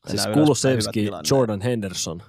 Siis 0.07 0.26
Kulusevski. 0.34 1.11
Jordan 1.30 1.61
Henderson. 1.61 2.22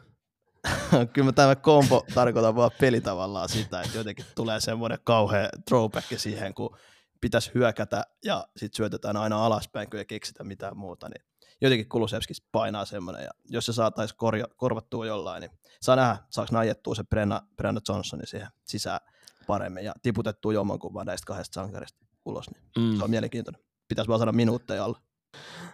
Kyllä 1.14 1.26
mä 1.26 1.32
tämä 1.32 1.56
kombo 1.56 2.06
tarkoitan 2.14 2.56
vaan 2.56 2.72
pelitavallaan 2.80 3.50
sitä, 3.50 3.82
että 3.82 3.98
jotenkin 3.98 4.26
tulee 4.36 4.60
semmoinen 4.62 5.00
kauhea 5.04 5.50
throwback 5.66 6.08
siihen, 6.20 6.54
kun 6.54 6.78
pitäisi 7.22 7.52
hyökätä 7.54 8.04
ja 8.26 8.48
sitten 8.58 8.78
syötetään 8.78 9.18
aina 9.18 9.46
alaspäin, 9.46 9.90
kun 9.90 10.00
ei 10.00 10.06
keksitä 10.06 10.44
mitään 10.44 10.78
muuta, 10.78 11.10
niin 11.10 11.26
jotenkin 11.62 11.90
Kulusevskis 11.90 12.42
painaa 12.52 12.86
semmoinen, 12.86 13.24
ja 13.24 13.32
jos 13.50 13.66
se 13.66 13.74
saataisiin 13.74 14.18
korja, 14.18 14.48
korvattua 14.58 15.06
jollain, 15.06 15.42
niin 15.42 15.52
saa 15.82 15.96
nähdä, 15.96 16.18
saako 16.30 16.50
ne 16.52 16.60
ajettua 16.60 16.96
se 16.96 17.04
Brenna, 17.04 17.42
Brenna 17.56 17.82
Johnsonin 17.90 18.28
siihen 18.28 18.48
sisään 18.66 19.00
paremmin 19.48 19.86
ja 19.86 19.94
tiputettua 20.02 20.54
jommankumman 20.54 21.06
näistä 21.06 21.26
kahdesta 21.26 21.54
sankarista 21.54 22.06
ulos, 22.26 22.46
niin 22.52 22.64
Mm. 22.78 22.98
se 22.98 23.04
on 23.04 23.10
mielenkiintoinen. 23.10 23.62
Pitäisi 23.88 24.08
vaan 24.08 24.20
saada 24.20 24.32
minuutteja 24.32 24.84
alla. 24.86 25.02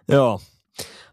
Joo. 0.10 0.40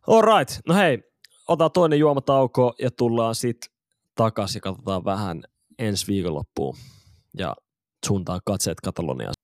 All 0.07 0.22
right. 0.39 0.59
No 0.68 0.74
hei, 0.74 1.03
otetaan 1.49 1.72
toinen 1.72 1.99
juomatauko 1.99 2.74
ja 2.78 2.91
tullaan 2.91 3.35
sitten 3.35 3.70
takaisin 4.14 4.57
ja 4.57 4.61
katsotaan 4.61 5.05
vähän 5.05 5.43
ensi 5.78 6.07
viikonloppuun 6.07 6.76
ja 7.39 7.57
suuntaan 8.07 8.41
katseet 8.45 8.81
Kataloniaan. 8.81 9.35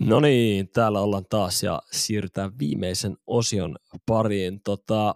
No 0.00 0.20
niin, 0.20 0.68
täällä 0.68 1.00
ollaan 1.00 1.24
taas 1.30 1.62
ja 1.62 1.82
siirrytään 1.92 2.58
viimeisen 2.58 3.16
osion 3.26 3.76
pariin. 4.06 4.60
Tota, 4.64 5.14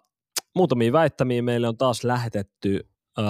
muutamia 0.54 0.92
väittämiä 0.92 1.42
meille 1.42 1.68
on 1.68 1.76
taas 1.76 2.04
lähetetty. 2.04 2.88
Äh, 3.18 3.24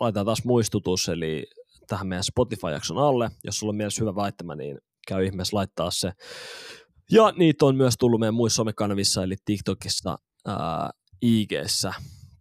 laitetaan 0.00 0.26
taas 0.26 0.44
muistutus, 0.44 1.08
eli 1.08 1.46
tähän 1.86 2.06
meidän 2.06 2.24
Spotify-jakson 2.24 2.98
alle. 2.98 3.30
Jos 3.44 3.58
sulla 3.58 3.70
on 3.70 3.76
mielessä 3.76 4.02
hyvä 4.02 4.14
väittämä, 4.14 4.54
niin 4.54 4.78
käy 5.08 5.24
ihmeessä 5.24 5.56
laittaa 5.56 5.90
se. 5.90 6.12
Ja 7.10 7.32
niitä 7.36 7.66
on 7.66 7.76
myös 7.76 7.94
tullut 7.98 8.20
meidän 8.20 8.34
muissa 8.34 8.56
somekanavissa, 8.56 9.22
eli 9.22 9.36
TikTokissa, 9.44 10.18
ää, 10.46 10.90
IGssä. 11.22 11.92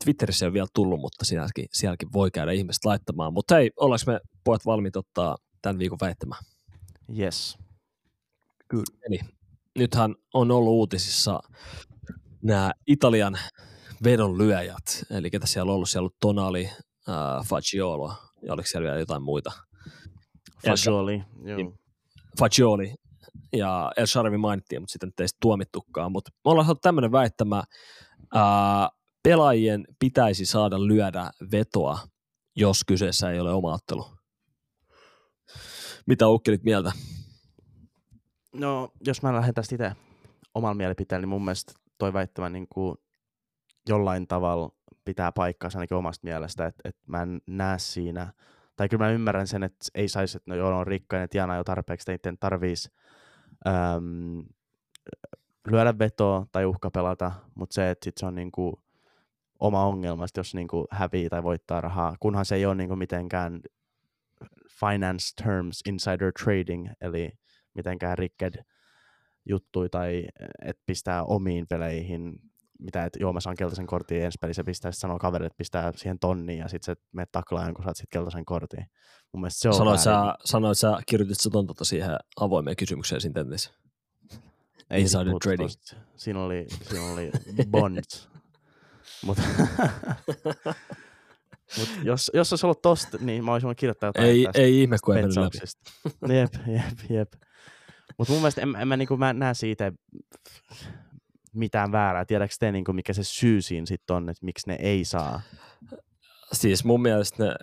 Twitterissä 0.03 0.45
ei 0.45 0.47
ole 0.47 0.53
vielä 0.53 0.68
tullut, 0.74 1.01
mutta 1.01 1.26
sielläkin, 1.26 1.66
sielläkin 1.72 2.14
voi 2.14 2.32
käydä 2.32 2.51
ihmiset 2.51 2.86
laittamaan. 2.86 3.34
Mutta 3.34 3.55
hei, 3.55 3.72
ollaanko 3.80 4.12
me 4.12 4.20
pojat 4.43 4.66
valmiit 4.66 4.95
ottaa 4.95 5.38
tämän 5.62 5.80
viikon 5.80 5.97
väittämä? 6.01 6.36
Yes. 7.20 7.58
Eli 9.09 9.20
nythän 9.78 10.15
on 10.34 10.51
ollut 10.51 10.74
uutisissa 10.74 11.39
nämä 12.43 12.72
Italian 12.88 13.38
vedonlyöjät, 14.03 15.03
eli 15.09 15.30
ketä 15.30 15.47
siellä 15.47 15.70
on 15.70 15.76
ollut, 15.76 15.89
siellä 15.89 16.01
on 16.01 16.03
ollut 16.03 16.18
Tonali, 16.20 16.70
ää, 17.07 17.41
Fagiolo, 17.49 18.13
ja 18.41 18.53
oliko 18.53 18.68
siellä 18.68 18.86
vielä 18.86 18.99
jotain 18.99 19.24
muita? 19.24 19.51
Fagioli. 20.65 21.24
Joo. 21.43 21.74
Fagioli 22.39 22.95
ja 23.53 23.91
El 23.97 24.05
Sharavi 24.05 24.38
mainittiin, 24.38 24.82
mutta 24.82 24.91
sitten 24.91 25.11
ei 25.20 25.28
sit 25.28 25.38
tuomittukaan. 25.41 26.11
Mutta 26.11 26.32
me 26.45 26.51
ollaan 26.51 26.65
saatu 26.65 26.80
tämmöinen 26.82 27.11
väittämä, 27.11 27.63
ää, 28.34 28.89
pelaajien 29.24 29.86
pitäisi 29.99 30.45
saada 30.45 30.88
lyödä 30.88 31.32
vetoa, 31.51 31.99
jos 32.55 32.84
kyseessä 32.88 33.32
ei 33.32 33.39
ole 33.39 33.53
oma 33.53 33.74
ottelu. 33.74 34.05
Mitä 36.05 36.28
ukkelit 36.28 36.63
mieltä? 36.63 36.91
No, 38.60 38.91
jos 39.05 39.22
mä 39.22 39.34
lähden 39.34 39.53
tästä 39.53 39.76
itse 39.76 39.91
omalla 40.53 40.74
mielipiteellä, 40.74 41.22
niin 41.22 41.30
mun 41.30 41.45
mielestä 41.45 41.74
toi 41.97 42.14
väittämä 42.14 42.49
niin 42.49 42.68
kuin 42.70 42.97
jollain 43.89 44.28
tavalla 44.28 44.72
pitää 45.05 45.32
paikkaansa 45.32 45.80
ainakin 45.80 45.97
omasta 45.97 46.28
mielestä, 46.28 46.66
että, 46.66 46.89
että 46.89 47.01
mä 47.08 47.22
en 47.22 47.41
näe 47.47 47.80
siinä, 47.80 48.34
tai 48.76 48.89
kyllä 48.89 49.05
mä 49.05 49.12
ymmärrän 49.12 49.47
sen, 49.47 49.64
että 49.64 49.86
ei 49.95 50.08
saisi, 50.08 50.38
että 50.38 50.51
no 50.51 50.55
joo, 50.55 50.78
on 50.78 50.88
rikkainen 50.88 51.24
ja 51.24 51.28
tienaa 51.28 51.58
jo 51.58 51.64
tarpeeksi, 51.64 52.12
että 52.12 52.30
niiden 52.30 52.38
tarvitsisi 52.39 52.89
äm, 53.68 54.43
lyödä 55.72 55.99
vetoa 55.99 56.45
tai 56.51 56.66
uhkapelata, 56.66 57.32
mutta 57.55 57.74
se, 57.74 57.89
että 57.89 58.03
sit 58.03 58.18
se 58.18 58.26
on 58.26 58.36
niin 58.36 58.51
kuin 58.51 58.74
oma 59.60 59.86
ongelma, 59.86 60.26
jos 60.38 60.55
niin 60.55 60.68
kuin 60.68 60.88
hävii 60.91 61.30
tai 61.30 61.43
voittaa 61.43 61.82
rahaa, 61.82 62.16
kunhan 62.20 62.45
se 62.45 62.55
ei 62.55 62.66
ole 62.66 62.76
niin 62.76 62.88
kuin 62.88 62.99
mitenkään 62.99 63.60
finance 64.80 65.43
terms 65.43 65.82
insider 65.88 66.32
trading, 66.43 66.88
eli 67.01 67.32
mitenkään 67.78 68.17
rikked 68.17 68.63
juttui 69.45 69.89
tai 69.89 70.28
että 70.65 70.84
pistää 70.86 71.23
omiin 71.23 71.65
peleihin, 71.69 72.39
mitä 72.80 73.05
et 73.05 73.13
joo 73.19 73.34
mä 73.34 73.39
saan 73.39 73.55
keltaisen 73.55 73.88
kortin 73.88 74.23
ensi 74.23 74.38
pelissä, 74.41 74.63
pistää 74.63 74.91
sit 74.91 74.99
sanoo 74.99 75.19
kaverille, 75.19 75.47
että 75.47 75.57
pistää 75.57 75.91
siihen 75.95 76.19
tonniin 76.19 76.59
ja 76.59 76.67
sit 76.67 76.84
se 76.84 76.95
menet 77.11 77.32
taklaajan, 77.32 77.73
kun 77.73 77.84
saat 77.84 77.97
sit 77.97 78.09
keltaisen 78.09 78.45
kortin. 78.45 78.86
Mun 79.34 79.41
mielestä 79.41 79.61
se 79.61 79.69
on 79.69 79.75
Sanoit 79.75 79.99
sä, 79.99 80.36
sanoit 80.45 80.78
sä, 80.78 80.97
kirjoitit 81.07 81.39
sä 81.39 81.49
ton 81.49 81.67
tota 81.67 81.86
siihen 81.86 82.11
avoimeen 82.39 82.75
kysymykseen 82.75 83.21
siinä 83.21 83.34
tentissä. 83.34 83.71
Ei 84.89 85.01
insider 85.01 85.34
trading. 85.43 85.69
tosta. 85.69 85.95
Siinä 86.15 86.43
oli, 86.43 86.65
siinä 86.82 87.13
oli 87.13 87.32
bonds. 87.71 88.30
Mutta 89.25 89.41
Mut 91.78 91.89
jos, 92.03 92.32
jos 92.34 92.53
olisi 92.53 92.65
ollut 92.65 92.82
tosta, 92.82 93.18
niin 93.22 93.45
mä 93.45 93.51
olisin 93.51 93.65
voinut 93.65 93.80
kirjoittaa 93.80 94.07
jotain 94.07 94.28
Ei, 94.28 94.47
ei 94.53 94.82
ihme, 94.82 94.97
kun 95.03 95.18
ei 95.18 95.22
mennyt 95.24 95.38
läpi. 95.38 95.57
jep, 96.39 96.53
jep, 96.68 97.09
jep. 97.09 97.34
Mutta 98.18 98.34
mun 98.34 98.41
mielestä 98.41 98.61
en, 98.61 98.76
en 98.76 98.88
mä, 98.88 98.97
niinku, 98.97 99.18
mä 99.18 99.34
näe 99.34 99.53
siitä 99.53 99.91
mitään 101.53 101.91
väärää. 101.91 102.26
Tiedätkö 102.26 102.55
te, 102.59 102.72
niinku, 102.72 102.93
mikä 102.93 103.13
se 103.13 103.24
syy 103.24 103.61
siinä 103.61 103.86
sitten 103.86 104.15
on, 104.15 104.30
että 104.30 104.45
miksi 104.45 104.68
ne 104.68 104.78
ei 104.80 105.05
saa? 105.05 105.41
Siis 106.53 106.84
mun 106.84 107.01
mielestä 107.01 107.43
ne, 107.43 107.55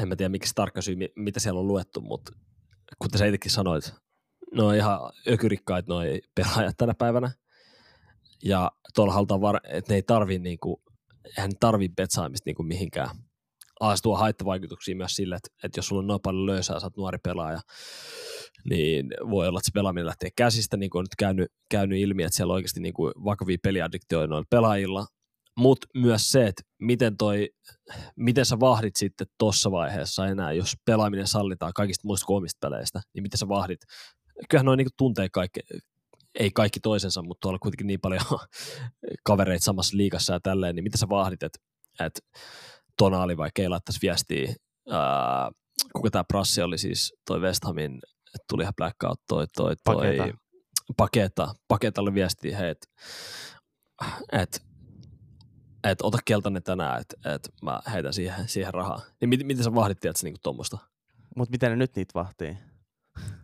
en 0.00 0.08
mä 0.08 0.16
tiedä 0.16 0.28
mikä 0.28 0.46
se 0.46 0.52
tarkka 0.54 0.82
syy, 0.82 0.96
mi- 0.96 1.12
mitä 1.16 1.40
siellä 1.40 1.60
on 1.60 1.66
luettu, 1.68 2.00
mutta 2.00 2.32
kuten 2.98 3.18
sä 3.18 3.26
itsekin 3.26 3.50
sanoit, 3.50 3.94
ne 4.54 4.62
on 4.62 4.74
ihan 4.74 5.00
ökyrikkaat 5.28 5.86
noi 5.86 6.20
pelaajat 6.34 6.76
tänä 6.76 6.94
päivänä. 6.94 7.30
Ja 8.44 8.70
tuolla 8.94 9.12
halutaan, 9.12 9.40
var- 9.40 9.60
että 9.68 9.92
ne 9.92 9.96
ei 9.96 10.02
tarvii 10.02 10.38
niinku, 10.38 10.82
eihän 11.36 11.50
ne 11.50 11.56
tarvii 11.60 11.88
betsaamista 11.88 12.48
niinku 12.48 12.62
mihinkään. 12.62 13.10
Aas 13.80 14.02
tuo 14.02 14.16
haittavaikutuksia 14.16 14.96
myös 14.96 15.16
sille, 15.16 15.36
että, 15.36 15.48
että 15.64 15.78
jos 15.78 15.86
sulla 15.86 16.00
on 16.00 16.06
noin 16.06 16.20
paljon 16.22 16.46
löysää, 16.46 16.80
sä 16.80 16.86
oot 16.86 16.96
nuori 16.96 17.18
pelaaja, 17.22 17.60
niin 18.70 19.06
voi 19.30 19.48
olla, 19.48 19.58
että 19.58 19.66
se 19.66 19.74
pelaaminen 19.74 20.06
lähtee 20.06 20.30
käsistä, 20.36 20.76
niin 20.76 20.90
kuin 20.90 21.00
on 21.00 21.02
nyt 21.02 21.16
käynyt, 21.18 21.52
käynyt 21.70 21.98
ilmi, 21.98 22.22
että 22.22 22.36
siellä 22.36 22.52
on 22.52 22.54
oikeasti 22.54 22.80
niin 22.80 22.94
kuin 22.94 23.12
vakavia 23.24 23.58
peliaddiktioita 23.62 24.26
noilla 24.26 24.46
pelaajilla, 24.50 25.06
mutta 25.56 25.86
myös 25.94 26.30
se, 26.30 26.46
että 26.46 26.62
miten, 26.78 27.16
toi, 27.16 27.50
miten 28.16 28.44
sä 28.44 28.60
vahdit 28.60 28.96
sitten 28.96 29.26
tuossa 29.38 29.70
vaiheessa 29.70 30.26
enää, 30.26 30.52
jos 30.52 30.74
pelaaminen 30.86 31.26
sallitaan 31.26 31.72
kaikista 31.74 32.06
muista 32.06 32.26
kuin 32.26 32.36
omista 32.36 32.68
peleistä, 32.68 33.00
niin 33.14 33.22
miten 33.22 33.38
sä 33.38 33.48
vahdit. 33.48 33.80
Kyllähän 34.50 34.66
noin 34.66 34.76
niin 34.76 34.88
tuntee 34.98 35.28
kaikki, 35.32 35.60
ei 36.40 36.50
kaikki 36.50 36.80
toisensa, 36.80 37.22
mutta 37.22 37.40
tuolla 37.40 37.56
on 37.56 37.60
kuitenkin 37.60 37.86
niin 37.86 38.00
paljon 38.00 38.20
kavereita 39.26 39.64
samassa 39.64 39.96
liigassa 39.96 40.32
ja 40.32 40.40
tälleen, 40.40 40.74
niin 40.76 40.84
miten 40.84 40.98
sä 40.98 41.08
vahdit, 41.08 41.42
että, 41.42 41.58
että 42.00 42.20
Tonali 42.98 43.36
vaikka 43.36 43.62
ei 43.62 43.68
laittaisi 43.68 44.00
viestiä, 44.02 44.54
ää, 44.90 45.50
kuka 45.92 46.10
tämä 46.10 46.24
prassi 46.24 46.62
oli 46.62 46.78
siis, 46.78 47.14
toi 47.26 47.40
West 47.40 47.64
Hamin, 47.64 48.00
tuli 48.48 48.62
ihan 48.62 48.74
blackout, 48.76 49.20
toi, 49.28 49.46
toi, 49.56 49.76
toi, 49.84 49.94
Paketa. 49.94 50.38
paketa, 50.96 51.54
paketalle 51.68 52.14
viestiä, 52.14 52.58
hei, 52.58 52.70
että 52.70 52.86
et, 54.32 54.62
et 55.84 56.02
ota 56.02 56.18
keltainen 56.24 56.62
tänään, 56.62 57.00
että 57.00 57.34
et 57.34 57.48
mä 57.62 57.80
heitän 57.92 58.12
siihen, 58.12 58.48
siihen 58.48 58.74
rahaa. 58.74 59.00
Niin 59.20 59.28
miten, 59.28 59.46
miten 59.46 59.64
sä 59.64 59.74
vahdit, 59.74 60.00
tiedätkö, 60.00 60.24
niinku 60.24 60.40
tuommoista? 60.42 60.78
Mutta 61.36 61.50
miten 61.50 61.70
ne 61.70 61.76
nyt 61.76 61.96
niitä 61.96 62.14
vahtii? 62.14 62.56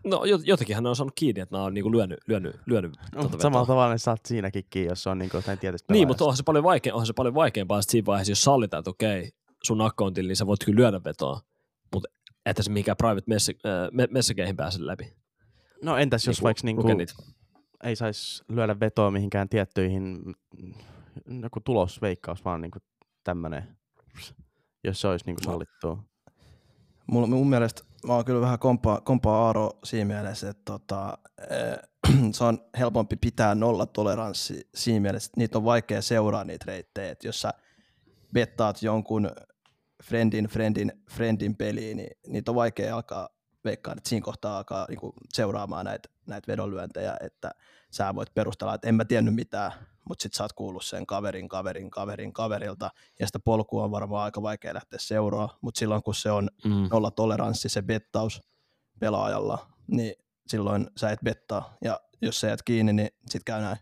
No 0.05 0.17
jot- 0.17 0.43
jotenkinhan 0.45 0.83
ne 0.85 0.89
on 0.91 0.97
saanut 0.97 1.13
kiinni, 1.15 1.41
että 1.41 1.55
nämä 1.55 1.65
on 1.65 1.75
niinku 1.75 1.93
lyönyt, 1.93 2.19
lyönyt, 2.29 2.57
lyönyt 2.67 2.91
No, 2.91 2.99
tuota 3.03 3.17
mutta 3.23 3.29
vetoa. 3.33 3.41
samalla 3.43 3.67
tavalla 3.67 3.93
ne 3.93 3.99
saat 3.99 4.21
siinäkin 4.27 4.65
kiinni, 4.71 4.89
jos 4.91 5.03
se 5.03 5.11
on 5.11 5.19
niinku 5.19 5.37
jotain 5.37 5.59
tietystä 5.59 5.93
Niin, 5.93 6.09
mutta 6.09 6.25
onhan 6.25 6.37
se 6.37 6.43
paljon, 6.43 6.65
vaike- 6.65 6.93
onhan 6.93 7.07
se 7.07 7.13
paljon 7.13 7.35
vaikeampaa 7.35 7.83
siinä 7.83 8.07
vaiheessa, 8.07 8.31
jos 8.31 8.45
sallitaan, 8.45 8.79
että 8.79 8.91
okei, 8.91 9.31
sun 9.65 9.81
accountilla, 9.81 10.29
niin 10.29 10.37
sä 10.37 10.47
voit 10.47 10.65
kyllä 10.65 10.81
lyödä 10.81 11.01
vetoa, 11.05 11.41
mutta 11.95 12.09
että 12.47 12.63
se 12.63 12.71
mikään 12.73 12.97
private 12.97 13.31
mess- 13.35 13.69
äh, 13.71 13.89
me- 13.93 14.09
messageihin 14.11 14.57
pääse 14.57 14.87
läpi. 14.87 15.13
No 15.83 15.97
entäs 15.97 16.27
jos 16.27 16.37
Niinku, 16.37 16.45
vaikka 16.45 16.93
niinku, 16.95 17.13
ei 17.85 17.97
saisi 17.97 18.45
lyödä 18.49 18.81
vetoa 18.81 19.11
mihinkään 19.11 19.49
tiettyihin 19.49 20.23
mm, 21.27 21.43
joku 21.43 21.61
tulosveikkaus, 21.61 22.45
vaan 22.45 22.61
niinku 22.61 22.79
tämmönen, 23.25 23.77
jos 24.85 25.01
se 25.01 25.09
olisi 25.09 25.25
niinku 25.27 25.43
sallittua. 25.45 25.99
Mulla, 27.07 27.27
mun 27.27 27.49
mielestä 27.49 27.83
mä 28.07 28.15
oon 28.15 28.25
kyllä 28.25 28.41
vähän 28.41 28.59
kompaa, 28.59 29.01
kompaa 29.01 29.47
Aaro 29.47 29.71
siinä 29.85 30.15
mielessä, 30.15 30.51
että 30.51 30.63
tota, 30.65 31.19
eh, 31.51 31.79
se 32.33 32.45
on 32.45 32.59
helpompi 32.79 33.17
pitää 33.17 33.55
nolla 33.55 33.87
toleranssi 33.87 34.69
siinä 34.75 35.01
mielessä, 35.01 35.27
että 35.27 35.41
niitä 35.41 35.59
on 35.59 35.65
vaikea 35.65 36.03
seuraa 36.03 36.45
niitä 36.45 36.65
reittejä, 36.69 37.11
että 37.11 37.29
jos 37.29 37.41
sä 37.41 37.53
bettaat 38.33 38.83
jonkun 38.83 39.31
friendin, 40.05 40.47
friendin, 40.47 40.93
friendin 41.11 41.57
peliin, 41.57 41.97
niin 41.97 42.11
niitä 42.27 42.51
on 42.51 42.55
vaikea 42.55 42.95
alkaa 42.95 43.29
veikkaa, 43.65 43.95
että 43.97 44.09
siinä 44.09 44.25
kohtaa 44.25 44.57
alkaa 44.57 44.87
niinku 44.89 45.15
seuraamaan 45.33 45.85
näitä, 45.85 46.09
näitä 46.27 46.53
vedonlyöntejä, 46.53 47.17
että 47.21 47.51
sä 47.91 48.15
voit 48.15 48.35
perustella, 48.35 48.75
että 48.75 48.89
en 48.89 48.95
mä 48.95 49.05
tiennyt 49.05 49.35
mitään, 49.35 49.73
mutta 50.09 50.23
sit 50.23 50.35
sä 50.35 50.45
oot 50.45 50.53
kuullut 50.53 50.85
sen 50.85 51.07
kaverin, 51.07 51.49
kaverin, 51.49 51.91
kaverin, 51.91 52.33
kaverilta, 52.33 52.91
ja 53.21 53.27
sitä 53.27 53.39
polkua 53.39 53.85
on 53.85 53.91
varmaan 53.91 54.25
aika 54.25 54.43
vaikea 54.43 54.75
lähteä 54.75 54.99
seuraa, 54.99 55.59
mutta 55.61 55.79
silloin 55.79 56.03
kun 56.03 56.15
se 56.15 56.31
on 56.31 56.51
Mm. 56.65 56.89
nolla 56.91 57.11
toleranssi 57.11 57.69
se 57.69 57.83
bettaus 57.83 58.41
pelaajalla, 58.99 59.67
niin 59.87 60.15
silloin 60.47 60.91
sä 60.97 61.11
et 61.11 61.21
bettaa, 61.25 61.75
ja 61.85 62.01
jos 62.23 62.41
sä 62.41 62.47
jäät 62.47 62.63
kiinni, 62.63 62.93
niin 62.93 63.09
sit 63.31 63.45
käy 63.45 63.61
näin. 63.61 63.77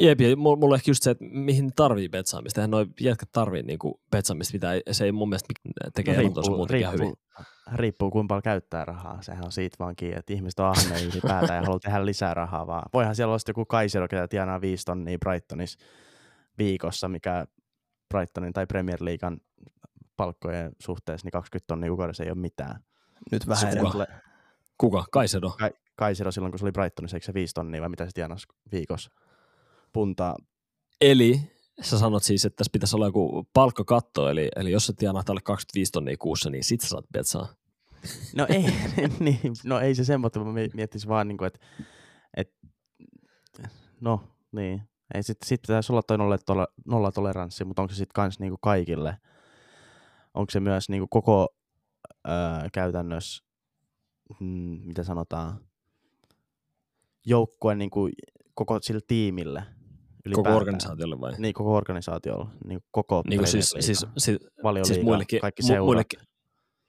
Jep, 0.00 0.20
ja 0.20 0.36
mulla, 0.36 0.74
ehkä 0.74 0.90
just 0.90 1.02
se, 1.02 1.10
että 1.10 1.24
mihin 1.24 1.70
tarvii 1.76 2.08
betsaamista. 2.08 2.60
Eihän 2.60 2.70
noi 2.70 2.86
jätkät 3.00 3.28
tarvii 3.32 3.62
niinku 3.62 4.00
betsaamista, 4.10 4.52
mitä 4.52 4.72
ei, 4.72 4.82
se 4.90 5.04
ei 5.04 5.12
mun 5.12 5.28
mielestä 5.28 5.54
tekee 5.94 6.14
no, 6.14 6.20
elantonsa 6.20 6.50
muutenkin 6.50 6.80
ihan 6.80 6.94
hyvin. 6.94 7.14
riippuu 7.74 8.10
kuinka 8.10 8.28
paljon 8.28 8.42
käyttää 8.42 8.84
rahaa. 8.84 9.22
Sehän 9.22 9.44
on 9.44 9.52
siitä 9.52 9.76
vaan 9.78 9.96
kiinni, 9.96 10.18
että 10.18 10.32
ihmiset 10.32 10.60
on 10.60 10.66
ahneja 10.66 11.06
ylipäätään 11.06 11.56
ja 11.56 11.62
haluaa 11.62 11.78
tehdä 11.78 12.06
lisää 12.06 12.34
rahaa 12.34 12.66
vaan. 12.66 12.82
Voihan 12.92 13.16
siellä 13.16 13.30
olla 13.32 13.40
joku 13.48 13.64
Kaisero, 13.64 14.08
ketä 14.08 14.28
tienaa 14.28 14.60
5 14.60 14.84
tonnia 14.84 15.18
Brightonissa 15.18 15.78
viikossa, 16.58 17.08
mikä 17.08 17.46
Brightonin 18.14 18.52
tai 18.52 18.66
Premier 18.66 18.98
Leaguean 19.04 19.40
palkkojen 20.16 20.72
suhteessa, 20.80 21.26
niin 21.26 21.32
20 21.32 21.66
tonnia 21.66 21.90
kuukaudessa 21.90 22.24
ei 22.24 22.30
ole 22.30 22.38
mitään. 22.38 22.80
Nyt 23.32 23.46
vähän 23.48 23.60
Se 23.60 23.68
enemmän. 23.68 23.92
kuka? 23.92 24.06
Kuka? 24.78 25.04
Kaisedo? 25.12 25.50
Ka- 25.50 25.70
Kaisero 25.96 26.30
silloin, 26.32 26.52
kun 26.52 26.58
se 26.58 26.64
oli 26.64 26.72
Brightonissa, 26.72 27.16
eikö 27.16 27.26
se 27.26 27.34
5 27.34 27.54
tonnia 27.54 27.80
vai 27.80 27.88
mitä 27.88 28.04
se 28.04 28.10
tienasi 28.14 28.46
viikossa? 28.72 29.10
Puntaa. 29.92 30.36
Eli 31.00 31.40
sä 31.80 31.98
sanot 31.98 32.22
siis, 32.22 32.44
että 32.44 32.56
tässä 32.56 32.70
pitäisi 32.72 32.96
olla 32.96 33.06
joku 33.06 33.48
palkkakatto, 33.52 34.28
eli, 34.28 34.48
eli 34.56 34.70
jos 34.70 34.86
sä 34.86 34.92
tienaat 34.98 35.30
alle 35.30 35.40
25 35.44 35.92
tonnia 35.92 36.16
kuussa, 36.18 36.50
niin 36.50 36.64
sit 36.64 36.80
sä 36.80 36.88
saat 36.88 37.04
betsaa. 37.12 37.48
No 38.36 38.46
ei, 38.48 38.64
niin, 39.20 39.40
no 39.64 39.80
ei 39.80 39.94
se 39.94 40.04
semmoista, 40.04 40.44
mä 40.44 40.52
mi- 40.52 40.70
miettisin 40.74 41.08
vaan, 41.08 41.28
niin 41.28 41.38
kuin, 41.38 41.46
että, 41.46 41.58
että 42.36 42.68
no 44.00 44.20
niin, 44.52 44.82
ei 45.14 45.22
sit, 45.22 45.38
sit 45.44 45.62
pitäisi 45.62 45.92
olla 45.92 46.02
toi 46.02 46.18
nolla, 46.18 46.38
tola, 46.38 46.68
nolla 46.86 47.12
toleranssi, 47.12 47.64
mutta 47.64 47.82
onko 47.82 47.94
se 47.94 47.98
sitten 47.98 48.14
kans 48.14 48.38
niinku 48.38 48.58
kaikille? 48.58 49.18
Onko 50.34 50.50
se 50.50 50.60
myös 50.60 50.88
niinku 50.88 51.06
koko 51.08 51.48
öö, 52.28 52.34
käytännössä, 52.72 53.44
mm, 54.40 54.80
mitä 54.84 55.04
sanotaan, 55.04 55.60
joukkueen 57.26 57.78
niinku, 57.78 58.08
koko 58.54 58.78
sille 58.82 59.00
tiimille 59.06 59.77
Koko 60.34 60.40
ylipäätään? 60.40 60.56
organisaatiolle 60.56 61.20
vai? 61.20 61.32
Niin, 61.38 61.54
koko 61.54 61.76
organisaatiolla, 61.76 62.50
niin 62.64 62.80
koko 62.90 63.22
Niin 63.28 63.38
kuin 63.38 63.48
siis, 63.48 63.74
siis, 63.80 64.06
siis, 64.18 64.40
siis 64.82 65.02
muillekin, 65.02 65.40
kaikki 65.40 65.62
seurat. 65.62 65.84
muillekin, 65.84 66.20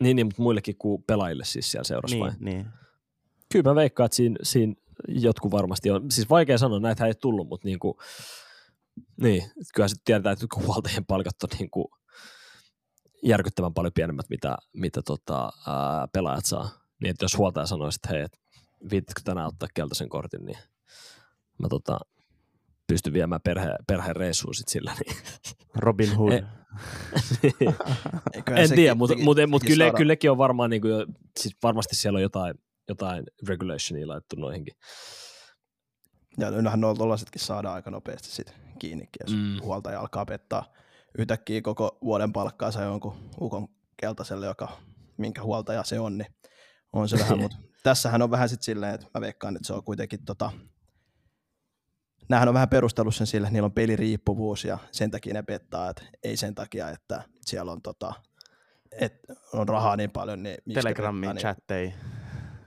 niin, 0.03 0.15
niin, 0.15 0.27
mutta 0.27 0.41
muillekin 0.41 0.75
kuin 0.77 1.03
pelaajille 1.03 1.45
siis 1.45 1.71
siellä 1.71 1.83
seurassa 1.83 2.15
niin, 2.15 2.25
vai? 2.25 2.33
niin. 2.39 2.67
Kyllä 3.51 3.69
mä 3.69 3.75
veikkaan, 3.75 4.05
että 4.05 4.15
siinä, 4.15 4.35
siinä 4.43 4.73
jotkut 5.07 5.51
varmasti 5.51 5.91
on. 5.91 6.11
Siis 6.11 6.29
vaikea 6.29 6.57
sanoa, 6.57 6.79
näitä 6.79 7.05
ei 7.05 7.13
tullut, 7.13 7.47
mutta 7.47 7.67
niin 7.67 7.79
kuin, 7.79 7.93
niin, 9.21 9.43
kyllä 9.75 9.87
sitten 9.87 10.05
tiedetään, 10.05 10.33
että 10.33 10.45
huoltajien 10.67 11.05
palkat 11.05 11.43
on 11.43 11.49
niin 11.59 11.69
kuin 11.69 11.85
järkyttävän 13.23 13.73
paljon 13.73 13.93
pienemmät, 13.93 14.29
mitä, 14.29 14.57
mitä 14.73 15.01
tota, 15.05 15.51
ää, 15.67 16.07
pelaajat 16.13 16.45
saa. 16.45 16.69
Niin, 17.01 17.09
että 17.09 17.23
jos 17.23 17.37
huoltaja 17.37 17.65
sanoisi, 17.65 17.99
että 18.03 18.09
hei, 18.09 18.21
et, 18.21 18.39
viittitkö 18.91 19.21
tänään 19.23 19.47
ottaa 19.47 19.69
keltaisen 19.73 20.09
kortin, 20.09 20.45
niin 20.45 20.57
mä 21.59 21.67
tota, 21.69 21.99
pystyn 22.89 23.13
viemään 23.13 23.41
perhe, 23.41 23.69
perheen 23.87 24.15
reissuun 24.15 24.55
sit 24.55 24.67
sillä. 24.67 24.93
Niin. 25.05 25.17
Robin 25.75 26.15
Hood. 26.15 26.31
Eh, 26.31 26.43
en 28.55 28.67
sekin- 28.67 28.75
tiedä, 28.75 28.95
mutta 28.95 29.15
mut, 29.17 29.37
mut 29.47 29.63
kyllä, 29.63 29.85
saada- 29.85 29.97
kylläkin 29.97 30.31
on 30.31 30.37
varmaan, 30.37 30.69
niin 30.69 30.81
kuin, 30.81 31.05
siis 31.39 31.55
varmasti 31.63 31.95
siellä 31.95 32.17
on 32.17 32.21
jotain, 32.23 32.53
jotain 32.89 33.23
regulationia 33.47 34.07
laittu 34.07 34.35
noihinkin. 34.35 34.73
Ja 36.37 36.49
yllähän 36.49 36.81
noilla 36.81 36.97
tollaisetkin 36.97 37.41
saadaan 37.41 37.75
aika 37.75 37.91
nopeasti 37.91 38.29
sit 38.31 38.53
kiinni, 38.79 39.05
jos 39.19 39.35
Mm. 39.35 39.57
huoltaja 39.61 39.99
alkaa 39.99 40.25
pettaa 40.25 40.73
yhtäkkiä 41.17 41.61
koko 41.61 41.97
vuoden 42.03 42.33
palkkaansa 42.33 42.81
jonkun 42.83 43.29
ukon 43.41 43.67
keltaiselle, 43.97 44.45
joka, 44.45 44.67
minkä 45.17 45.43
huoltaja 45.43 45.83
se 45.83 45.99
on, 45.99 46.17
niin 46.17 46.35
on 46.93 47.09
se 47.09 47.19
vähän, 47.19 47.39
mutta 47.41 47.57
tässähän 47.83 48.21
on 48.21 48.31
vähän 48.31 48.49
sitten 48.49 48.63
silleen, 48.63 48.95
että 48.95 49.07
mä 49.13 49.21
veikkaan, 49.21 49.55
että 49.55 49.67
se 49.67 49.73
on 49.73 49.83
kuitenkin 49.83 50.25
tota, 50.25 50.51
Nämähän 52.29 52.47
on 52.47 52.53
vähän 52.53 52.69
perustellut 52.69 53.15
sen 53.15 53.27
sille, 53.27 53.47
että 53.47 53.53
niillä 53.53 53.65
on 53.65 53.71
peliriippuvuus 53.71 54.65
ja 54.65 54.77
sen 54.91 55.11
takia 55.11 55.33
ne 55.33 55.43
pettaa, 55.43 55.89
että 55.89 56.01
ei 56.23 56.37
sen 56.37 56.55
takia, 56.55 56.89
että 56.89 57.23
siellä 57.45 57.71
on, 57.71 57.81
tota, 57.81 58.13
että 58.91 59.33
on 59.53 59.69
rahaa 59.69 59.95
niin 59.95 60.11
paljon. 60.11 60.43
Niin 60.43 60.57
miksi 60.65 60.77
ne 60.77 60.81
Telegramin 60.81 61.21
pettaa, 61.21 61.33
niin- 61.33 61.41
chattei. 61.41 61.93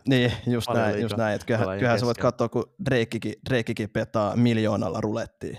niin, 0.08 0.32
just 0.46 0.66
Paljon 0.66 0.84
näin, 0.84 1.02
just 1.02 1.16
näin. 1.16 1.34
Että 1.34 1.46
kyllähän, 1.46 1.78
kyllähän 1.78 2.00
sä 2.00 2.06
voit 2.06 2.18
katsoa, 2.18 2.48
kun 2.48 2.72
Drakekin, 2.90 3.34
Drakekin 3.50 3.90
petaa 3.90 4.36
miljoonalla 4.36 5.00
rulettiin. 5.00 5.58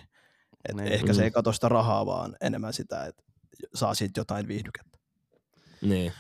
Et 0.70 0.76
Niin. 0.76 0.92
ehkä 0.92 1.14
se 1.14 1.22
Mm. 1.22 1.24
ei 1.24 1.32
katso 1.32 1.52
sitä 1.54 1.70
rahaa, 1.70 2.06
vaan 2.06 2.36
enemmän 2.42 2.74
sitä, 2.74 3.06
että 3.06 3.24
saa 3.74 3.94
siitä 3.94 4.20
jotain 4.20 4.48
viihdykettä. 4.48 4.98
Niin. 5.82 6.12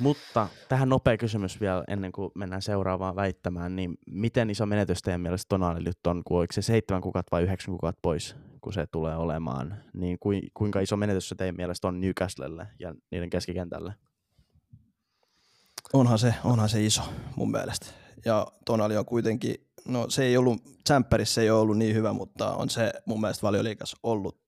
Mutta 0.00 0.48
tähän 0.68 0.88
nopea 0.88 1.16
kysymys 1.16 1.60
vielä 1.60 1.84
ennen 1.88 2.12
kuin 2.12 2.30
mennään 2.34 2.62
seuraavaan 2.62 3.16
väittämään, 3.16 3.76
niin 3.76 3.98
miten 4.06 4.50
iso 4.50 4.66
menetys 4.66 5.02
teidän 5.02 5.20
mielestä 5.20 5.48
Tonali 5.48 5.80
nyt 5.80 6.06
on, 6.06 6.22
kun 6.24 6.38
oliko 6.38 6.52
se 6.52 6.62
seitsemän 6.62 7.02
kuukautta 7.02 7.36
vai 7.36 7.42
yhdeksän 7.42 7.72
kuukautta 7.72 7.98
pois, 8.02 8.36
kun 8.60 8.72
se 8.72 8.86
tulee 8.86 9.16
olemaan, 9.16 9.76
niin 9.92 10.18
kui, 10.18 10.40
kuinka 10.54 10.80
iso 10.80 10.96
menetys 10.96 11.28
se 11.28 11.34
teidän 11.34 11.56
mielestä 11.56 11.88
on 11.88 12.00
Newcastlelle 12.00 12.66
ja 12.78 12.94
niiden 13.10 13.30
keskikentälle? 13.30 13.94
Onhan 15.92 16.18
se, 16.18 16.34
onhan 16.44 16.68
se 16.68 16.84
iso 16.84 17.02
mun 17.36 17.50
mielestä. 17.50 17.86
Ja 18.24 18.46
Tonali 18.64 18.96
on 18.96 19.06
kuitenkin, 19.06 19.54
no 19.88 20.10
se 20.10 20.24
ei 20.24 20.36
ollut, 20.36 20.62
Tsemppärissä 20.84 21.34
se 21.34 21.40
ei 21.40 21.50
ole 21.50 21.60
ollut 21.60 21.78
niin 21.78 21.94
hyvä, 21.94 22.12
mutta 22.12 22.54
on 22.54 22.70
se 22.70 22.92
mun 23.06 23.20
mielestä 23.20 23.42
valioliikas 23.42 23.96
ollut 24.02 24.40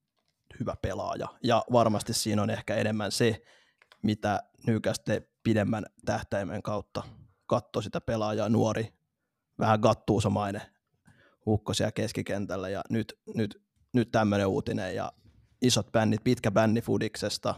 hyvä 0.61 0.77
pelaaja. 0.83 1.29
Ja 1.43 1.65
varmasti 1.73 2.15
siinä 2.15 2.43
on 2.43 2.51
ehkä 2.51 2.75
enemmän 2.75 3.13
se, 3.13 3.43
mitä 4.03 4.43
Newcastle 4.67 5.23
pidemmän 5.43 5.87
tähtäimen 6.05 6.63
kautta 6.63 7.03
katsoo 7.47 7.83
sitä 7.83 8.01
pelaajaa, 8.01 8.49
nuori, 8.49 8.93
vähän 9.59 9.81
gattuusamainen 9.81 10.63
hukko 11.47 11.75
siellä 11.75 11.93
keskikentällä 11.93 12.69
ja 12.69 12.83
nyt, 12.91 13.19
nyt, 13.35 13.63
nyt 13.93 14.11
tämmöinen 14.11 14.47
uutinen 14.47 14.97
ja 14.97 15.13
isot 15.63 15.93
bännit, 15.93 16.25
pitkä 16.25 16.51
bänni 16.51 16.81
Fudiksesta, 16.81 17.55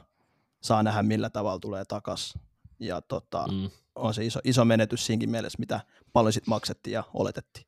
saa 0.62 0.82
nähdä 0.82 1.02
millä 1.02 1.30
tavalla 1.30 1.58
tulee 1.58 1.84
takas 1.84 2.34
ja 2.80 3.00
tota, 3.02 3.46
Mm. 3.46 3.70
on 3.94 4.14
se 4.14 4.24
iso, 4.24 4.40
iso 4.44 4.64
menetys 4.64 5.06
siinkin 5.06 5.30
mielessä, 5.30 5.58
mitä 5.58 5.80
paljon 6.12 6.32
sit 6.32 6.46
maksettiin 6.46 6.94
ja 6.94 7.04
oletettiin. 7.14 7.66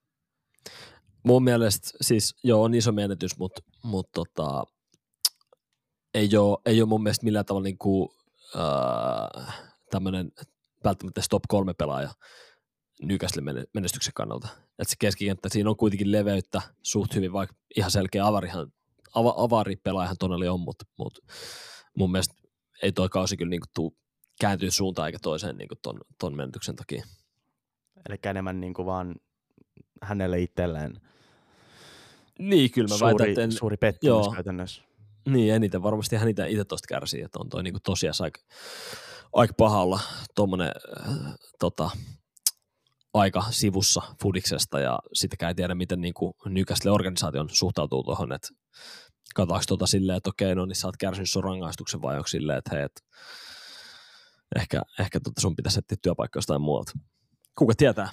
Mun 1.22 1.45
mielestä 1.45 1.89
siis 2.01 2.34
joo 2.45 2.62
on 2.62 2.74
iso 2.74 2.93
menetys, 2.93 3.39
mutta 3.39 3.62
mut 3.82 4.09
tota, 4.12 4.64
ei, 6.14 6.37
ole, 6.37 6.59
ei 6.66 6.82
ole 6.82 6.89
mun 6.89 7.03
mielestä 7.03 7.24
millään 7.24 7.45
tavalla 7.45 7.64
niinku, 7.64 8.14
äh, 8.57 9.65
tämmöinen 9.91 10.33
välttämättä 10.85 11.21
top 11.31 11.43
kolme 11.49 11.75
pelaaja 11.75 12.11
Newcastle 13.03 13.43
menestyksen 13.75 14.13
kannalta. 14.15 14.49
Et 14.79 14.89
se 14.89 14.97
keskikenttä, 14.99 15.49
siinä 15.49 15.71
on 15.71 15.77
kuitenkin 15.77 16.13
leveyttä 16.13 16.63
suht 16.83 17.15
hyvin, 17.15 17.33
vaikka 17.33 17.57
ihan 17.77 17.91
selkeä 17.91 18.27
avarihan, 18.27 18.73
ava, 19.15 19.35
avaripelaajahan 19.37 20.17
Tonali 20.19 20.49
on, 20.49 20.61
mutta 20.61 20.85
mut 20.99 21.19
mun 21.97 22.13
mielestä 22.13 22.35
ei 22.83 22.93
toi 22.93 23.09
kausi 23.09 23.37
kyllä 23.37 23.51
niinku 23.51 23.67
tuu 23.75 23.97
kääntyä 24.41 24.71
suuntaan 24.71 25.09
eikä 25.09 25.19
toiseen 25.23 25.57
niinku 25.57 25.75
ton, 25.83 26.01
ton 26.19 26.37
menetyksen 26.37 26.77
takia. 26.77 27.05
Eli 28.09 28.19
enemmän 28.25 28.61
niin 28.61 28.75
kuin 28.75 28.87
vaan 28.87 29.15
hänelle 30.03 30.41
itselleen 30.41 31.01
Niin, 32.39 32.71
kyllä 32.71 32.89
mä 32.89 33.01
väitän, 33.01 33.19
suuri, 33.19 33.31
että 33.31 33.43
en, 33.43 33.53
suuri 33.53 33.77
pettymys 33.77 34.27
joo. 34.27 34.33
käytännössä. 34.35 34.83
Niin, 35.27 35.55
eniten 35.55 35.83
varmasti 35.83 36.16
hän 36.16 36.29
itse, 36.29 36.64
tosta 36.64 36.87
kärsii, 36.89 37.22
että 37.22 37.39
on 37.39 37.49
toi 37.49 37.62
niinku 37.62 37.81
tosiaan 37.85 38.14
aika, 38.20 38.41
aika 39.33 39.55
paha 39.57 39.83
olla 39.83 40.01
tuommoinen 40.35 40.72
äh, 41.09 41.35
tota, 41.59 41.91
aika 43.14 43.45
sivussa 43.51 44.03
Fudiksesta 44.22 44.81
ja 44.81 44.99
sitäkään 45.12 45.51
ei 45.51 45.55
tiedä, 45.55 45.74
miten 45.74 46.01
niin 46.01 46.14
kuin 46.14 46.33
Newcastle 46.49 46.91
organisaation 46.91 47.49
suhtautuu 47.53 48.03
tuohon, 48.03 48.33
että 48.33 48.49
katsotaanko 49.35 49.64
tuota 49.68 49.87
silleen, 49.87 50.16
että 50.16 50.31
okei, 50.31 50.55
no 50.55 50.66
niin 50.66 50.77
sä 50.77 50.89
oot 50.89 50.97
kärsinyt 50.97 51.31
sun 51.31 51.45
rangaistuksen 51.45 52.03
vai 52.03 52.16
onko 52.16 52.27
silleen, 52.27 52.59
että 52.59 52.77
hei, 52.77 52.83
et, 52.85 53.05
ehkä, 54.57 54.83
ehkä 55.01 55.20
tota 55.20 55.41
sun 55.41 55.57
pitäisi 55.57 55.79
etsiä 55.79 55.97
työpaikka 56.03 56.37
jostain 56.37 56.61
muualta. 56.61 56.93
Kuka 57.59 57.72
tietää? 57.77 58.09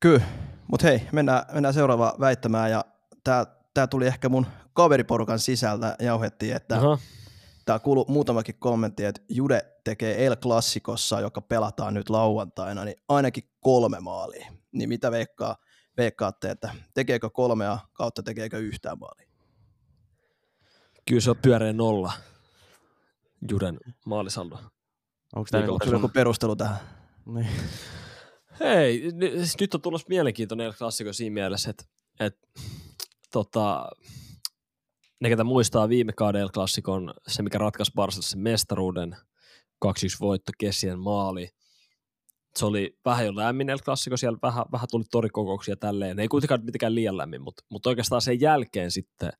Kyllä, 0.00 0.24
mutta 0.70 0.86
hei, 0.86 1.02
mennään, 1.12 1.42
mennään 1.52 1.74
seuraavaan 1.74 2.20
väittämään 2.20 2.70
ja 2.70 2.84
tää, 3.24 3.46
tää 3.76 3.86
tuli 3.86 4.06
ehkä 4.06 4.28
mun 4.28 4.46
kaveriporukan 4.72 5.38
sisältä 5.38 5.96
jauhettiin, 6.00 6.56
että 6.56 6.76
Aha. 6.76 6.98
tää 7.64 7.78
kuuluu 7.78 8.04
muutamakin 8.08 8.54
kommentti, 8.58 9.04
että 9.04 9.22
Jude 9.28 9.60
tekee 9.84 10.26
El 10.26 10.36
Clasicossa, 10.36 11.20
joka 11.20 11.40
pelataan 11.40 11.94
nyt 11.94 12.10
lauantaina, 12.10 12.84
niin 12.84 12.96
ainakin 13.08 13.50
kolme 13.60 14.00
maalia. 14.00 14.52
Niin 14.72 14.88
mitä 14.88 15.10
veikkaa, 15.10 15.56
veikkaatte, 15.96 16.50
että 16.50 16.74
tekeekö 16.94 17.30
kolmea 17.30 17.78
kautta 17.92 18.22
tekeekö 18.22 18.58
yhtään 18.58 18.98
maalia? 18.98 19.28
Kyllä 21.08 21.20
se 21.20 21.30
on 21.30 21.36
pyöreä 21.42 21.72
nolla. 21.72 22.12
Juden 23.50 23.78
maalisaldo. 24.06 24.58
Onko 25.34 25.48
tämä 25.50 25.64
Onko 25.68 25.86
joku 25.92 26.08
perustelu 26.08 26.56
tähän? 26.56 26.76
Niin. 27.26 27.48
Hei, 28.60 29.12
n- 29.12 29.38
siis 29.38 29.60
nyt 29.60 29.74
on 29.74 29.80
tulossa 29.80 30.06
mielenkiintoinen 30.08 30.74
klassikko 30.78 31.12
siinä 31.12 31.34
mielessä, 31.34 31.70
että, 31.70 31.84
että 32.20 32.48
tota, 33.36 33.88
ne, 35.20 35.28
ketä 35.28 35.44
muistaa 35.44 35.88
viime 35.88 36.12
kauden 36.12 36.42
El 36.42 36.48
Klassikon, 36.54 37.14
se 37.28 37.42
mikä 37.42 37.58
ratkaisi 37.58 37.92
Barsalle 37.94 38.26
sen 38.26 38.40
mestaruuden, 38.40 39.16
2-1 39.84 39.88
voitto, 40.20 40.52
Kessien 40.58 40.98
maali. 40.98 41.48
Se 42.56 42.66
oli 42.66 42.98
vähän 43.04 43.26
jo 43.26 43.36
lämmin 43.36 43.70
El 43.70 43.78
Clasico, 43.78 44.16
siellä 44.16 44.38
vähän, 44.42 44.64
vähän 44.72 44.88
tuli 44.90 45.04
torikokouksia 45.10 45.76
tälleen. 45.76 46.18
Ei 46.18 46.28
kuitenkaan 46.28 46.64
mitenkään 46.64 46.94
liian 46.94 47.16
lämmin, 47.16 47.42
mutta, 47.42 47.62
mutta 47.70 47.88
oikeastaan 47.88 48.22
sen 48.22 48.40
jälkeen 48.40 48.90
sitten 48.90 49.32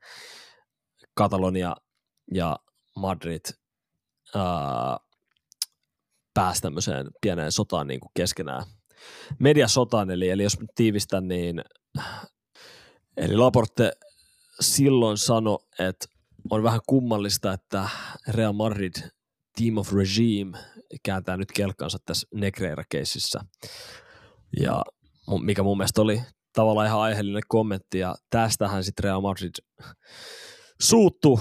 Katalonia 1.14 1.76
ja 2.34 2.57
Madrid 2.97 3.44
ää, 4.34 4.97
pääsi 6.34 6.62
tämmöiseen 6.62 7.07
pieneen 7.20 7.53
sotaan 7.53 7.86
niin 7.86 8.01
kuin 8.01 8.12
keskenään 8.14 8.62
mediasotaan, 9.38 10.11
eli, 10.11 10.30
eli 10.30 10.42
jos 10.42 10.59
tiivistän, 10.74 11.28
niin 11.28 11.62
eli 13.17 13.37
Laporte 13.37 13.93
silloin 14.61 15.19
sanoi, 15.19 15.59
että 15.79 16.07
on 16.51 16.62
vähän 16.62 16.81
kummallista, 16.87 17.53
että 17.53 17.89
Real 18.29 18.53
Madrid 18.53 18.95
Team 19.59 19.77
of 19.77 19.93
Regime 19.93 20.59
kääntää 21.03 21.37
nyt 21.37 21.53
kelkkansa 21.53 21.99
tässä 22.07 22.29
Negreira-keississä. 22.35 23.41
Ja 24.61 24.83
mikä 25.43 25.62
mun 25.62 25.77
mielestä 25.77 26.03
oli 26.03 26.23
tavallaan 26.53 26.87
ihan 26.87 27.01
aiheellinen 27.01 27.43
kommentti, 27.49 27.99
ja 27.99 28.14
tästähän 28.31 28.85
sitten 28.85 29.05
Real 29.05 29.21
Madrid 29.21 29.55
suuttu 30.83 31.41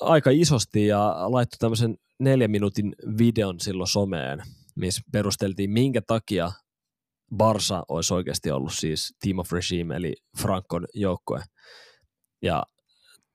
aika 0.00 0.30
isosti 0.30 0.86
ja 0.86 1.16
laittoi 1.28 1.58
tämmöisen 1.58 1.96
neljän 2.20 2.50
minuutin 2.50 2.94
videon 3.18 3.60
silloin 3.60 3.88
someen, 3.88 4.42
missä 4.74 5.02
perusteltiin, 5.12 5.70
minkä 5.70 6.00
takia 6.06 6.52
Barsa 7.36 7.82
olisi 7.88 8.14
oikeasti 8.14 8.50
ollut 8.50 8.72
siis 8.72 9.14
Team 9.24 9.38
of 9.38 9.52
Regime, 9.52 9.96
eli 9.96 10.14
Frankon 10.42 10.86
joukkue. 10.94 11.42
Ja 12.42 12.62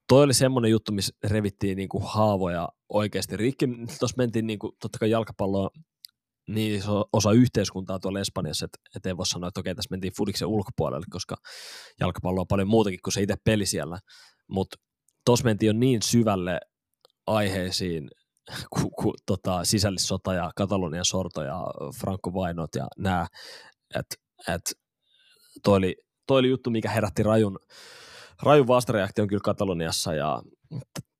toi 0.07 0.23
oli 0.23 0.33
semmoinen 0.33 0.71
juttu, 0.71 0.91
missä 0.91 1.13
revittiin 1.23 1.77
niinku 1.77 1.99
haavoja 1.99 2.69
oikeasti 2.89 3.37
rikki. 3.37 3.65
Tuossa 3.99 4.17
mentiin 4.17 4.47
niinku, 4.47 4.75
totta 4.79 4.99
kai 4.99 5.09
jalkapalloa 5.09 5.69
niin 6.49 6.75
iso 6.75 7.05
osa 7.13 7.31
yhteiskuntaa 7.31 7.99
tuolla 7.99 8.19
Espanjassa, 8.19 8.65
että 8.65 8.77
et 8.95 9.05
ei 9.05 9.17
voi 9.17 9.25
sanoa, 9.25 9.47
että 9.47 9.59
okei, 9.59 9.75
tässä 9.75 9.91
mentiin 9.91 10.13
Fudiksen 10.17 10.47
ulkopuolelle, 10.47 11.05
koska 11.09 11.35
jalkapallo 11.99 12.41
on 12.41 12.47
paljon 12.47 12.67
muutakin 12.67 12.99
kuin 13.03 13.13
se 13.13 13.21
itse 13.21 13.35
peli 13.45 13.65
siellä. 13.65 13.99
Mutta 14.47 14.77
tuossa 15.25 15.45
mentiin 15.45 15.67
jo 15.67 15.73
niin 15.73 16.01
syvälle 16.01 16.59
aiheisiin, 17.27 18.09
ku, 18.79 18.89
ku, 18.89 19.13
tota, 19.25 19.63
sisällissota 19.63 20.33
ja 20.33 20.51
Katalonian 20.55 21.05
sorto 21.05 21.43
ja 21.43 21.61
Franco 21.99 22.33
Vainot 22.33 22.75
ja 22.75 22.87
nämä, 22.97 23.27
että 23.99 24.15
et, 24.55 24.61
toi, 25.63 25.77
oli, 25.77 25.95
toi 26.27 26.39
oli 26.39 26.49
juttu, 26.49 26.69
mikä 26.69 26.89
herätti 26.89 27.23
rajun, 27.23 27.59
rajun 28.43 28.67
vastareaktion 28.67 29.27
kyllä 29.27 29.41
Kataloniassa 29.43 30.13
ja 30.13 30.41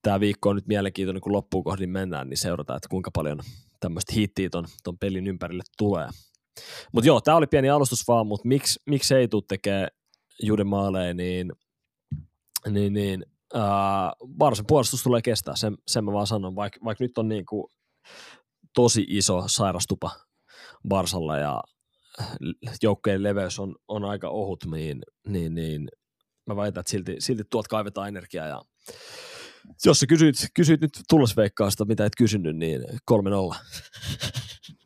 tämä 0.02 0.20
viikko 0.20 0.50
on 0.50 0.56
nyt 0.56 0.68
mielenkiintoinen, 0.68 1.22
kun 1.22 1.32
loppuun 1.32 1.64
kohdin 1.64 1.90
mennään, 1.90 2.30
niin 2.30 2.38
seurataan, 2.38 2.78
että 2.78 2.90
kuinka 2.90 3.12
paljon 3.14 3.40
tämmöistä 3.80 4.14
hittiä 4.16 4.50
ton, 4.50 4.66
ton 4.84 4.98
pelin 4.98 5.28
ympärille 5.28 5.64
tulee. 5.78 6.08
Mutta 6.92 7.08
joo, 7.08 7.22
tämä 7.22 7.38
oli 7.38 7.48
pieni 7.48 7.70
alustus 7.70 8.08
vaan, 8.08 8.28
mutta 8.28 8.48
miksi, 8.48 8.80
miksi 8.86 9.16
ei 9.16 9.28
tule 9.28 9.44
tekemään 9.48 9.88
Jude 10.44 10.64
maaleja, 10.64 11.14
niin, 11.14 11.52
niin, 12.70 12.94
niin 12.94 13.26
Barsan 14.38 14.66
puolustus 14.68 15.04
tulee 15.04 15.22
kestää, 15.22 15.56
sen, 15.56 15.78
sen 15.88 16.06
mä 16.06 16.12
vaan 16.12 16.28
sanon, 16.28 16.56
vaikka 16.56 16.80
vaik 16.84 17.00
nyt 17.00 17.18
on 17.18 17.28
niinku 17.28 17.72
tosi 18.76 19.06
iso 19.10 19.44
sairastupa 19.48 20.12
Barsalla 20.88 21.38
ja 21.38 21.62
joukkojen 22.84 23.24
leveys 23.24 23.60
on, 23.60 23.76
on 23.88 24.06
aika 24.06 24.30
ohut, 24.30 24.66
niin, 24.66 25.02
niin, 25.28 25.56
niin 25.56 25.90
mä 26.48 26.56
väitän, 26.56 26.82
että 26.82 26.92
silti, 26.92 27.16
silti 27.20 27.44
tuolta 27.52 27.70
kaivetaan 27.70 28.08
energiaa 28.08 28.48
ja 28.48 28.62
jos 29.86 30.00
sä 30.00 30.08
kysyit, 30.08 30.36
kysyit 30.54 30.82
nyt 30.82 31.02
tulosveikkausta, 31.10 31.86
mitä 31.86 32.06
et 32.06 32.16
kysynyt, 32.18 32.56
niin 32.56 32.82
3-0. 33.12 33.56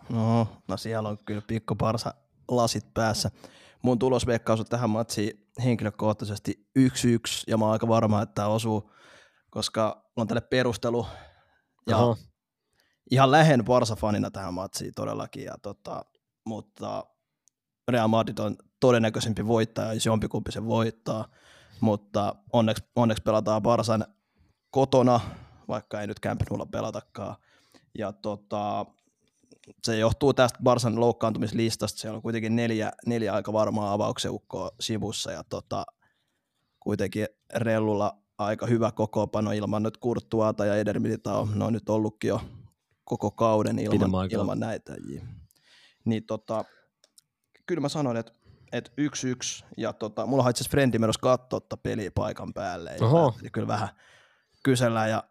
No, 0.10 0.48
no 0.68 0.78
siellä 0.78 1.10
on 1.10 1.18
kyllä 1.26 1.42
pikku 1.48 1.76
parsa 1.76 2.14
lasit 2.48 2.94
päässä. 2.94 3.32
Mun 3.82 4.00
tulosveikkaus 4.00 4.60
on 4.60 4.66
tähän 4.66 4.90
matsiin 4.90 5.48
henkilökohtaisesti 5.64 6.68
1-1, 6.80 6.82
ja 7.48 7.58
mä 7.58 7.66
oon 7.66 7.74
aika 7.74 7.88
varma, 7.88 8.22
että 8.22 8.34
tämä 8.36 8.48
osuu, 8.48 8.92
koska 9.50 10.12
on 10.16 10.28
tälle 10.28 10.42
perustelu, 10.42 11.08
ja 11.88 11.98
Aha. 11.98 12.16
ihan 13.12 13.32
lähen 13.32 13.66
Barsa-fanina 13.66 14.32
tähän 14.32 14.54
matsiin 14.54 14.94
todellakin, 14.96 15.44
ja 15.44 15.56
tota, 15.62 16.06
mutta 16.46 17.06
Real 17.92 18.08
Madrid 18.08 18.38
on 18.38 18.56
todennäköisempi 18.80 19.48
voittaja, 19.48 19.94
jos 19.94 20.06
jompikumpi 20.06 20.52
se 20.52 20.66
voittaa, 20.66 21.28
mutta 21.82 22.36
onneksi, 22.54 22.84
onneksi 22.96 23.24
pelataan 23.24 23.62
Barsan 23.62 24.06
kotona, 24.72 25.20
vaikka 25.68 26.02
ei 26.02 26.08
nyt 26.08 26.20
Camp 26.20 26.42
Noulla 26.50 26.66
pelatakaan, 26.66 27.36
ja 27.98 28.14
tota, 28.14 28.86
se 29.84 29.98
johtuu 29.98 30.34
tästä 30.34 30.60
Barsan 30.64 31.00
loukkaantumislistasta, 31.00 32.00
siellä 32.00 32.16
on 32.16 32.22
kuitenkin 32.22 32.56
neljä, 32.56 32.92
neljä 33.06 33.34
aika 33.34 33.54
varmaa 33.54 33.94
avaukseukkoa 33.94 34.72
sivussa, 34.80 35.32
ja 35.32 35.44
tota, 35.44 35.86
kuitenkin 36.80 37.28
Rellulla 37.56 38.18
aika 38.38 38.66
hyvä 38.66 38.92
kokoopano 38.92 39.52
ilman 39.52 39.84
nyt 39.84 39.98
Kurttuata 39.98 40.66
ja 40.66 40.76
Eder 40.76 41.00
Militao, 41.00 41.48
ne 41.56 41.66
on 41.66 41.74
nyt 41.74 41.90
ollutkin 41.90 42.28
jo 42.28 42.42
koko 43.04 43.32
kauden 43.32 43.80
ilman, 43.80 44.30
ilman 44.32 44.60
näitä. 44.60 44.96
Niin 46.06 46.26
tota, 46.26 46.66
kyllä 47.66 47.82
mä 47.82 47.90
sanoin, 47.90 48.18
että 48.18 48.32
että 48.72 48.92
yksi 48.98 49.30
yksi, 49.30 49.66
ja 49.78 49.94
tota, 49.94 50.26
mulla 50.26 50.44
on 50.44 50.50
itse 50.50 50.62
asiassa 50.62 50.72
frendi 50.72 51.00
menossa 51.00 51.20
katsoa 51.20 51.60
tota 51.60 51.78
peliä 51.78 52.12
paikan 52.12 52.54
päälle, 52.54 52.90
ja 53.00 53.08
ajattelin 53.24 53.52
kyllä 53.52 53.68
vähän 53.68 53.90
kysellään 54.64 55.10
ja 55.10 55.24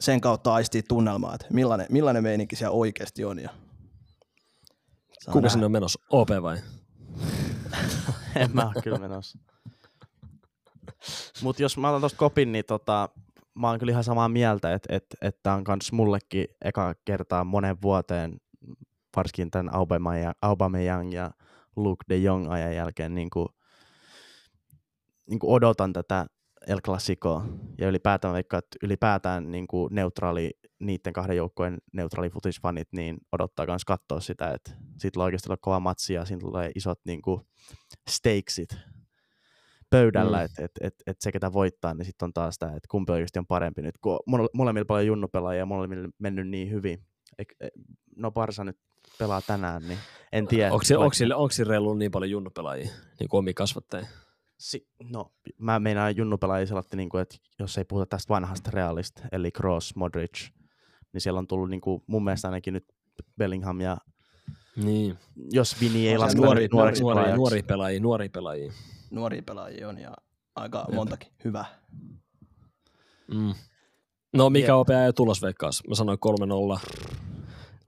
sen 0.00 0.20
kautta 0.20 0.54
aistii 0.54 0.82
tunnelmaa, 0.82 1.34
että 1.34 1.46
millainen, 1.50 1.86
millainen 1.90 2.22
meininki 2.22 2.56
siellä 2.56 2.74
oikeasti 2.74 3.24
on. 3.24 3.38
Ja 3.38 3.48
saa 3.48 5.32
Kuka 5.32 5.40
nähdä. 5.40 5.48
sinne 5.48 5.66
on 5.66 5.72
menossa? 5.72 6.00
OP 6.10 6.28
vai? 6.42 6.56
en 8.36 8.50
mä 8.52 8.72
ole 8.74 8.82
kyllä 8.82 8.98
menossa. 8.98 9.38
Mut 11.42 11.60
jos 11.60 11.78
mä 11.78 11.88
otan 11.88 12.00
tosta 12.00 12.18
kopin, 12.18 12.52
niin 12.52 12.64
tota, 12.64 13.08
mä 13.54 13.68
oon 13.68 13.78
kyllä 13.78 13.90
ihan 13.90 14.04
samaa 14.04 14.28
mieltä, 14.28 14.74
että 14.74 14.96
et, 14.96 15.06
et 15.20 15.42
tää 15.42 15.54
on 15.54 15.64
kans 15.64 15.92
mullekin 15.92 16.46
eka 16.64 16.94
kertaa 17.04 17.44
monen 17.44 17.82
vuoteen, 17.82 18.40
varsinkin 19.16 19.50
tämän 19.50 19.74
Aubameyang, 19.74 20.34
Aubameyang 20.42 21.12
ja 21.14 21.30
Luke 21.76 22.04
de 22.08 22.16
Jong 22.16 22.50
ajan 22.52 22.74
jälkeen 22.74 23.14
niin 23.14 23.30
kuin, 23.30 23.48
niin 25.30 25.38
kuin 25.38 25.50
odotan 25.50 25.92
tätä 25.92 26.26
El 26.66 26.80
Clasicoa 26.80 27.46
ja 27.78 27.88
ylipäätään 27.88 28.34
vaikka, 28.34 28.58
että 28.58 28.76
ylipäätään 28.82 29.50
niin 29.50 29.66
kuin 29.66 29.94
neutraali, 29.94 30.50
niiden 30.80 31.12
kahden 31.12 31.36
joukkojen 31.36 31.78
neutraali 31.92 32.30
futisfanit, 32.30 32.88
niin 32.92 33.18
odottaa 33.32 33.66
myös 33.66 33.84
katsoa 33.84 34.20
sitä, 34.20 34.50
että 34.50 34.70
siitä 34.98 35.14
tulee 35.14 35.24
oikeasti 35.24 35.48
olla 35.48 35.58
kova 35.60 35.80
matsi 35.80 36.14
ja 36.14 36.24
siinä 36.24 36.40
tulee 36.40 36.70
isot 36.74 37.00
niin 37.04 37.22
kuin 37.22 37.40
stakesit 38.10 38.68
pöydällä, 39.90 40.38
Mm. 40.38 40.44
että 40.44 40.64
et, 40.64 40.70
et, 40.80 40.94
et 41.06 41.16
se 41.20 41.32
ketä 41.32 41.52
voittaa, 41.52 41.94
niin 41.94 42.04
sitten 42.06 42.26
on 42.26 42.32
taas 42.32 42.58
tämä, 42.58 42.72
että 42.72 42.88
kumpi 42.90 43.12
oikeasti 43.12 43.38
on 43.38 43.46
parempi 43.46 43.82
nyt, 43.82 43.98
kun 43.98 44.20
mole- 44.30 44.48
molemmilla 44.54 44.84
paljon 44.84 45.06
junnupelaajia 45.06 45.58
ja 45.58 45.66
molemmilla 45.66 46.08
mennyt 46.18 46.48
niin 46.48 46.70
hyvin. 46.70 46.98
E- 47.38 47.68
No 48.16 48.30
Barsa 48.30 48.64
nyt 48.64 48.78
pelaa 49.22 49.40
tänään, 49.40 49.82
niin 49.88 49.98
en 50.32 50.46
tiedä. 50.46 50.72
Onko, 50.72 50.84
se, 50.84 50.96
onko, 50.96 51.14
sille, 51.14 51.34
onko 51.34 51.50
sillä 51.50 51.70
reilulla 51.70 51.98
niin 51.98 52.10
paljon 52.10 52.30
junnupelaajia, 52.30 52.90
niin 53.20 53.28
kuin 53.28 53.38
omia 53.38 53.54
kasvattajia? 53.54 54.06
Si- 54.58 54.88
no, 55.10 55.32
mä 55.58 55.80
meinaan 55.80 56.16
junnupelaajia 56.16 56.66
sellainen, 56.66 56.96
niin 56.96 57.08
kuin, 57.08 57.20
että 57.22 57.36
jos 57.58 57.78
ei 57.78 57.84
puhuta 57.84 58.06
tästä 58.06 58.28
vanhasta 58.34 58.70
realista, 58.70 59.22
eli 59.32 59.50
Cross, 59.50 59.96
Modric, 59.96 60.48
niin 61.12 61.20
siellä 61.20 61.38
on 61.38 61.46
tullut 61.46 61.70
niin 61.70 61.80
kuin, 61.80 62.02
mun 62.06 62.24
mielestä 62.24 62.48
ainakin 62.48 62.74
nyt 62.74 62.84
Bellingham 63.38 63.80
ja 63.80 63.98
Niin. 64.76 65.18
Jos 65.50 65.80
Vini 65.80 66.08
ei 66.08 66.14
On 66.14 66.18
se 66.20 66.24
laske 66.24 66.40
Nuori, 66.40 66.68
nuori, 66.72 66.92
nuori, 67.00 67.14
pelaajaksi. 67.14 67.36
nuori 67.36 67.62
pelaajia, 67.62 68.00
nuori 68.00 68.28
pelaajia. 68.28 68.72
Nuoria 69.10 69.42
pelaajia 69.42 69.88
on 69.88 69.98
ja 69.98 70.12
aika 70.56 70.78
Jep. 70.88 70.94
montakin. 70.94 71.32
Hyvä. 71.44 71.64
Mm. 73.34 73.54
No 74.32 74.50
mikä 74.50 74.66
Jep. 74.66 74.74
OPA 74.76 75.04
ei 75.04 75.12
tulos 75.12 75.42
veikkaus? 75.42 75.82
Mä 75.88 75.94
sanoin 75.94 76.18
3-0. 76.18 76.80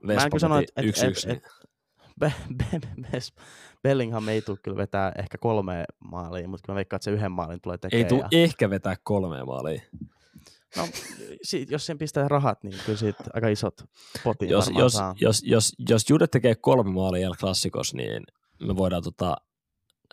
Vespa 0.06 0.28
kyllä 0.30 0.40
sanoa, 0.40 0.58
veti 0.58 0.72
et- 0.76 0.86
et- 0.88 0.96
1-1. 0.96 1.30
et- 1.32 1.42
Be- 2.20 2.32
Be- 2.56 2.80
Be- 3.02 3.18
Bellingham 3.82 4.28
ei 4.28 4.42
tule 4.42 4.58
kyllä 4.62 4.76
vetää 4.76 5.12
ehkä 5.18 5.38
kolme 5.38 5.84
maalia, 6.04 6.48
mutta 6.48 6.62
kyllä 6.66 6.74
mä 6.74 6.76
veikkaan, 6.76 6.96
että 6.98 7.04
se 7.04 7.10
yhden 7.10 7.32
maalin 7.32 7.60
tulee 7.60 7.74
Ei 7.74 7.78
tekemään. 7.78 8.08
tule 8.08 8.20
ja- 8.20 8.28
ehkä 8.44 8.70
vetää 8.70 8.96
kolmea 9.02 9.44
maalia. 9.44 9.82
No, 10.76 10.88
si- 11.42 11.66
jos 11.70 11.86
sen 11.86 11.98
pistää 11.98 12.28
rahat, 12.28 12.62
niin 12.64 12.74
kyllä 12.86 12.98
siitä 12.98 13.24
aika 13.34 13.48
isot 13.48 13.74
potin 14.24 14.48
Jos, 14.48 14.70
jos, 14.78 14.92
saa. 14.92 15.14
jos, 15.20 15.42
jos, 15.44 15.72
jos 15.88 16.10
Jude 16.10 16.26
tekee 16.26 16.54
kolme 16.54 16.90
maalia 16.90 17.26
El 17.26 17.34
Klassikos, 17.40 17.94
niin 17.94 18.22
me 18.62 18.76
voidaan 18.76 19.02
tota 19.02 19.36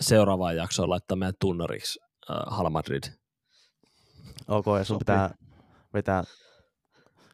seuraavaan 0.02 0.56
jaksoon 0.56 0.90
laittaa 0.90 1.16
meidän 1.16 1.34
tunnariksi 1.40 2.00
äh, 2.30 2.36
Hal 2.48 2.70
Madrid. 2.70 3.04
Ok, 4.48 4.66
ja 4.66 4.84
sun 4.84 4.86
Sopii. 4.86 5.00
pitää 5.00 5.36
vetää 5.94 6.24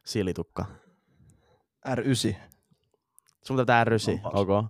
silitukka. 0.06 0.66
R9. 1.96 2.36
Sun 3.44 3.58
pitää 3.58 3.84
rysi, 3.84 4.12
Onpas. 4.12 4.34
ok? 4.34 4.66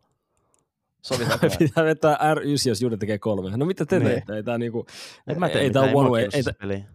Sovitaanko 1.01 1.47
me? 1.47 1.55
Pitää 1.59 1.83
vetää 1.83 2.17
R9, 2.35 2.69
jos 2.69 2.81
Jude 2.81 2.97
tekee 2.97 3.17
kolme. 3.19 3.57
No 3.57 3.65
mitä 3.65 3.85
te 3.85 3.99
Niin. 3.99 4.09
teette? 4.11 4.35
Ei 4.35 4.43
tää 4.43 4.57
niinku, 4.57 4.85
En 5.27 5.39
mä 5.39 5.45
ei, 5.47 5.51
tiedä, 5.51 5.63
ei 5.65 5.71
tää 5.71 5.83
ei 5.83 5.89
on 5.93 5.95
one 6.05 6.09
way, 6.09 6.21
ei, 6.33 6.43
peli. 6.59 6.85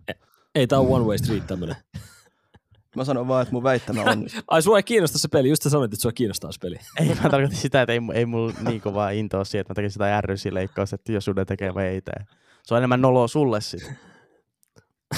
ei 0.54 0.66
tää 0.66 0.78
on 0.78 0.86
one 0.88 1.04
way 1.04 1.18
street 1.18 1.46
tämmönen. 1.46 1.76
Mä 2.96 3.04
sanon 3.04 3.28
vaan, 3.28 3.42
että 3.42 3.52
mun 3.52 3.62
väittämä 3.62 4.02
on. 4.02 4.26
Ai 4.48 4.62
sua 4.62 4.76
ei 4.76 4.82
kiinnosta 4.82 5.18
se 5.18 5.28
peli, 5.28 5.48
just 5.48 5.62
sä 5.62 5.70
sanoit, 5.70 5.92
että 5.92 6.02
sua 6.02 6.12
kiinnostaa 6.12 6.52
se 6.52 6.58
peli. 6.62 6.76
Ei, 7.00 7.08
mä 7.08 7.30
tarkoitin 7.30 7.58
sitä, 7.58 7.82
että 7.82 7.92
ei, 7.92 8.00
ei 8.14 8.26
mulla 8.26 8.52
niin 8.68 8.80
kovaa 8.80 9.10
intoa 9.10 9.44
siihen, 9.44 9.60
että 9.60 9.70
mä 9.70 9.74
tekisin 9.74 9.92
sitä 9.92 10.20
R-leikkausta, 10.20 10.94
että 10.94 11.12
jos 11.12 11.26
Jude 11.26 11.44
tekee 11.44 11.74
vai 11.74 11.86
ei 11.86 12.00
tee. 12.02 12.26
Se 12.62 12.74
on 12.74 12.78
enemmän 12.78 13.00
noloa 13.00 13.28
sulle 13.28 13.60
sit. 13.60 13.92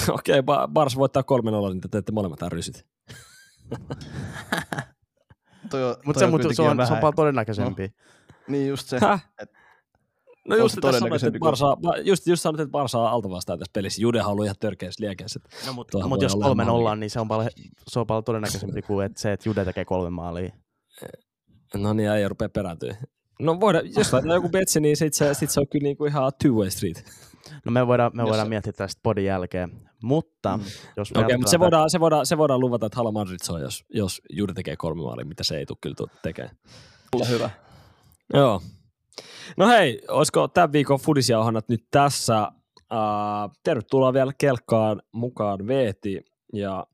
Okei, 0.08 0.38
okay, 0.38 0.68
Bars 0.72 0.96
voittaa 0.96 1.22
3-0, 1.22 1.24
niin 1.70 1.80
te 1.80 1.88
teette 1.88 2.12
molemmat 2.12 2.40
R9. 2.42 2.82
Toi 5.70 5.84
on, 5.84 5.96
Mutta 6.04 6.12
toi 6.12 6.18
se, 6.20 6.24
on 6.24 6.30
mut, 6.30 6.54
se, 6.54 6.62
on, 6.62 6.76
vähän- 6.76 6.86
se 6.86 6.92
on 6.94 7.00
paljon 7.00 7.14
todennäköisempi. 7.14 7.92
Niin 8.48 8.68
just 8.68 8.88
se. 8.88 8.98
Häh? 9.00 9.28
Et- 9.42 9.50
No 10.48 10.56
just, 10.56 10.74
että 10.78 10.92
sanoit, 10.98 11.22
että 11.22 11.38
Barsa, 11.38 11.64
Ba- 11.74 12.00
just, 12.04 12.26
just 12.26 12.42
sanoit, 12.42 12.60
että 12.60 12.70
Barsa 12.70 12.98
on 12.98 13.06
altavastaan 13.08 13.58
tässä 13.58 13.70
pelissä. 13.72 14.02
Judehan 14.02 14.26
on 14.26 14.32
ollut 14.32 14.44
ihan 14.44 14.56
törkeässä 14.60 15.04
liekeessä. 15.04 15.40
No, 15.66 15.72
mutta 15.72 16.06
mut 16.08 16.22
jos 16.22 16.34
olla 16.34 16.44
kolme 16.44 16.64
maali. 16.64 16.76
nollaa, 16.76 16.96
niin 16.96 17.10
se 17.10 17.20
on, 17.20 17.28
paljon, 17.28 17.50
se 17.88 18.00
on 18.00 18.06
paljon 18.06 18.24
todennäköisempi 18.24 18.82
kuin 18.82 19.06
että 19.06 19.20
se, 19.20 19.32
että 19.32 19.48
Jude 19.48 19.64
tekee 19.64 19.84
kolme 19.84 20.10
maalia. 20.10 20.50
No 21.74 21.92
niin, 21.92 22.10
ei 22.10 22.28
rupea 22.28 22.48
perääntyä. 22.48 22.96
No 23.40 23.60
voidaan, 23.60 23.84
jos 23.96 24.12
laitetaan 24.12 24.36
joku 24.36 24.48
betsi, 24.48 24.80
niin 24.80 24.96
sit 24.96 25.14
se, 25.14 25.34
sit 25.34 25.50
se 25.50 25.60
on 25.60 25.66
kyllä 25.68 25.82
niinku 25.82 26.04
ihan 26.04 26.32
two-way 26.44 26.70
street. 26.70 27.04
No 27.64 27.72
me 27.72 27.86
voidaan, 27.86 28.10
me 28.14 28.22
voidaan 28.24 28.48
miettiä 28.48 28.72
tästä 28.72 29.00
podin 29.02 29.24
jälkeen, 29.24 29.90
mutta 30.04 30.56
Mm. 30.56 30.64
jos 30.96 31.10
okay, 31.10 31.36
mutta 31.36 31.50
se 31.50 31.58
voidaan, 31.58 31.90
se, 31.90 32.00
voidaan, 32.00 32.26
se 32.26 32.38
voidaan 32.38 32.60
luvata, 32.60 32.86
että 32.86 32.96
Hala 32.96 33.12
Madrid 33.12 33.38
se 33.42 33.52
on, 33.52 33.60
jos, 33.60 33.84
jos 33.94 34.22
Jude 34.30 34.52
tekee 34.52 34.76
kolme 34.76 35.02
maalia, 35.02 35.24
mitä 35.24 35.44
se 35.44 35.56
ei 35.58 35.66
tule 35.66 35.78
kyllä 35.80 35.94
tu- 35.94 36.08
tekemään. 36.22 36.56
Hyvä. 37.28 37.50
Joo. 38.34 38.62
No 39.56 39.68
hei, 39.68 40.02
olisiko 40.08 40.48
tämän 40.48 40.72
viikon 40.72 40.98
fudisjauhannat 41.00 41.68
nyt 41.68 41.84
tässä? 41.90 42.48
Uh, 42.78 43.56
tervetuloa 43.62 44.12
vielä 44.12 44.32
kelkkaan 44.38 45.02
mukaan 45.12 45.66
Veeti. 45.66 46.20
Ja 46.52 46.86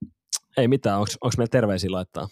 ei 0.56 0.68
mitään, 0.68 0.98
onko 0.98 1.30
meillä 1.38 1.50
terveisiä 1.50 1.90
laittaa? 1.92 2.28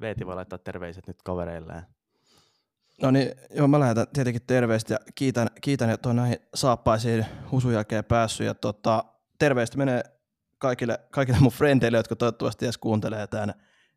Veeti 0.00 0.26
voi 0.26 0.34
laittaa 0.34 0.58
terveiset 0.58 1.06
nyt 1.06 1.16
kavereilleen. 1.24 1.82
No 3.02 3.10
niin, 3.10 3.32
joo, 3.50 3.68
mä 3.68 3.80
lähetän 3.80 4.06
tietenkin 4.12 4.42
terveistä 4.46 4.94
ja 4.94 4.98
kiitän, 5.14 5.48
kiitän 5.60 5.90
että 5.90 6.08
on 6.08 6.16
näihin 6.16 6.36
saappaisiin 6.54 7.26
husun 7.50 7.72
jälkeen 7.72 8.04
päässyt. 8.04 8.46
Ja 8.46 8.54
tota, 8.54 9.04
terveistä 9.42 9.78
menee 9.78 10.02
kaikille, 10.58 10.98
kaikille 11.10 11.38
mun 11.40 11.52
frendeille, 11.52 11.96
jotka 11.96 12.16
toivottavasti 12.16 12.64
edes 12.64 12.78
kuuntelee 12.78 13.26
tämän. 13.26 13.54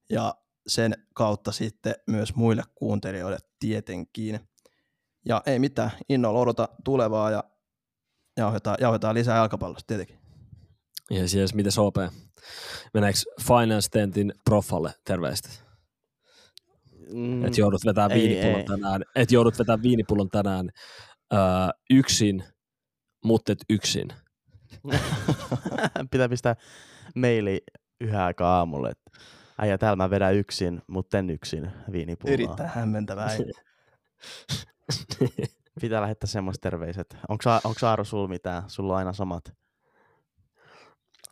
Ja 0.10 0.36
sen 0.68 0.93
kautta 1.14 1.52
sitten 1.52 1.96
myös 2.08 2.36
muille 2.36 2.64
kuuntelijoille 2.76 3.38
tietenkin. 3.60 4.39
Ja 5.26 5.41
ei 5.46 5.60
mitään, 5.60 5.91
innolla 6.10 6.39
odota 6.39 6.70
tulevaa 6.84 7.32
ja 7.32 7.43
jauhetaan, 8.38 8.78
jauhetaan 8.82 9.16
lisää 9.16 9.38
jalkapallosta 9.38 9.88
tietenkin. 9.88 10.20
Ja 11.10 11.28
siis 11.28 11.54
miten 11.54 11.72
OP? 11.78 11.96
Meneekö 12.93 13.20
Finance 13.48 13.89
Tentin 13.89 14.34
profalle 14.46 14.93
terveistä? 15.04 15.50
Mm, 17.14 17.46
Että 17.46 17.62
joudut 17.62 17.86
vetämään 17.86 18.12
ei, 18.12 18.22
viinipullon 18.22 18.60
ei. 18.60 18.66
tänään, 18.66 19.04
et 19.16 19.32
joudut 19.32 19.60
vetämään 19.60 19.84
viinipullon 19.84 20.30
tänään 20.30 20.70
öö, 21.34 21.39
yksin, 21.89 22.43
mutta 23.24 23.52
et 23.52 23.60
yksin. 23.70 24.08
Pitää 26.11 26.29
pistää 26.29 26.55
maili 27.15 27.63
yhden 28.01 28.19
aikaa 28.19 28.57
aamulle, 28.57 28.89
että 28.89 29.11
äijä 29.57 29.77
täällä 29.77 29.95
mä 29.95 30.09
vedän 30.09 30.36
yksin, 30.36 30.81
mutta 30.88 31.17
en 31.17 31.29
yksin 31.29 31.71
viinipulloa. 31.91 32.33
Erittäin 32.33 32.69
hämmentävää. 32.69 33.29
Pitää 35.81 36.01
lähettää 36.01 36.27
semmoista 36.27 36.61
terveiset. 36.61 37.17
Onko 37.29 37.86
Aaro 37.88 38.03
sulla 38.03 38.27
mitään? 38.27 38.63
Sulla 38.67 38.93
on 38.93 38.99
aina 38.99 39.13
samat. 39.13 39.53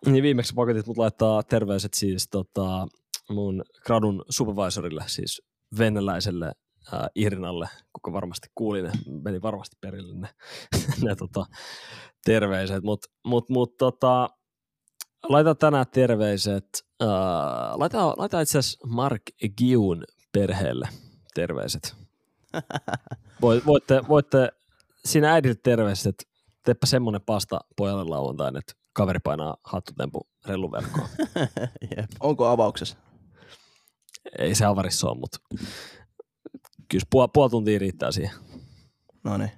Niin 0.05 0.23
viimeksi 0.23 0.53
pakotit 0.53 0.87
mut 0.87 0.97
laittaa 0.97 1.43
terveiset 1.43 1.93
siis 1.93 2.27
tota, 2.29 2.87
mun 3.29 3.63
gradun 3.85 4.25
supervisorille, 4.29 5.03
siis 5.07 5.41
venäläiselle 5.77 6.51
ää, 6.91 7.07
Irinalle, 7.15 7.69
kuka 7.93 8.13
varmasti 8.13 8.47
kuuli 8.55 8.81
ne, 8.81 8.91
meni 9.23 9.41
varmasti 9.41 9.77
perille 9.81 10.15
ne, 10.15 10.29
ne 11.03 11.15
tota, 11.15 11.45
terveiset, 12.25 12.83
mutta 12.83 13.09
mut, 13.25 13.49
mut, 13.49 13.77
tota, 13.77 14.29
laita 15.29 15.55
tänään 15.55 15.85
terveiset, 15.91 16.65
ää, 17.01 17.09
laita, 17.79 18.13
laita 18.17 18.41
itse 18.41 18.57
asiassa 18.57 18.87
Mark 18.87 19.21
Giun 19.57 20.03
perheelle 20.31 20.89
terveiset. 21.33 21.95
Voit, 23.41 23.65
voitte, 23.65 24.01
voitte 24.07 24.49
siinä 25.05 25.33
äidille 25.33 25.55
terveiset, 25.63 26.05
että 26.05 26.23
teepä 26.63 26.85
semmonen 26.85 27.21
pasta 27.21 27.59
pojalle 27.77 28.03
lauantain, 28.03 28.57
että 28.57 28.73
kaveri 28.93 29.19
painaa 29.19 29.57
hattutempu 29.63 30.27
relluverkkoon. 30.45 31.07
Onko 32.19 32.45
avauksessa? 32.45 32.97
Ei 34.39 34.55
se 34.55 34.65
avarissa 34.65 35.09
ole, 35.09 35.17
mutta 35.19 35.37
kyllä 36.89 37.05
puoli, 37.09 37.29
puoli 37.33 37.49
tuntia 37.49 37.79
riittää 37.79 38.11
siihen. 38.11 38.35
No 39.23 39.37
niin, 39.37 39.51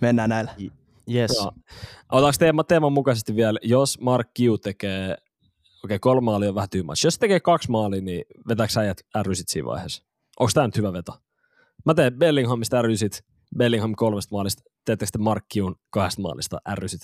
mennään 0.00 0.30
näillä. 0.30 0.54
Yes. 1.14 1.36
Joo. 1.36 1.52
Otetaanko 2.12 2.38
teema, 2.38 2.64
teeman 2.64 2.92
mukaisesti 2.92 3.36
vielä, 3.36 3.58
jos 3.62 4.00
Mark 4.00 4.28
Kiu 4.34 4.58
tekee, 4.58 5.12
okei 5.12 5.20
okay, 5.84 5.98
kolme 5.98 6.24
maalia 6.24 6.48
on 6.48 6.54
vähän 6.54 6.70
tyhmä. 6.70 6.92
Jos 7.04 7.14
se 7.14 7.20
tekee 7.20 7.40
kaksi 7.40 7.70
maalia, 7.70 8.00
niin 8.00 8.24
vetääkö 8.48 8.80
äijät 8.80 9.00
ärysit 9.16 9.48
siinä 9.48 9.66
vaiheessa? 9.66 10.04
Onko 10.40 10.50
tämä 10.54 10.66
nyt 10.66 10.76
hyvä 10.76 10.92
veto? 10.92 11.12
Mä 11.86 11.94
teen 11.94 12.18
Bellinghamista 12.18 12.78
ärysit, 12.78 13.24
Bellingham 13.56 13.94
kolmesta 13.96 14.34
maalista, 14.34 14.62
teettekö 14.84 15.10
te 15.12 15.18
Mark 15.18 15.44
Kiun 15.48 15.76
kahdesta 15.90 16.22
maalista 16.22 16.58
ärysit? 16.68 17.00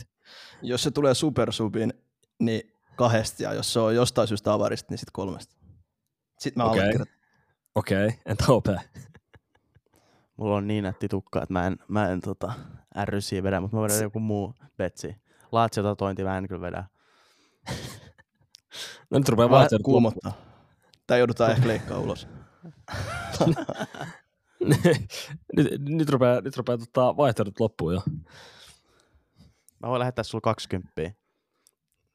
Jos 0.62 0.82
se 0.82 0.90
tulee 0.90 1.14
supersubin, 1.14 1.94
niin 2.40 2.72
kahdesta, 2.96 3.42
ja 3.42 3.52
jos 3.52 3.72
se 3.72 3.80
on 3.80 3.94
jostain 3.94 4.28
syystä 4.28 4.52
avarista, 4.52 4.86
niin 4.90 4.98
sitten 4.98 5.12
kolmesta. 5.12 5.56
Sitten 6.38 6.62
mä 6.62 6.70
Okei. 6.70 6.80
allekirjoitan. 6.80 7.14
Okei, 7.74 8.06
okay. 8.06 8.18
entä 8.26 8.44
OP? 8.48 8.66
Mulla 10.38 10.56
on 10.56 10.66
niin 10.66 10.84
nätti 10.84 11.08
tukka, 11.08 11.42
että 11.42 11.52
mä 11.52 11.66
en, 11.66 11.76
mä 11.88 12.08
en 12.08 12.20
tota, 12.20 12.52
ärrysiä 12.96 13.42
vedä, 13.42 13.60
mutta 13.60 13.76
mä 13.76 13.82
vedän 13.82 14.02
joku 14.02 14.20
muu 14.20 14.54
betsi. 14.76 15.16
Laatsiota 15.52 15.96
tointi 15.96 16.24
mä 16.24 16.38
en 16.38 16.48
kyllä 16.48 16.60
vedä. 16.60 16.84
No 19.10 19.18
nyt 19.18 19.28
rupeaa 19.28 19.50
vaihtoehdot 19.50 19.84
kuumottaa. 19.84 20.32
Tai 21.06 21.18
joudutaan 21.18 21.50
ehkä 21.50 21.68
leikkaa 21.68 21.98
ulos. 21.98 22.28
nyt, 25.56 25.70
nyt 25.88 26.08
rupeaa, 26.10 26.40
nyt 26.40 26.56
rupeaa 26.56 26.78
tota 26.78 27.16
vaihtoehdot 27.16 27.60
loppuun 27.60 27.94
jo. 27.94 28.00
Mä 29.80 29.88
voin 29.88 29.98
lähettää 29.98 30.22
sulla 30.22 30.42
20. 30.42 30.92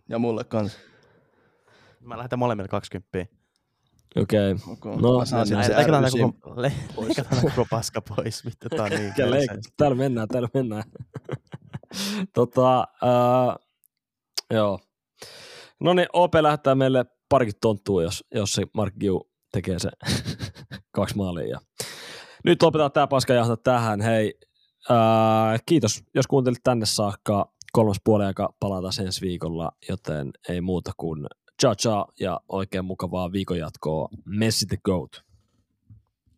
Ja 0.10 0.20
mulle 0.20 0.44
kanssa. 0.44 0.80
Mä 2.00 2.18
lähetän 2.18 2.40
molemmille 2.40 2.68
20. 2.68 3.43
Okei. 4.22 4.56
Okay. 4.72 4.96
No, 5.02 5.20
Leikataan 5.20 5.48
tää 5.50 5.84
R9 5.84 6.34
koko, 6.42 6.62
le, 6.62 6.74
koko 7.42 7.68
paska 7.70 8.02
pois. 8.02 8.46
Vittu, 8.46 8.70
tää 8.70 8.86
on 8.86 8.92
niin 8.92 9.14
täällä 9.78 9.96
mennään, 9.96 10.28
täällä 10.28 10.50
mennään. 10.54 10.84
tota, 12.36 12.88
ää, 13.02 13.56
joo. 14.52 14.80
No 15.80 15.94
niin, 15.94 16.08
OP 16.14 16.34
lähettää 16.36 16.76
meille 16.76 17.06
parikin 17.30 17.54
tonttua, 17.62 18.04
jos, 18.04 18.24
jos 18.36 18.54
se 18.54 18.64
Mark 18.74 18.94
Giu 19.00 19.30
tekee 19.52 19.80
se 19.80 19.90
kaksi 20.96 21.18
maalia. 21.18 21.48
Ja 21.48 21.60
nyt 22.46 22.64
lopetetaan 22.64 22.92
tämä 22.92 23.08
paskajahta 23.08 23.58
tähän. 23.58 24.02
Hei, 24.02 24.34
ää, 24.90 25.58
kiitos, 25.66 26.04
jos 26.16 26.28
kuuntelit 26.28 26.64
tänne 26.64 26.86
saakka. 26.86 27.54
Kolmas 27.72 27.98
puoli 28.04 28.26
aika 28.26 28.54
palataan 28.60 29.06
ensi 29.06 29.22
viikolla, 29.22 29.72
joten 29.90 30.32
ei 30.50 30.62
muuta 30.62 30.92
kuin 30.98 31.28
cha 31.62 31.76
cha 31.76 32.06
ja 32.20 32.40
oikein 32.50 32.86
mukavaa 32.86 33.32
viikon 33.32 33.58
jatkoa. 33.58 34.10
Messi 34.26 34.66
the 34.66 34.78
Goat. 34.86 35.24